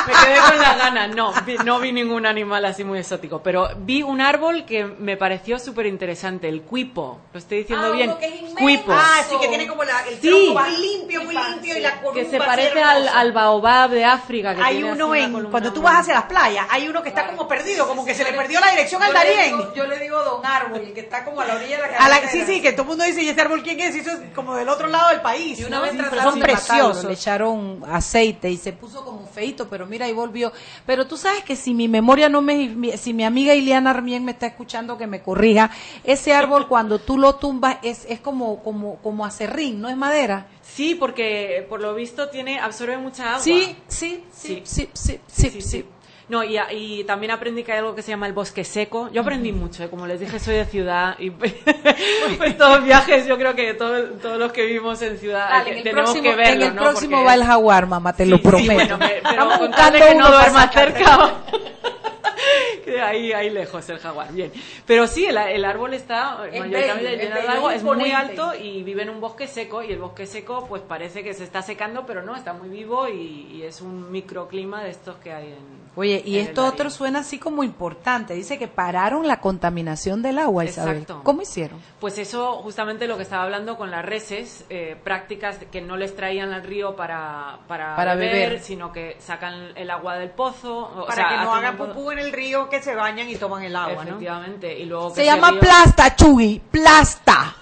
me 0.06 0.12
quedé 0.12 0.38
con 0.40 0.58
las 0.58 0.76
ganas, 0.78 1.14
no, 1.14 1.32
vi- 1.46 1.56
no 1.64 1.78
vi 1.78 1.92
ningún 1.92 2.26
animal 2.26 2.64
así 2.64 2.82
muy 2.82 2.98
exótico, 2.98 3.40
pero 3.42 3.68
vi 3.78 4.02
un 4.02 4.20
árbol 4.20 4.64
que 4.64 4.84
me 4.84 5.16
pareció 5.16 5.60
súper 5.60 5.86
interesante, 5.86 6.48
el 6.48 6.62
cuipo, 6.62 7.20
lo 7.32 7.38
estoy 7.38 7.58
diciendo 7.58 7.86
Ah, 7.92 7.96
bien, 7.96 8.12
que 8.18 8.26
es 8.26 8.54
cuipo. 8.54 8.92
Ah, 8.92 9.20
sí, 9.28 9.36
que 9.40 9.46
tiene 9.48 9.68
como 9.68 9.84
la, 9.84 10.00
el 10.08 10.14
Sí. 10.20 10.28
tronco 10.28 10.60
muy 10.68 10.76
limpio, 10.78 11.22
muy 11.24 11.34
limpio 11.36 11.78
y 11.78 11.80
la 11.80 12.00
que 12.12 12.24
se 12.24 12.38
parece 12.38 12.82
al, 12.82 13.06
al 13.08 13.30
baobab 13.32 13.90
de 13.90 14.04
África. 14.04 14.54
Que 14.54 14.62
Hay 14.62 14.76
tiene 14.78 14.92
uno 14.92 15.14
en, 15.14 15.44
cuando 15.44 15.72
tú 15.72 15.80
vas 15.80 16.00
hacia 16.00 16.14
las 16.14 16.24
playas, 16.24 16.66
hay 16.70 16.88
uno 16.88 17.03
que 17.04 17.10
está 17.10 17.28
como 17.28 17.46
perdido, 17.46 17.86
como 17.86 18.04
que 18.04 18.14
se 18.14 18.24
le 18.24 18.32
perdió 18.32 18.58
la 18.58 18.70
dirección 18.72 19.00
al 19.00 19.12
digo- 19.12 19.72
Yo 19.74 19.86
le 19.86 19.98
digo 20.00 20.20
Don 20.24 20.44
Árbol, 20.44 20.80
el 20.80 20.92
que 20.92 21.00
está 21.00 21.24
como 21.24 21.40
a 21.40 21.44
la 21.44 21.54
orilla 21.54 21.76
de 21.76 21.82
la 21.82 21.96
carretera. 21.96 22.32
sí, 22.32 22.42
sí, 22.46 22.60
que 22.60 22.72
todo 22.72 22.82
el 22.82 22.88
mundo 22.88 23.04
dice, 23.04 23.22
¿y 23.22 23.28
ese 23.28 23.40
árbol 23.40 23.62
quién 23.62 23.78
es? 23.78 23.94
Y 23.94 24.00
eso 24.00 24.10
es 24.10 24.18
como 24.34 24.56
del 24.56 24.68
otro 24.68 24.88
lado 24.88 25.10
del 25.10 25.20
país. 25.20 25.60
Y 25.60 25.64
una 25.64 25.80
vez 25.80 25.92
Sí, 25.92 25.98
son 26.22 26.40
preciosos. 26.40 27.04
le 27.04 27.12
echaron 27.12 27.82
aceite 27.88 28.50
y 28.50 28.56
se 28.56 28.72
puso 28.72 29.04
como 29.04 29.26
feito, 29.26 29.68
pero 29.68 29.86
mira, 29.86 30.06
ahí 30.06 30.12
volvió. 30.12 30.52
Pero 30.86 31.06
tú 31.06 31.16
sabes 31.16 31.44
que 31.44 31.54
si 31.54 31.74
mi 31.74 31.86
memoria 31.86 32.28
no 32.28 32.42
me, 32.42 32.96
si 32.96 33.12
mi 33.12 33.24
amiga 33.24 33.54
Ileana 33.54 33.90
Armien 33.90 34.24
me 34.24 34.32
está 34.32 34.46
escuchando 34.46 34.98
que 34.98 35.06
me 35.06 35.22
corrija, 35.22 35.70
ese 36.02 36.32
árbol 36.34 36.66
cuando 36.68 36.98
tú 36.98 37.18
lo 37.18 37.36
tumbas 37.36 37.76
es, 37.82 38.06
es 38.08 38.20
como, 38.20 38.62
como, 38.62 38.96
como 38.96 39.24
acerrín, 39.26 39.80
¿no 39.80 39.88
es 39.88 39.96
madera? 39.96 40.46
Sí, 40.62 40.94
porque 40.94 41.66
por 41.68 41.80
lo 41.80 41.94
visto 41.94 42.30
tiene 42.30 42.58
absorbe 42.58 42.96
mucha 42.96 43.30
agua. 43.30 43.40
Sí, 43.40 43.76
sí, 43.86 44.24
sí, 44.34 44.62
sí, 44.64 44.88
sí, 44.94 45.20
sí, 45.28 45.60
sí. 45.60 45.84
No, 46.28 46.42
y, 46.42 46.58
y 46.72 47.04
también 47.04 47.32
aprendí 47.32 47.62
que 47.64 47.72
hay 47.72 47.78
algo 47.80 47.94
que 47.94 48.00
se 48.00 48.10
llama 48.10 48.26
el 48.26 48.32
bosque 48.32 48.64
seco. 48.64 49.10
Yo 49.12 49.20
aprendí 49.20 49.52
mucho, 49.52 49.84
¿eh? 49.84 49.90
como 49.90 50.06
les 50.06 50.20
dije, 50.20 50.38
soy 50.38 50.54
de 50.54 50.64
ciudad 50.64 51.16
y 51.18 51.30
pues 52.38 52.56
todos 52.56 52.82
viajes, 52.82 53.26
yo 53.26 53.36
creo 53.36 53.54
que 53.54 53.74
todo- 53.74 54.04
todos 54.22 54.38
los 54.38 54.50
que 54.52 54.64
vivimos 54.64 55.02
en 55.02 55.18
ciudad 55.18 55.48
Dale, 55.50 55.64
que- 55.64 55.70
en 55.72 55.76
el 55.78 55.82
tenemos 55.84 56.10
próximo, 56.12 56.30
que 56.30 56.36
verlo, 56.36 56.52
en 56.64 56.68
el 56.70 56.74
¿no? 56.76 56.82
próximo 56.82 57.10
Porque 57.18 57.26
va 57.26 57.34
el 57.34 57.44
jaguar, 57.44 57.86
mamá, 57.86 58.12
te 58.14 58.24
lo 58.24 58.36
sí, 58.38 58.42
prometo. 58.42 58.74
bueno, 58.74 58.98
me- 58.98 59.20
pero 59.22 59.48
con 59.58 59.70
tal 59.70 59.92
de 59.92 59.98
que 59.98 60.14
no 60.14 60.30
duerma 60.32 60.68
cerca. 60.72 61.34
que 62.84 63.00
ahí, 63.00 63.32
ahí 63.32 63.50
lejos 63.50 63.88
el 63.90 63.98
jaguar, 63.98 64.32
bien. 64.32 64.52
Pero 64.86 65.06
sí, 65.06 65.24
el, 65.26 65.36
el 65.36 65.64
árbol 65.64 65.94
está 65.94 66.38
Es 66.50 66.58
mayoritariamente 66.60 67.16
lleno 67.16 67.34
de 67.36 67.48
agua, 67.48 67.74
es 67.74 67.82
muy 67.82 68.10
alto 68.12 68.52
y 68.54 68.82
vive 68.82 69.02
en 69.02 69.10
un 69.10 69.20
bosque 69.20 69.46
seco 69.46 69.82
y 69.82 69.92
el 69.92 69.98
bosque 69.98 70.26
seco 70.26 70.66
pues 70.68 70.82
parece 70.82 71.22
que 71.22 71.34
se 71.34 71.44
está 71.44 71.62
secando, 71.62 72.04
pero 72.06 72.22
no, 72.22 72.34
está 72.36 72.52
muy 72.52 72.68
vivo 72.68 73.08
y, 73.08 73.48
y 73.52 73.62
es 73.62 73.80
un 73.80 74.10
microclima 74.10 74.82
de 74.84 74.90
estos 74.90 75.16
que 75.16 75.32
hay 75.32 75.48
en... 75.48 75.83
Oye, 75.96 76.22
y 76.24 76.38
esto 76.38 76.64
otro 76.66 76.90
suena 76.90 77.20
así 77.20 77.38
como 77.38 77.62
importante. 77.62 78.34
Dice 78.34 78.58
que 78.58 78.66
pararon 78.66 79.28
la 79.28 79.40
contaminación 79.40 80.22
del 80.22 80.38
agua, 80.38 80.64
Isabel. 80.64 80.98
Exacto. 80.98 81.20
¿Cómo 81.22 81.42
hicieron? 81.42 81.80
Pues 82.00 82.18
eso, 82.18 82.54
justamente 82.62 83.06
lo 83.06 83.16
que 83.16 83.22
estaba 83.22 83.44
hablando 83.44 83.76
con 83.76 83.90
las 83.92 84.04
reses, 84.04 84.64
eh, 84.70 84.96
prácticas 85.04 85.58
que 85.70 85.80
no 85.80 85.96
les 85.96 86.16
traían 86.16 86.52
al 86.52 86.64
río 86.64 86.96
para, 86.96 87.58
para, 87.68 87.94
Para 87.94 88.16
beber, 88.16 88.48
beber. 88.50 88.60
sino 88.62 88.90
que 88.92 89.16
sacan 89.20 89.72
el 89.76 89.88
agua 89.90 90.16
del 90.18 90.30
pozo. 90.30 90.78
o 90.78 91.06
Para 91.06 91.14
sea, 91.14 91.28
que 91.28 91.44
no 91.44 91.54
hagan 91.54 91.76
pupú 91.76 92.10
en 92.10 92.18
el 92.18 92.32
río, 92.32 92.68
que 92.68 92.82
se 92.82 92.94
bañan 92.96 93.28
y 93.28 93.36
toman 93.36 93.62
el 93.62 93.76
agua, 93.76 93.96
¿no? 93.96 94.02
Efectivamente. 94.02 94.76
Y 94.78 94.86
luego 94.86 95.10
que 95.10 95.20
Se 95.20 95.24
llama 95.26 95.50
río- 95.52 95.60
plasta, 95.60 96.16
Chugui, 96.16 96.60
plasta. 96.70 97.54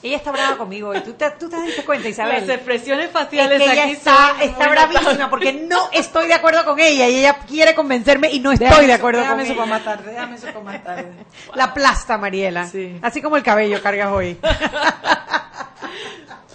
Ella 0.00 0.16
está 0.16 0.30
brava 0.30 0.56
conmigo 0.56 0.94
y 0.94 1.00
tú 1.00 1.14
te, 1.14 1.28
tú 1.32 1.48
te 1.48 1.60
diste 1.60 1.84
cuenta, 1.84 2.08
Isabel. 2.08 2.46
Las 2.46 2.56
expresiones 2.56 3.06
Es 3.06 3.10
faciales 3.12 3.58
que 3.60 3.72
ella 3.72 3.82
aquí 3.82 3.92
está, 3.92 4.36
está 4.40 4.68
bravísima 4.68 5.28
porque 5.28 5.52
no 5.52 5.88
estoy 5.92 6.28
de 6.28 6.34
acuerdo 6.34 6.64
con 6.64 6.78
ella 6.78 7.08
y 7.08 7.16
ella 7.18 7.38
quiere 7.48 7.74
convencerme 7.74 8.30
y 8.30 8.38
no 8.38 8.52
estoy 8.52 8.68
Déjame 8.68 8.86
de 8.86 8.92
eso- 8.92 9.00
acuerdo 9.00 9.20
déjame 9.22 9.36
con 9.42 9.44
eso 9.44 9.52
ella. 9.54 9.62
para 9.62 9.70
más 9.76 9.84
tarde, 9.84 10.10
déjame 10.12 10.36
eso 10.36 10.46
para 10.46 10.60
más 10.60 10.84
tarde. 10.84 11.12
La 11.54 11.74
plasta, 11.74 12.16
Mariela. 12.16 12.68
Así 13.02 13.20
como 13.20 13.36
el 13.36 13.42
cabello 13.42 13.82
cargas 13.82 14.10
hoy. 14.12 14.38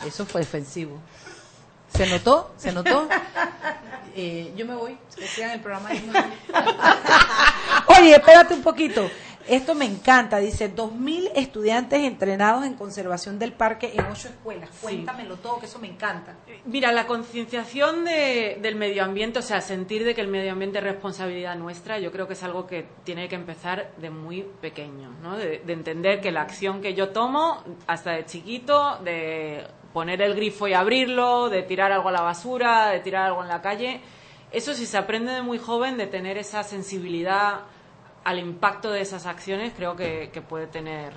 Eso 0.05 0.25
fue 0.25 0.41
defensivo. 0.41 0.99
¿Se 1.95 2.05
notó? 2.07 2.53
¿Se 2.57 2.71
notó? 2.71 3.07
Eh, 4.15 4.53
yo 4.55 4.67
me 4.67 4.75
voy. 4.75 4.95
Que 5.17 5.25
sigan 5.27 5.49
el 5.49 5.59
programa. 5.59 5.89
Oye, 7.87 8.11
espérate 8.13 8.53
un 8.53 8.61
poquito. 8.61 9.09
Esto 9.47 9.75
me 9.75 9.85
encanta. 9.85 10.37
Dice, 10.37 10.73
2.000 10.73 11.31
estudiantes 11.35 11.99
entrenados 12.01 12.65
en 12.65 12.75
conservación 12.75 13.39
del 13.39 13.51
parque 13.53 13.91
en 13.93 14.05
ocho 14.05 14.29
escuelas. 14.29 14.69
Cuéntamelo 14.81 15.35
todo, 15.37 15.59
que 15.59 15.65
eso 15.65 15.79
me 15.79 15.87
encanta. 15.87 16.33
Mira, 16.65 16.91
la 16.91 17.05
concienciación 17.07 18.05
de- 18.05 18.57
del 18.61 18.75
medio 18.75 19.03
ambiente, 19.03 19.39
o 19.39 19.41
sea, 19.41 19.59
sentir 19.61 20.05
de 20.05 20.15
que 20.15 20.21
el 20.21 20.27
medio 20.29 20.51
ambiente 20.53 20.77
es 20.77 20.83
responsabilidad 20.83 21.55
nuestra, 21.57 21.99
yo 21.99 22.11
creo 22.11 22.27
que 22.27 22.33
es 22.33 22.43
algo 22.43 22.67
que 22.67 22.85
tiene 23.03 23.27
que 23.27 23.35
empezar 23.35 23.91
de 23.97 24.09
muy 24.09 24.43
pequeño, 24.61 25.09
¿no? 25.21 25.35
De, 25.37 25.59
de 25.65 25.73
entender 25.73 26.21
que 26.21 26.31
la 26.31 26.41
acción 26.41 26.81
que 26.81 26.93
yo 26.93 27.09
tomo, 27.09 27.61
hasta 27.87 28.11
de 28.11 28.25
chiquito, 28.25 28.97
de 29.03 29.65
poner 29.91 30.21
el 30.21 30.35
grifo 30.35 30.67
y 30.67 30.73
abrirlo, 30.73 31.49
de 31.49 31.63
tirar 31.63 31.91
algo 31.91 32.09
a 32.09 32.11
la 32.13 32.21
basura, 32.21 32.87
de 32.89 32.99
tirar 33.01 33.25
algo 33.25 33.41
en 33.43 33.49
la 33.49 33.61
calle, 33.61 33.99
eso 34.51 34.73
si 34.73 34.85
se 34.85 34.97
aprende 34.97 35.31
de 35.33 35.41
muy 35.41 35.57
joven, 35.57 35.97
de 35.97 36.07
tener 36.07 36.37
esa 36.37 36.63
sensibilidad 36.63 37.61
al 38.23 38.39
impacto 38.39 38.91
de 38.91 39.01
esas 39.01 39.25
acciones, 39.25 39.73
creo 39.75 39.95
que, 39.95 40.29
que 40.33 40.41
puede 40.41 40.67
tener 40.67 41.13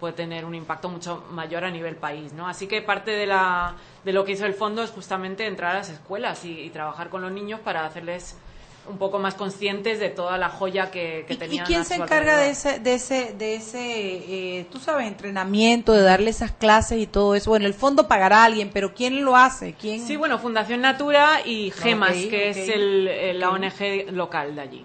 puede 0.00 0.12
tener 0.12 0.44
un 0.44 0.54
impacto 0.54 0.88
mucho 0.88 1.24
mayor 1.32 1.64
a 1.64 1.70
nivel 1.72 1.96
país, 1.96 2.32
¿no? 2.32 2.46
Así 2.46 2.68
que 2.68 2.80
parte 2.82 3.10
de 3.10 3.26
la 3.26 3.74
de 4.04 4.12
lo 4.12 4.24
que 4.24 4.30
hizo 4.32 4.46
el 4.46 4.54
fondo 4.54 4.80
es 4.84 4.90
justamente 4.90 5.44
entrar 5.44 5.72
a 5.74 5.78
las 5.78 5.88
escuelas 5.90 6.44
y, 6.44 6.60
y 6.60 6.70
trabajar 6.70 7.08
con 7.08 7.20
los 7.20 7.32
niños 7.32 7.58
para 7.58 7.84
hacerles 7.84 8.36
un 8.88 8.96
poco 8.96 9.18
más 9.18 9.34
conscientes 9.34 9.98
de 9.98 10.08
toda 10.08 10.38
la 10.38 10.48
joya 10.48 10.90
que, 10.92 11.24
que 11.26 11.34
¿Y 11.34 11.36
tenían. 11.36 11.66
quién 11.66 11.80
a 11.80 11.84
se 11.84 11.96
encarga 11.96 12.38
de 12.38 12.50
ese, 12.50 12.78
de 12.78 12.94
ese, 12.94 13.34
de 13.34 13.54
ese, 13.56 13.80
eh, 14.60 14.66
tú 14.72 14.78
sabes, 14.78 15.06
entrenamiento, 15.08 15.92
de 15.92 16.02
darle 16.02 16.30
esas 16.30 16.52
clases 16.52 16.98
y 16.98 17.06
todo 17.08 17.34
eso? 17.34 17.50
Bueno, 17.50 17.66
el 17.66 17.74
fondo 17.74 18.08
pagará 18.08 18.42
a 18.42 18.44
alguien, 18.44 18.70
pero 18.72 18.94
¿quién 18.94 19.24
lo 19.24 19.36
hace? 19.36 19.74
¿Quién? 19.74 20.06
Sí, 20.06 20.16
bueno, 20.16 20.38
Fundación 20.38 20.80
Natura 20.80 21.40
y 21.44 21.70
GEMAS, 21.72 22.16
Ok, 22.16 22.30
que 22.30 22.48
es 22.50 22.56
el, 22.68 23.08
el- 23.08 23.40
la. 23.40 23.50
ONG 23.50 24.12
local 24.12 24.54
de 24.54 24.60
allí. 24.62 24.84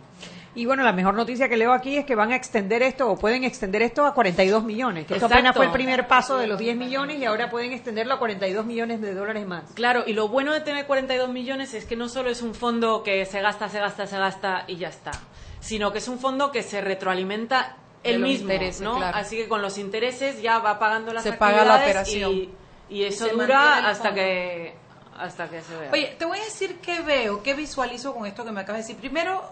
Y 0.55 0.65
bueno, 0.67 0.83
la 0.83 0.93
mejor 0.93 1.15
noticia 1.15 1.49
que 1.49 1.57
leo 1.57 1.73
aquí 1.73 1.97
es 1.97 2.05
que 2.05 2.13
van 2.13 2.31
a 2.31 2.35
extender 2.35 2.83
esto 2.83 3.09
o 3.09 3.17
pueden 3.17 3.43
extender 3.43 3.81
esto 3.81 4.05
a 4.05 4.13
42 4.13 4.63
millones. 4.63 5.07
Que 5.07 5.15
esto 5.15 5.25
apenas 5.25 5.55
fue 5.55 5.65
el 5.65 5.71
primer 5.71 6.07
paso 6.07 6.37
de 6.37 6.45
los 6.45 6.59
10 6.59 6.77
millones 6.77 7.17
y 7.17 7.25
ahora 7.25 7.49
pueden 7.49 7.71
extenderlo 7.71 8.13
a 8.13 8.19
42 8.19 8.63
millones 8.65 9.01
de 9.01 9.15
dólares 9.15 9.47
más. 9.47 9.71
Claro, 9.73 10.03
y 10.05 10.13
lo 10.13 10.27
bueno 10.27 10.53
de 10.53 10.61
tener 10.61 10.85
42 10.85 11.29
millones 11.29 11.73
es 11.73 11.85
que 11.85 11.95
no 11.95 12.07
solo 12.07 12.29
es 12.29 12.43
un 12.43 12.53
fondo 12.53 13.01
que 13.01 13.25
se 13.25 13.41
gasta, 13.41 13.67
se 13.69 13.79
gasta, 13.79 14.05
se 14.05 14.17
gasta 14.19 14.65
y 14.67 14.75
ya 14.77 14.89
está, 14.89 15.11
sino 15.59 15.91
que 15.91 15.97
es 15.97 16.07
un 16.07 16.19
fondo 16.19 16.51
que 16.51 16.61
se 16.61 16.81
retroalimenta 16.81 17.77
los 18.03 18.19
mismo, 18.19 18.51
intereses, 18.51 18.81
¿no? 18.81 18.97
claro. 18.97 19.17
Así 19.17 19.37
que 19.37 19.47
con 19.47 19.61
los 19.61 19.77
intereses 19.79 20.41
ya 20.41 20.59
va 20.59 20.77
pagando 20.77 21.13
las 21.13 21.23
Se 21.23 21.33
paga 21.33 21.63
la 21.65 21.75
actividades 21.75 22.09
operación. 22.13 22.31
y, 22.31 22.49
y 22.89 23.03
eso 23.05 23.25
mantiene 23.25 23.43
dura 23.45 23.79
el 23.79 23.85
hasta 23.87 24.13
que 24.13 24.75
hasta 25.17 25.49
que 25.49 25.61
se 25.61 25.77
vea. 25.77 25.89
Oye, 25.91 26.15
te 26.17 26.25
voy 26.25 26.39
a 26.39 26.43
decir 26.43 26.77
qué 26.81 27.01
veo, 27.01 27.41
qué 27.43 27.53
visualizo 27.53 28.13
con 28.13 28.25
esto 28.25 28.43
que 28.43 28.51
me 28.51 28.61
acabas 28.61 28.81
de 28.81 28.87
decir. 28.93 28.97
Primero, 28.97 29.43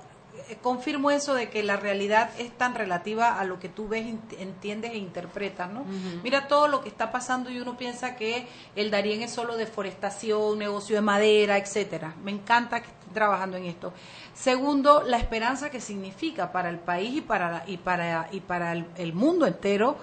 confirmo 0.61 1.11
eso 1.11 1.33
de 1.33 1.49
que 1.49 1.63
la 1.63 1.77
realidad 1.77 2.29
es 2.37 2.51
tan 2.57 2.75
relativa 2.75 3.39
a 3.39 3.43
lo 3.45 3.59
que 3.59 3.69
tú 3.69 3.87
ves, 3.87 4.05
entiendes 4.39 4.91
e 4.91 4.97
interpretas, 4.97 5.69
¿no? 5.71 5.83
Mira 6.23 6.47
todo 6.47 6.67
lo 6.67 6.81
que 6.81 6.89
está 6.89 7.11
pasando 7.11 7.49
y 7.49 7.59
uno 7.59 7.77
piensa 7.77 8.15
que 8.15 8.47
el 8.75 8.91
Darién 8.91 9.21
es 9.21 9.31
solo 9.31 9.57
deforestación, 9.57 10.57
negocio 10.59 10.95
de 10.95 11.01
madera, 11.01 11.57
etcétera. 11.57 12.15
Me 12.23 12.31
encanta 12.31 12.81
que 12.81 12.87
estén 12.89 13.13
trabajando 13.13 13.57
en 13.57 13.65
esto. 13.65 13.93
Segundo, 14.33 15.03
la 15.03 15.17
esperanza 15.17 15.69
que 15.69 15.81
significa 15.81 16.51
para 16.51 16.69
el 16.69 16.79
país 16.79 17.17
y 17.17 17.21
para 17.21 17.51
la- 17.51 17.63
y 17.67 17.77
para 17.77 18.27
y 18.31 18.39
para 18.39 18.71
el, 18.73 18.85
el 18.97 19.13
mundo 19.13 19.45
entero 19.45 19.97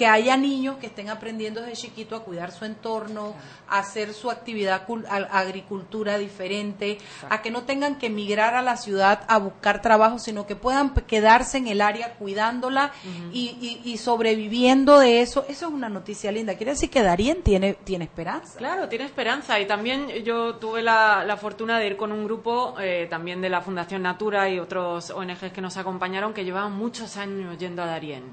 que 0.00 0.06
haya 0.06 0.34
niños 0.38 0.78
que 0.78 0.86
estén 0.86 1.10
aprendiendo 1.10 1.60
desde 1.60 1.74
chiquito 1.76 2.16
a 2.16 2.24
cuidar 2.24 2.52
su 2.52 2.64
entorno, 2.64 3.34
a 3.68 3.80
hacer 3.80 4.14
su 4.14 4.30
actividad 4.30 4.86
agricultura 5.30 6.16
diferente, 6.16 6.96
a 7.28 7.42
que 7.42 7.50
no 7.50 7.64
tengan 7.64 7.98
que 7.98 8.06
emigrar 8.06 8.54
a 8.54 8.62
la 8.62 8.78
ciudad 8.78 9.24
a 9.28 9.36
buscar 9.36 9.82
trabajo, 9.82 10.18
sino 10.18 10.46
que 10.46 10.56
puedan 10.56 10.94
quedarse 11.06 11.58
en 11.58 11.68
el 11.68 11.82
área 11.82 12.14
cuidándola 12.14 12.92
y, 13.30 13.58
y- 13.60 13.90
y 13.92 13.98
sobreviviendo 13.98 14.98
de 14.98 15.20
eso. 15.20 15.44
Eso 15.50 15.66
es 15.66 15.72
una 15.74 15.90
noticia 15.90 16.32
linda. 16.32 16.54
Quiere 16.56 16.72
decir 16.72 16.88
que 16.88 17.02
Darien 17.02 17.42
tiene, 17.42 17.74
tiene 17.74 18.04
esperanza. 18.06 18.56
Claro, 18.58 18.88
tiene 18.88 19.04
esperanza. 19.04 19.60
Y 19.60 19.66
también 19.66 20.08
yo 20.24 20.56
tuve 20.56 20.80
la, 20.82 21.24
la 21.26 21.36
fortuna 21.36 21.78
de 21.78 21.88
ir 21.88 21.96
con 21.98 22.10
un 22.10 22.24
grupo 22.24 22.74
eh, 22.80 23.06
también 23.10 23.42
de 23.42 23.50
la 23.50 23.60
Fundación 23.60 24.00
Natura 24.00 24.48
y 24.48 24.58
otros 24.58 25.10
ONGs 25.10 25.52
que 25.52 25.60
nos 25.60 25.76
acompañaron 25.76 26.32
que 26.32 26.44
llevaban 26.44 26.72
muchos 26.72 27.18
años 27.18 27.58
yendo 27.58 27.82
a 27.82 27.86
Darién. 27.86 28.24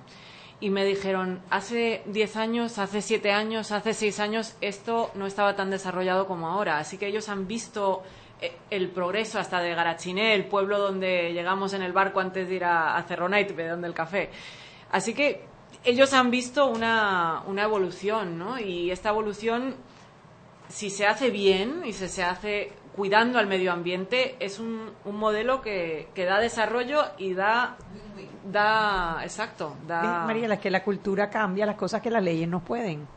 Y 0.60 0.70
me 0.72 0.86
dijeron, 0.86 1.42
hace 1.50 2.02
10 2.08 2.36
años, 2.38 2.80
hace 2.80 3.02
7 3.02 3.32
años, 3.32 3.72
hace 3.72 3.94
6 3.94 4.20
años, 4.20 4.56
esto 4.62 5.12
no 5.14 5.28
estaba 5.28 5.56
tan 5.56 5.70
desarrollado 5.70 6.26
como 6.28 6.48
ahora. 6.48 6.80
Así 6.80 6.98
que 6.98 7.08
ellos 7.08 7.30
han 7.30 7.48
visto 7.48 8.02
eh, 8.42 8.58
el 8.72 8.90
progreso 8.90 9.40
hasta 9.40 9.62
de 9.62 9.76
Garachiné, 9.76 10.34
el 10.34 10.46
pueblo 10.46 10.80
donde 10.80 11.32
llegamos 11.34 11.74
en 11.74 11.84
el 11.84 11.94
barco 11.94 12.20
antes 12.20 12.50
de 12.50 12.56
ir 12.56 12.64
a, 12.64 12.98
a 12.98 13.04
Cerronite, 13.04 13.54
de 13.54 13.68
donde 13.68 13.88
el 13.88 13.94
café. 13.94 14.32
Así 14.92 15.14
que 15.14 15.46
ellos 15.84 16.14
han 16.14 16.32
visto 16.32 16.66
una, 16.66 17.44
una 17.46 17.64
evolución, 17.64 18.40
¿no? 18.40 18.60
Y 18.60 18.90
esta 18.90 19.10
evolución 19.10 19.76
si 20.70 20.90
se 20.90 21.06
hace 21.06 21.30
bien 21.30 21.84
y 21.86 21.94
se, 21.94 22.10
se 22.10 22.24
hace 22.24 22.74
cuidando 22.96 23.40
al 23.40 23.48
medio 23.48 23.72
ambiente, 23.72 24.36
es 24.40 24.60
un, 24.60 24.92
un 25.06 25.16
modelo 25.18 25.62
que, 25.62 26.08
que 26.16 26.26
da 26.26 26.40
desarrollo 26.40 27.04
y 27.18 27.34
da, 27.34 27.78
da 28.52 29.20
exacto, 29.24 29.76
da... 29.88 30.24
María, 30.26 30.54
es 30.54 30.60
que 30.60 30.70
la 30.72 30.84
cultura 30.84 31.30
cambia 31.30 31.66
las 31.66 31.76
cosas 31.76 32.02
que 32.02 32.10
las 32.10 32.24
leyes 32.24 32.48
no 32.48 32.60
pueden. 32.60 33.08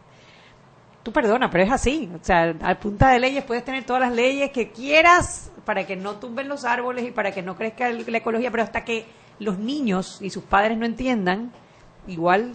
Tú 1.03 1.13
perdona, 1.13 1.51
pero 1.51 1.65
es 1.65 1.71
así. 1.73 2.11
O 2.15 2.23
sea, 2.25 2.55
a 2.63 2.75
punta 2.79 3.11
de 3.11 3.21
leyes 3.21 3.45
puedes 3.45 3.65
tener 3.65 3.85
todas 3.85 4.03
las 4.03 4.13
leyes 4.13 4.51
que 4.51 4.71
quieras 4.71 5.51
para 5.65 5.87
que 5.87 5.97
no 5.97 6.17
tumben 6.17 6.49
los 6.49 6.65
árboles 6.65 7.07
y 7.07 7.11
para 7.11 7.33
que 7.33 7.43
no 7.43 7.57
crezca 7.57 7.89
el- 7.89 8.05
la 8.11 8.19
ecología, 8.19 8.51
pero 8.51 8.63
hasta 8.63 8.85
que 8.85 9.07
los 9.39 9.59
niños 9.59 10.19
y 10.21 10.29
sus 10.31 10.45
padres 10.45 10.77
no 10.77 10.85
entiendan, 10.85 11.53
igual 12.07 12.53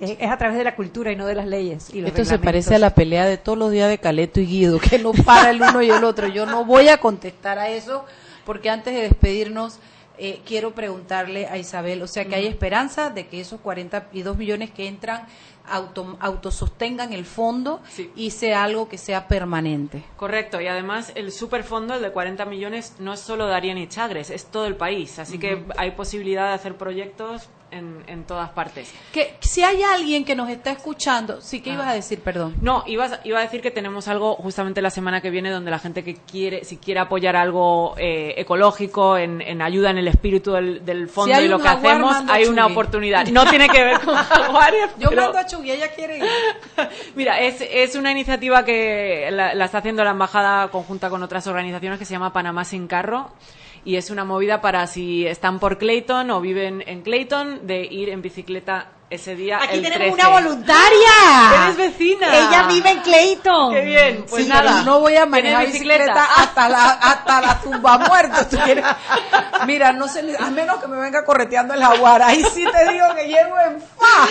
es, 0.00 0.16
es 0.18 0.30
a 0.30 0.36
través 0.38 0.56
de 0.56 0.64
la 0.64 0.74
cultura 0.74 1.12
y 1.12 1.16
no 1.16 1.26
de 1.26 1.36
las 1.36 1.46
leyes. 1.46 1.94
Y 1.94 2.00
los 2.00 2.10
Esto 2.10 2.24
se 2.24 2.38
parece 2.38 2.74
a 2.74 2.78
la 2.80 2.90
pelea 2.90 3.26
de 3.26 3.36
todos 3.36 3.58
los 3.58 3.70
días 3.70 3.88
de 3.88 3.98
Caleto 3.98 4.40
y 4.40 4.46
Guido, 4.46 4.80
que 4.80 4.98
no 4.98 5.12
para 5.12 5.50
el 5.50 5.62
uno 5.62 5.80
y 5.82 5.90
el 5.90 6.02
otro. 6.02 6.26
Yo 6.26 6.46
no 6.46 6.64
voy 6.64 6.88
a 6.88 6.98
contestar 6.98 7.58
a 7.60 7.68
eso 7.68 8.04
porque 8.44 8.70
antes 8.70 8.92
de 8.94 9.02
despedirnos, 9.02 9.78
eh, 10.18 10.40
quiero 10.44 10.74
preguntarle 10.74 11.46
a 11.46 11.58
Isabel, 11.58 12.02
o 12.02 12.06
sea 12.06 12.24
que 12.26 12.34
hay 12.34 12.46
esperanza 12.46 13.10
de 13.10 13.26
que 13.28 13.40
esos 13.40 13.60
42 13.60 14.36
millones 14.36 14.70
que 14.70 14.86
entran 14.86 15.26
auto, 15.66 16.16
autosostengan 16.20 17.12
el 17.12 17.24
fondo 17.24 17.80
y 18.16 18.30
sea 18.30 18.64
algo 18.64 18.88
que 18.88 18.98
sea 18.98 19.28
permanente. 19.28 20.04
Correcto, 20.16 20.60
y 20.60 20.66
además 20.66 21.12
el 21.14 21.32
superfondo, 21.32 21.94
el 21.94 22.02
de 22.02 22.10
40 22.10 22.44
millones, 22.46 22.94
no 22.98 23.12
es 23.12 23.20
solo 23.20 23.46
Darien 23.46 23.78
y 23.78 23.88
Chagres, 23.88 24.30
es 24.30 24.46
todo 24.46 24.66
el 24.66 24.76
país. 24.76 25.18
Así 25.18 25.38
que 25.38 25.64
hay 25.76 25.92
posibilidad 25.92 26.48
de 26.48 26.54
hacer 26.54 26.76
proyectos 26.76 27.48
en, 27.70 28.04
en 28.06 28.24
todas 28.24 28.50
partes. 28.50 28.92
Que 29.12 29.36
si 29.40 29.62
hay 29.62 29.82
alguien 29.82 30.24
que 30.24 30.34
nos 30.34 30.48
está 30.48 30.70
escuchando, 30.72 31.40
sí, 31.40 31.60
¿qué 31.60 31.70
Ah. 31.70 31.74
ibas 31.74 31.88
a 31.88 31.94
decir? 31.94 32.20
Perdón. 32.20 32.56
No, 32.60 32.84
ibas- 32.86 33.20
iba 33.24 33.38
a 33.38 33.42
decir 33.42 33.60
que 33.60 33.70
tenemos 33.70 34.08
algo 34.08 34.34
justamente 34.36 34.80
la 34.82 34.90
semana 34.90 35.20
que 35.20 35.30
viene 35.30 35.50
donde 35.50 35.70
la 35.70 35.78
gente 35.78 36.02
que 36.04 36.14
quiere, 36.16 36.64
si 36.64 36.76
quiere 36.78 37.00
apoyar 37.00 37.36
algo 37.36 37.94
eh, 37.98 38.34
ecológico, 38.38 39.16
en, 39.16 39.40
en 39.40 39.62
ayuda 39.62 39.90
en 39.90 39.98
el 39.98 40.08
espíritu 40.08 40.52
del, 40.52 40.84
del 40.84 41.08
fondo 41.08 41.34
Si 41.36 41.42
y 41.42 41.48
lo 41.48 41.58
que 41.58 41.64
jaguar, 41.68 41.94
hacemos, 41.94 42.16
hay 42.30 42.46
una 42.46 42.66
oportunidad. 42.66 43.26
No 43.32 43.44
tiene 43.48 43.68
que 43.68 43.84
ver 43.84 44.00
con 44.00 44.14
jaguares, 44.14 44.90
Yo 44.98 45.10
pero- 45.10 45.22
mando 45.22 45.38
a 45.38 45.46
Chugui, 45.46 45.70
ella 45.70 45.88
quiere 45.94 46.18
ir. 46.18 46.24
Mira, 47.14 47.40
es, 47.40 47.56
es 47.60 47.94
una 47.94 48.10
iniciativa 48.12 48.64
que 48.64 49.28
la, 49.30 49.54
la 49.54 49.64
está 49.66 49.78
haciendo 49.78 50.02
la 50.04 50.10
embajada 50.10 50.68
conjunta 50.68 51.10
con 51.10 51.22
otras 51.22 51.46
organizaciones 51.46 51.98
que 51.98 52.04
se 52.04 52.12
llama 52.12 52.32
Panamá 52.32 52.64
sin 52.64 52.86
carro 52.86 53.30
y 53.84 53.96
es 53.96 54.10
una 54.10 54.24
movida 54.24 54.60
para 54.60 54.86
si 54.86 55.26
están 55.26 55.58
por 55.58 55.78
Clayton 55.78 56.30
o 56.30 56.40
viven 56.40 56.82
en 56.86 57.02
Clayton 57.02 57.66
de 57.66 57.84
ir 57.84 58.08
en 58.08 58.22
bicicleta 58.22 58.97
ese 59.10 59.34
día. 59.34 59.58
Aquí 59.62 59.76
el 59.78 59.82
tenemos 59.82 60.16
13. 60.16 60.26
una 60.28 60.28
voluntaria. 60.28 61.64
Eres 61.64 61.76
vecina. 61.76 62.26
Ella 62.36 62.66
vive 62.68 62.90
en 62.90 63.00
Clayton. 63.00 63.72
Qué 63.72 63.80
bien. 63.82 64.24
Pues 64.28 64.44
Sí, 64.44 64.48
nada. 64.50 64.82
no 64.82 65.00
voy 65.00 65.12
a 65.14 65.22
¿Tienes 65.24 65.30
manejar 65.30 65.66
bicicleta, 65.66 66.24
hasta 66.36 66.68
la 66.68 66.90
hasta 66.90 67.40
la 67.40 67.60
tumba 67.60 67.98
muerto. 67.98 68.46
¿tú 68.50 68.58
quieres? 68.64 68.84
Mira, 69.66 69.92
no 69.92 70.08
sé, 70.08 70.36
a 70.38 70.50
menos 70.50 70.76
que 70.78 70.88
me 70.88 70.98
venga 71.00 71.24
correteando 71.24 71.74
el 71.74 71.80
jaguar. 71.82 72.22
Ahí 72.22 72.42
sí 72.44 72.64
te 72.70 72.92
digo 72.92 73.06
que 73.14 73.26
llego 73.26 73.56
en 73.66 73.80
fa. 73.80 74.28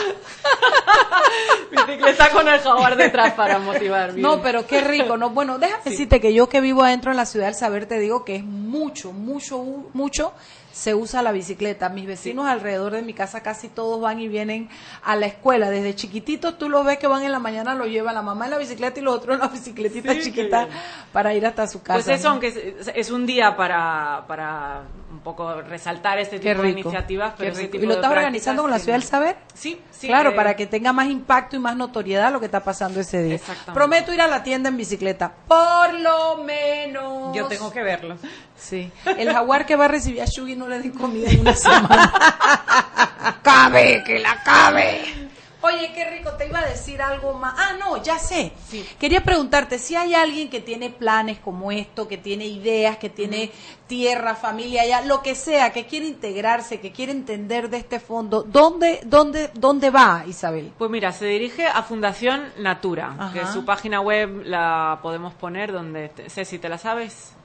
Bicicleta 1.71 2.29
con 2.31 2.47
el 2.47 2.59
jaguar 2.59 2.95
detrás 2.95 3.33
para 3.33 3.59
motivar. 3.59 4.11
bien. 4.13 4.21
No, 4.21 4.41
pero 4.41 4.65
qué 4.67 4.81
rico, 4.81 5.17
¿no? 5.17 5.29
Bueno, 5.31 5.57
déjame 5.57 5.81
decirte 5.85 6.21
que 6.21 6.33
yo 6.33 6.47
que 6.49 6.61
vivo 6.61 6.83
adentro 6.83 7.11
en 7.11 7.17
la 7.17 7.25
ciudad 7.25 7.47
del 7.47 7.55
saber 7.55 7.85
te 7.87 7.99
digo 7.99 8.23
que 8.23 8.37
es 8.37 8.43
mucho, 8.43 9.11
mucho, 9.11 9.57
mucho 9.93 10.33
se 10.77 10.93
usa 10.93 11.23
la 11.23 11.31
bicicleta. 11.31 11.89
Mis 11.89 12.05
vecinos 12.05 12.45
alrededor 12.45 12.93
de 12.93 13.01
mi 13.01 13.13
casa 13.13 13.41
casi 13.41 13.67
todos 13.67 13.99
van 13.99 14.19
y 14.19 14.27
vienen 14.27 14.69
a 15.03 15.15
la 15.15 15.25
escuela. 15.25 15.71
Desde 15.71 15.95
chiquititos 15.95 16.57
tú 16.59 16.69
los 16.69 16.85
ves 16.85 16.99
que 16.99 17.07
van 17.07 17.23
en 17.23 17.31
la 17.31 17.39
mañana, 17.39 17.73
lo 17.73 17.87
llevan 17.87 18.13
la 18.13 18.21
mamá 18.21 18.45
en 18.45 18.51
la 18.51 18.57
bicicleta 18.59 18.99
y 18.99 19.03
los 19.03 19.15
otros 19.15 19.35
en 19.35 19.41
la 19.41 19.47
bicicletita 19.47 20.13
Sí, 20.13 20.21
chiquita 20.21 20.67
para 21.11 21.33
ir 21.33 21.45
hasta 21.45 21.67
su 21.67 21.81
casa. 21.81 21.95
Pues 21.95 22.07
eso, 22.07 22.27
¿no? 22.27 22.33
aunque 22.33 22.47
es, 22.47 22.91
es 22.93 23.09
un 23.09 23.25
día 23.25 23.57
para, 23.57 24.25
para 24.27 24.83
un 25.09 25.19
poco 25.19 25.61
resaltar 25.61 26.19
este 26.19 26.39
tipo 26.39 26.61
de 26.61 26.69
iniciativas, 26.69 27.31
qué 27.31 27.37
pero 27.37 27.51
ese 27.51 27.61
rico. 27.61 27.71
tipo 27.73 27.83
¿Y 27.83 27.87
lo 27.87 27.93
estás 27.93 28.11
organizando 28.11 28.61
con 28.63 28.71
la 28.71 28.79
Ciudad 28.79 28.95
del 28.95 29.03
Saber? 29.03 29.37
Sí, 29.53 29.79
sí. 29.91 30.07
claro, 30.07 30.31
eh, 30.31 30.35
para 30.35 30.55
que 30.55 30.67
tenga 30.67 30.91
más 30.91 31.07
impacto 31.07 31.55
y 31.55 31.59
más 31.59 31.75
notoriedad 31.75 32.31
lo 32.31 32.39
que 32.39 32.45
está 32.47 32.63
pasando 32.63 32.99
ese 32.99 33.23
día. 33.23 33.39
Prometo 33.73 34.13
ir 34.13 34.21
a 34.21 34.27
la 34.27 34.43
tienda 34.43 34.69
en 34.69 34.77
bicicleta, 34.77 35.33
por 35.47 35.93
lo 35.93 36.43
menos. 36.43 37.35
Yo 37.35 37.47
tengo 37.47 37.71
que 37.71 37.83
verlo. 37.83 38.17
Sí. 38.57 38.91
El 39.05 39.31
jaguar 39.31 39.65
que 39.65 39.75
va 39.75 39.85
a 39.85 39.89
recibir 39.89 40.21
a 40.21 40.25
Shugi 40.25 40.55
no 40.55 40.67
le 40.67 40.79
den 40.79 40.91
comida 40.91 41.29
en 41.29 41.41
una 41.41 41.55
semana. 41.55 42.13
cabe, 43.43 44.03
que 44.05 44.19
la 44.19 44.43
cabe. 44.43 45.26
Oye, 45.67 45.91
qué 45.93 46.09
rico, 46.09 46.31
te 46.37 46.47
iba 46.47 46.59
a 46.59 46.65
decir 46.65 47.01
algo 47.01 47.33
más. 47.33 47.53
Ah, 47.57 47.73
no, 47.77 48.01
ya 48.01 48.17
sé. 48.17 48.53
Quería 48.97 49.21
preguntarte 49.21 49.79
si 49.79 49.95
hay 49.95 50.13
alguien 50.13 50.49
que 50.49 50.61
tiene 50.61 50.89
planes 50.89 51.39
como 51.39 51.73
esto, 51.73 52.07
que 52.07 52.17
tiene 52.17 52.45
ideas, 52.45 52.97
que 52.97 53.09
tiene 53.09 53.51
tierra, 53.85 54.35
familia, 54.35 54.85
ya, 54.85 55.01
lo 55.01 55.21
que 55.21 55.35
sea, 55.35 55.71
que 55.71 55.85
quiere 55.85 56.05
integrarse, 56.05 56.79
que 56.79 56.93
quiere 56.93 57.11
entender 57.11 57.69
de 57.69 57.77
este 57.77 57.99
fondo, 57.99 58.43
¿dónde, 58.43 59.01
dónde, 59.03 59.49
dónde 59.55 59.89
va, 59.89 60.23
Isabel? 60.25 60.71
Pues 60.77 60.89
mira, 60.89 61.11
se 61.11 61.25
dirige 61.25 61.67
a 61.67 61.83
Fundación 61.83 62.45
Natura, 62.57 63.15
Ajá. 63.17 63.33
que 63.33 63.45
su 63.47 63.65
página 63.65 63.99
web 63.99 64.43
la 64.45 64.99
podemos 65.01 65.33
poner 65.33 65.73
donde, 65.73 66.11
si 66.27 66.59
te 66.59 66.69
la 66.69 66.77
sabes. 66.77 67.36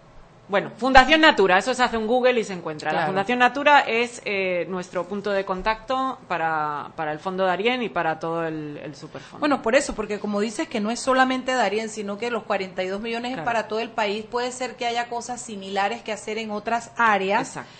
Bueno, 0.52 0.70
Fundación 0.76 1.22
Natura, 1.22 1.56
eso 1.56 1.72
se 1.72 1.82
hace 1.82 1.96
en 1.96 2.06
Google 2.06 2.38
y 2.38 2.44
se 2.44 2.52
encuentra. 2.52 2.92
La. 2.92 3.06
Fundación 3.06 3.38
Natura 3.38 3.80
es 3.80 4.20
eh, 4.26 4.66
nuestro 4.68 5.08
punto 5.08 5.30
de 5.30 5.46
contacto 5.46 6.18
para, 6.28 6.90
para 6.94 7.10
el 7.12 7.20
Fondo 7.20 7.46
Darien 7.46 7.82
y 7.82 7.88
para 7.88 8.18
todo 8.18 8.46
el, 8.46 8.78
el 8.84 8.94
Superfondo. 8.94 9.40
Bueno, 9.40 9.62
por 9.62 9.74
eso, 9.74 9.94
porque 9.94 10.20
como 10.20 10.40
dices 10.40 10.68
que 10.68 10.78
no 10.78 10.90
es 10.90 11.00
solamente 11.00 11.54
Darien, 11.54 11.88
sino 11.88 12.18
que 12.18 12.30
los 12.30 12.42
42 12.42 13.00
millones 13.00 13.38
es 13.38 13.42
para 13.42 13.66
todo 13.66 13.80
el 13.80 13.88
país, 13.88 14.26
puede 14.26 14.52
ser 14.52 14.76
que 14.76 14.84
haya 14.84 15.08
cosas 15.08 15.40
similares 15.40 16.02
que 16.02 16.12
hacer 16.12 16.36
en 16.36 16.50
otras 16.50 16.90
áreas 16.98 17.56
Exacto. 17.56 17.70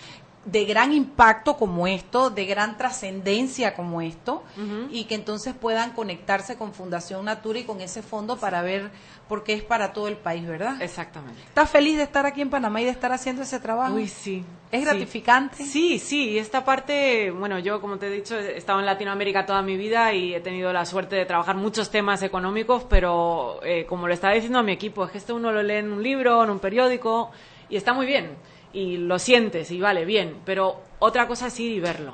de 0.45 0.65
gran 0.65 0.93
impacto 0.93 1.57
como 1.57 1.85
esto, 1.85 2.31
de 2.31 2.47
gran 2.47 2.75
trascendencia 2.79 3.75
como 3.75 4.01
esto, 4.01 4.41
y 4.89 5.03
que 5.03 5.13
entonces 5.13 5.53
puedan 5.53 5.91
conectarse 5.91 6.57
con 6.57 6.73
Fundación 6.73 7.25
Natura 7.25 7.59
y 7.59 7.65
con 7.65 7.81
ese 7.81 8.01
fondo 8.01 8.37
para 8.37 8.63
ver 8.63 8.89
por 9.33 9.43
qué 9.43 9.53
es 9.53 9.63
para 9.63 9.93
todo 9.93 10.07
el 10.07 10.15
país, 10.17 10.45
¿verdad? 10.47 10.79
Exactamente. 10.79 11.41
¿Estás 11.41 11.67
feliz 11.67 11.97
de 11.97 12.03
estar 12.03 12.23
aquí 12.27 12.39
en 12.41 12.51
Panamá 12.51 12.81
y 12.81 12.85
de 12.85 12.91
estar 12.91 13.11
haciendo 13.11 13.41
ese 13.41 13.59
trabajo? 13.59 13.95
Uy, 13.95 14.07
sí. 14.07 14.43
¿Es 14.71 14.81
Sí. 14.81 14.85
gratificante? 14.85 15.63
Sí, 15.65 15.97
sí, 15.97 16.29
y 16.29 16.37
esta 16.37 16.63
parte, 16.63 17.31
bueno, 17.31 17.57
yo 17.57 17.81
como 17.81 17.97
te 17.97 18.05
he 18.05 18.09
dicho, 18.11 18.37
he 18.37 18.55
estado 18.55 18.79
en 18.79 18.85
Latinoamérica 18.85 19.43
toda 19.47 19.63
mi 19.63 19.75
vida 19.75 20.13
y 20.13 20.35
he 20.35 20.39
tenido 20.39 20.71
la 20.71 20.85
suerte 20.85 21.15
de 21.15 21.25
trabajar 21.25 21.55
muchos 21.55 21.89
temas 21.89 22.21
económicos, 22.21 22.83
pero 22.87 23.59
eh, 23.63 23.87
como 23.87 24.07
le 24.07 24.13
estaba 24.13 24.35
diciendo 24.35 24.59
a 24.59 24.63
mi 24.63 24.71
equipo, 24.73 25.03
es 25.03 25.09
que 25.09 25.17
esto 25.17 25.33
uno 25.33 25.51
lo 25.51 25.63
lee 25.63 25.77
en 25.77 25.91
un 25.91 26.03
libro, 26.03 26.43
en 26.43 26.51
un 26.51 26.59
periódico, 26.59 27.31
y 27.69 27.75
está 27.75 27.93
muy 27.93 28.05
bien, 28.05 28.35
y 28.71 28.97
lo 28.97 29.17
sientes, 29.17 29.71
y 29.71 29.81
vale, 29.81 30.05
bien, 30.05 30.41
pero 30.45 30.79
otra 30.99 31.27
cosa 31.27 31.47
es 31.47 31.59
ir 31.59 31.71
y 31.71 31.79
verlo. 31.79 32.13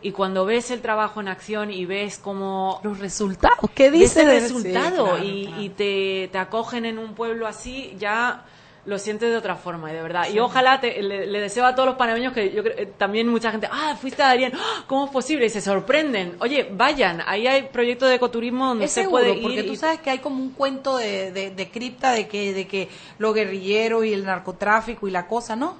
Y 0.00 0.12
cuando 0.12 0.44
ves 0.44 0.70
el 0.70 0.80
trabajo 0.80 1.20
en 1.20 1.26
acción 1.28 1.72
y 1.72 1.84
ves 1.84 2.18
cómo 2.18 2.80
Los 2.84 2.98
resultados, 3.00 3.58
¿qué 3.74 3.90
dice 3.90 4.22
el 4.22 4.28
resultado 4.28 4.62
Sí, 4.62 4.70
claro, 4.70 5.24
y, 5.24 5.46
claro. 5.46 5.62
y 5.62 5.68
te, 5.70 6.28
te 6.30 6.38
acogen 6.38 6.84
en 6.84 6.98
un 6.98 7.14
pueblo 7.14 7.46
así, 7.48 7.94
ya 7.98 8.44
lo 8.86 8.98
sientes 8.98 9.28
de 9.30 9.36
otra 9.36 9.56
forma, 9.56 9.90
y 9.90 9.94
de 9.94 10.00
verdad. 10.00 10.28
Y 10.32 10.38
ojalá 10.38 10.80
te- 10.80 11.02
le, 11.02 11.26
le 11.26 11.40
deseo 11.40 11.66
a 11.66 11.74
todos 11.74 11.88
los 11.88 11.96
panameños 11.96 12.32
que 12.32 12.50
yo 12.52 12.62
eh, 12.62 12.90
también 12.96 13.28
mucha 13.28 13.50
gente, 13.50 13.68
ah, 13.70 13.96
fuiste 14.00 14.22
a 14.22 14.28
Darien, 14.28 14.52
¡Ah! 14.54 14.84
¿cómo 14.86 15.04
es 15.06 15.10
posible? 15.10 15.44
Y 15.46 15.50
se 15.50 15.60
sorprenden. 15.60 16.36
Oye, 16.40 16.68
vayan, 16.72 17.22
ahí 17.26 17.46
hay 17.46 17.64
proyectos 17.64 18.08
de 18.08 18.14
ecoturismo 18.14 18.68
donde 18.68 18.84
Es 18.86 18.92
se 18.92 19.02
seguro, 19.02 19.24
puede 19.24 19.36
ir. 19.36 19.42
porque 19.42 19.62
tú 19.64 19.76
sabes 19.76 19.98
que 20.00 20.08
hay 20.10 20.20
como 20.20 20.36
un 20.42 20.50
cuento 20.52 20.96
de, 20.96 21.32
de, 21.32 21.50
de 21.50 21.70
cripta 21.70 22.12
de 22.12 22.28
que, 22.28 22.54
de 22.54 22.66
que 22.66 22.88
los 23.18 23.34
guerrilleros 23.34 24.06
y 24.06 24.12
el 24.14 24.24
narcotráfico 24.24 25.06
y 25.06 25.10
la 25.10 25.26
cosa, 25.26 25.54
¿no? 25.56 25.76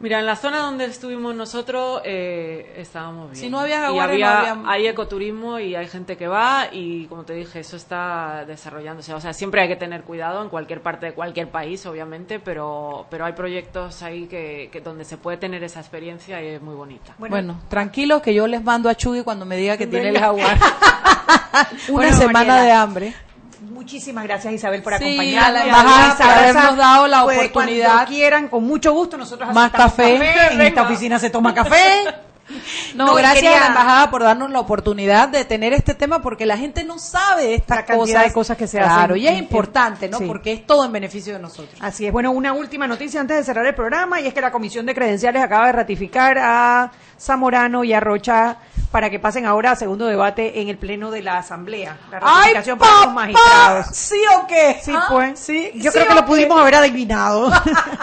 Mira, 0.00 0.18
en 0.18 0.24
la 0.24 0.34
zona 0.34 0.60
donde 0.60 0.86
estuvimos 0.86 1.34
nosotros 1.34 2.00
eh, 2.04 2.74
estábamos 2.78 3.30
bien. 3.32 3.36
Si 3.36 3.50
no 3.50 3.60
había 3.60 3.76
y 3.76 3.80
jaguares, 3.80 4.18
no 4.18 4.26
había, 4.26 4.62
hay 4.66 4.86
ecoturismo 4.86 5.58
y 5.58 5.74
hay 5.74 5.86
gente 5.88 6.16
que 6.16 6.26
va 6.26 6.68
y 6.72 7.04
como 7.06 7.24
te 7.24 7.34
dije, 7.34 7.60
eso 7.60 7.76
está 7.76 8.44
desarrollándose. 8.46 9.12
O 9.12 9.20
sea, 9.20 9.34
siempre 9.34 9.60
hay 9.60 9.68
que 9.68 9.76
tener 9.76 10.02
cuidado 10.04 10.42
en 10.42 10.48
cualquier 10.48 10.80
parte 10.80 11.04
de 11.06 11.12
cualquier 11.12 11.50
país, 11.50 11.84
obviamente, 11.84 12.40
pero, 12.40 13.06
pero 13.10 13.26
hay 13.26 13.34
proyectos 13.34 14.02
ahí 14.02 14.26
que, 14.26 14.70
que 14.72 14.80
donde 14.80 15.04
se 15.04 15.18
puede 15.18 15.36
tener 15.36 15.62
esa 15.62 15.80
experiencia 15.80 16.42
y 16.42 16.46
es 16.46 16.62
muy 16.62 16.74
bonita. 16.74 17.14
Bueno, 17.18 17.60
tranquilos 17.68 18.22
que 18.22 18.32
yo 18.32 18.46
les 18.46 18.64
mando 18.64 18.88
a 18.88 18.94
Chuy 18.94 19.22
cuando 19.22 19.44
me 19.44 19.56
diga 19.56 19.76
que 19.76 19.86
tiene 19.86 20.08
el 20.08 20.18
jaguar. 20.18 20.58
Una 21.88 21.92
Bueno, 21.92 22.16
semana 22.16 22.32
Mariela. 22.32 22.62
de 22.62 22.72
hambre. 22.72 23.14
Muchísimas 23.60 24.24
gracias 24.24 24.54
Isabel 24.54 24.82
por 24.82 24.96
Sí, 24.98 25.04
acompañarnos. 25.04 25.60
a 25.60 25.64
embajada 25.66 25.92
además, 25.92 26.16
por 26.16 26.26
habernos 26.26 26.76
dado 26.76 27.06
la 27.06 27.22
pues, 27.24 27.38
oportunidad. 27.38 27.92
Cuando 27.92 28.10
quieran, 28.10 28.48
con 28.48 28.64
mucho 28.64 28.92
gusto, 28.92 29.16
nosotros 29.16 29.52
Más 29.52 29.72
aceptamos 29.74 29.92
café. 29.92 30.54
En 30.54 30.60
esta 30.62 30.82
oficina 30.82 31.18
se 31.18 31.30
toma 31.30 31.54
café. 31.54 31.78
No, 32.94 33.14
gracias 33.14 33.34
quería- 33.42 33.56
a 33.56 33.60
la 33.60 33.66
embajada 33.68 34.10
por 34.10 34.22
darnos 34.22 34.50
la 34.50 34.60
oportunidad 34.60 35.28
de 35.28 35.44
tener 35.44 35.72
este 35.72 35.94
tema 35.94 36.20
porque 36.22 36.44
la 36.46 36.56
gente 36.56 36.84
no 36.84 36.98
sabe 36.98 37.54
estas 37.54 37.78
La 37.78 37.84
cantidad 37.84 38.14
cosas. 38.16 38.24
de 38.28 38.32
cosas 38.32 38.56
que 38.56 38.66
se 38.66 38.78
claro, 38.78 39.14
hacen 39.14 39.16
y 39.16 39.26
es 39.26 39.32
en- 39.34 39.38
importante, 39.38 40.08
¿no? 40.08 40.18
sí. 40.18 40.24
Porque 40.26 40.52
es 40.52 40.66
todo 40.66 40.84
en 40.84 40.92
beneficio 40.92 41.32
de 41.34 41.38
nosotros. 41.38 41.78
Así 41.80 42.06
es. 42.06 42.12
Bueno, 42.12 42.32
una 42.32 42.52
última 42.52 42.86
noticia 42.86 43.20
antes 43.20 43.36
de 43.36 43.44
cerrar 43.44 43.64
el 43.66 43.74
programa 43.74 44.20
y 44.20 44.26
es 44.26 44.34
que 44.34 44.40
la 44.40 44.50
Comisión 44.50 44.86
de 44.86 44.94
Credenciales 44.94 45.42
acaba 45.42 45.66
de 45.66 45.72
ratificar 45.72 46.38
a 46.38 46.90
Zamorano 47.18 47.84
y 47.84 47.92
a 47.92 48.00
Rocha 48.00 48.56
para 48.90 49.08
que 49.10 49.20
pasen 49.20 49.46
ahora 49.46 49.72
a 49.72 49.76
segundo 49.76 50.06
debate 50.06 50.60
en 50.60 50.68
el 50.68 50.76
Pleno 50.78 51.10
de 51.12 51.22
la 51.22 51.38
Asamblea. 51.38 51.96
La 52.10 52.18
ratificación 52.18 52.78
por 52.78 52.88
los 53.04 53.12
magistrados. 53.14 53.86
¿Sí 53.92 54.16
o 54.36 54.46
qué? 54.48 54.80
Sí, 54.82 54.92
¿Ah? 54.94 55.06
pues. 55.08 55.38
Sí, 55.38 55.70
Yo 55.76 55.90
sí 55.92 55.98
creo 55.98 56.08
que 56.08 56.14
lo 56.14 56.22
qué? 56.22 56.26
pudimos 56.26 56.60
haber 56.60 56.74
adivinado. 56.74 57.52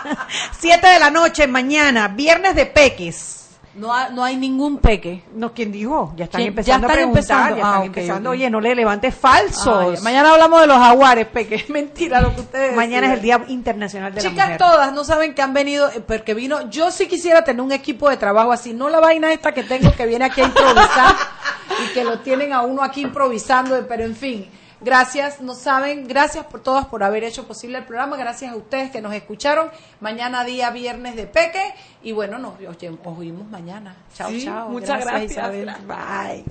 Siete 0.59 0.87
de 0.87 0.99
la 0.99 1.09
noche 1.11 1.47
mañana, 1.47 2.07
viernes 2.07 2.55
de 2.55 2.65
peques. 2.67 3.46
No, 3.77 3.93
ha- 3.93 4.09
no 4.09 4.23
hay 4.23 4.35
ningún 4.37 4.79
peque. 4.79 5.23
No, 5.35 5.53
¿quién 5.53 5.71
dijo? 5.71 6.11
Ya 6.17 6.25
están 6.25 6.39
¿Quién? 6.39 6.47
empezando 6.49 6.87
Ya 6.87 6.93
a 6.93 6.95
están 6.95 7.11
preguntar, 7.13 7.21
empezando. 7.21 7.55
ya 7.55 7.61
están 7.61 7.81
Ah, 7.81 7.85
empezando. 7.85 8.29
ok. 8.29 8.33
Oye, 8.33 8.49
no 8.49 8.59
le 8.61 8.75
levantes 8.75 9.15
falsos. 9.15 9.97
Ay, 9.97 10.03
mañana 10.03 10.31
hablamos 10.31 10.61
de 10.61 10.67
los 10.67 10.77
jaguares, 10.77 11.27
peque. 11.27 11.55
Es 11.67 11.69
mentira 11.69 12.19
lo 12.21 12.33
que 12.33 12.41
ustedes 12.41 12.75
Mañana 12.75 13.07
es 13.07 13.13
el. 13.13 13.21
Día 13.21 13.43
Internacional 13.47 14.13
de 14.13 14.21
la 14.23 14.29
Chicas 14.29 14.45
Mujer. 14.45 14.57
todas 14.57 14.93
no 14.93 15.03
saben 15.03 15.33
que 15.35 15.41
han 15.41 15.53
venido, 15.53 15.89
eh, 15.89 16.01
porque 16.05 16.33
vino, 16.33 16.69
yo 16.69 16.89
sí 16.91 17.07
quisiera 17.07 17.43
tener 17.43 17.61
un 17.61 17.71
equipo 17.71 18.09
de 18.09 18.17
trabajo 18.17 18.51
así, 18.51 18.73
no 18.73 18.89
la 18.89 18.99
vaina 18.99 19.31
esta 19.31 19.53
que 19.53 19.63
tengo 19.63 19.91
que 19.93 20.05
viene 20.07 20.25
aquí 20.25 20.41
a 20.41 20.45
improvisar 20.45 21.15
y 21.85 21.93
que 21.93 22.03
lo 22.03 22.19
tienen 22.19 22.53
a 22.53 22.61
uno 22.61 22.81
aquí 22.83 23.01
improvisando, 23.01 23.85
pero 23.87 24.03
en 24.05 24.15
fin, 24.15 24.47
Gracias, 24.79 25.41
no 25.41 25.55
saben, 25.55 26.07
gracias 26.07 26.45
por 26.45 26.61
todas 26.61 26.85
por 26.85 27.03
haber 27.03 27.23
hecho 27.23 27.47
posible 27.47 27.79
el 27.79 27.85
programa, 27.85 28.15
gracias 28.15 28.53
a 28.53 28.55
ustedes 28.55 28.91
que 28.91 29.01
nos 29.01 29.13
escucharon. 29.13 29.69
Mañana 30.01 30.43
día 30.43 30.69
viernes 30.69 31.15
de 31.15 31.25
Peque 31.25 31.73
y 32.03 32.11
bueno, 32.11 32.37
nos 32.37 32.59
nos 32.59 33.17
oímos 33.17 33.47
mañana. 33.49 33.95
Chao, 34.15 34.29
Sí, 34.29 34.45
chao. 34.45 34.69
muchas 34.69 35.01
gracias. 35.03 35.31
Isabel. 35.31 35.71
Bye. 35.87 36.43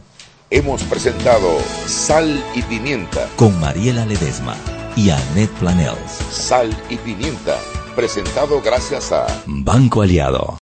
Hemos 0.51 0.83
presentado 0.85 1.59
Sal 1.87 2.43
y 2.55 2.63
Pimienta. 2.63 3.29
Con 3.37 3.59
Mariela 3.61 4.05
Ledesma 4.07 4.55
y 4.95 5.11
Annette 5.11 5.51
Planels. 5.59 6.13
Sal 6.31 6.77
y 6.89 6.97
Pimienta. 6.97 7.57
Presentado 7.97 8.61
gracias 8.61 9.11
a 9.11 9.27
Banco 9.47 10.03
Aliado. 10.03 10.55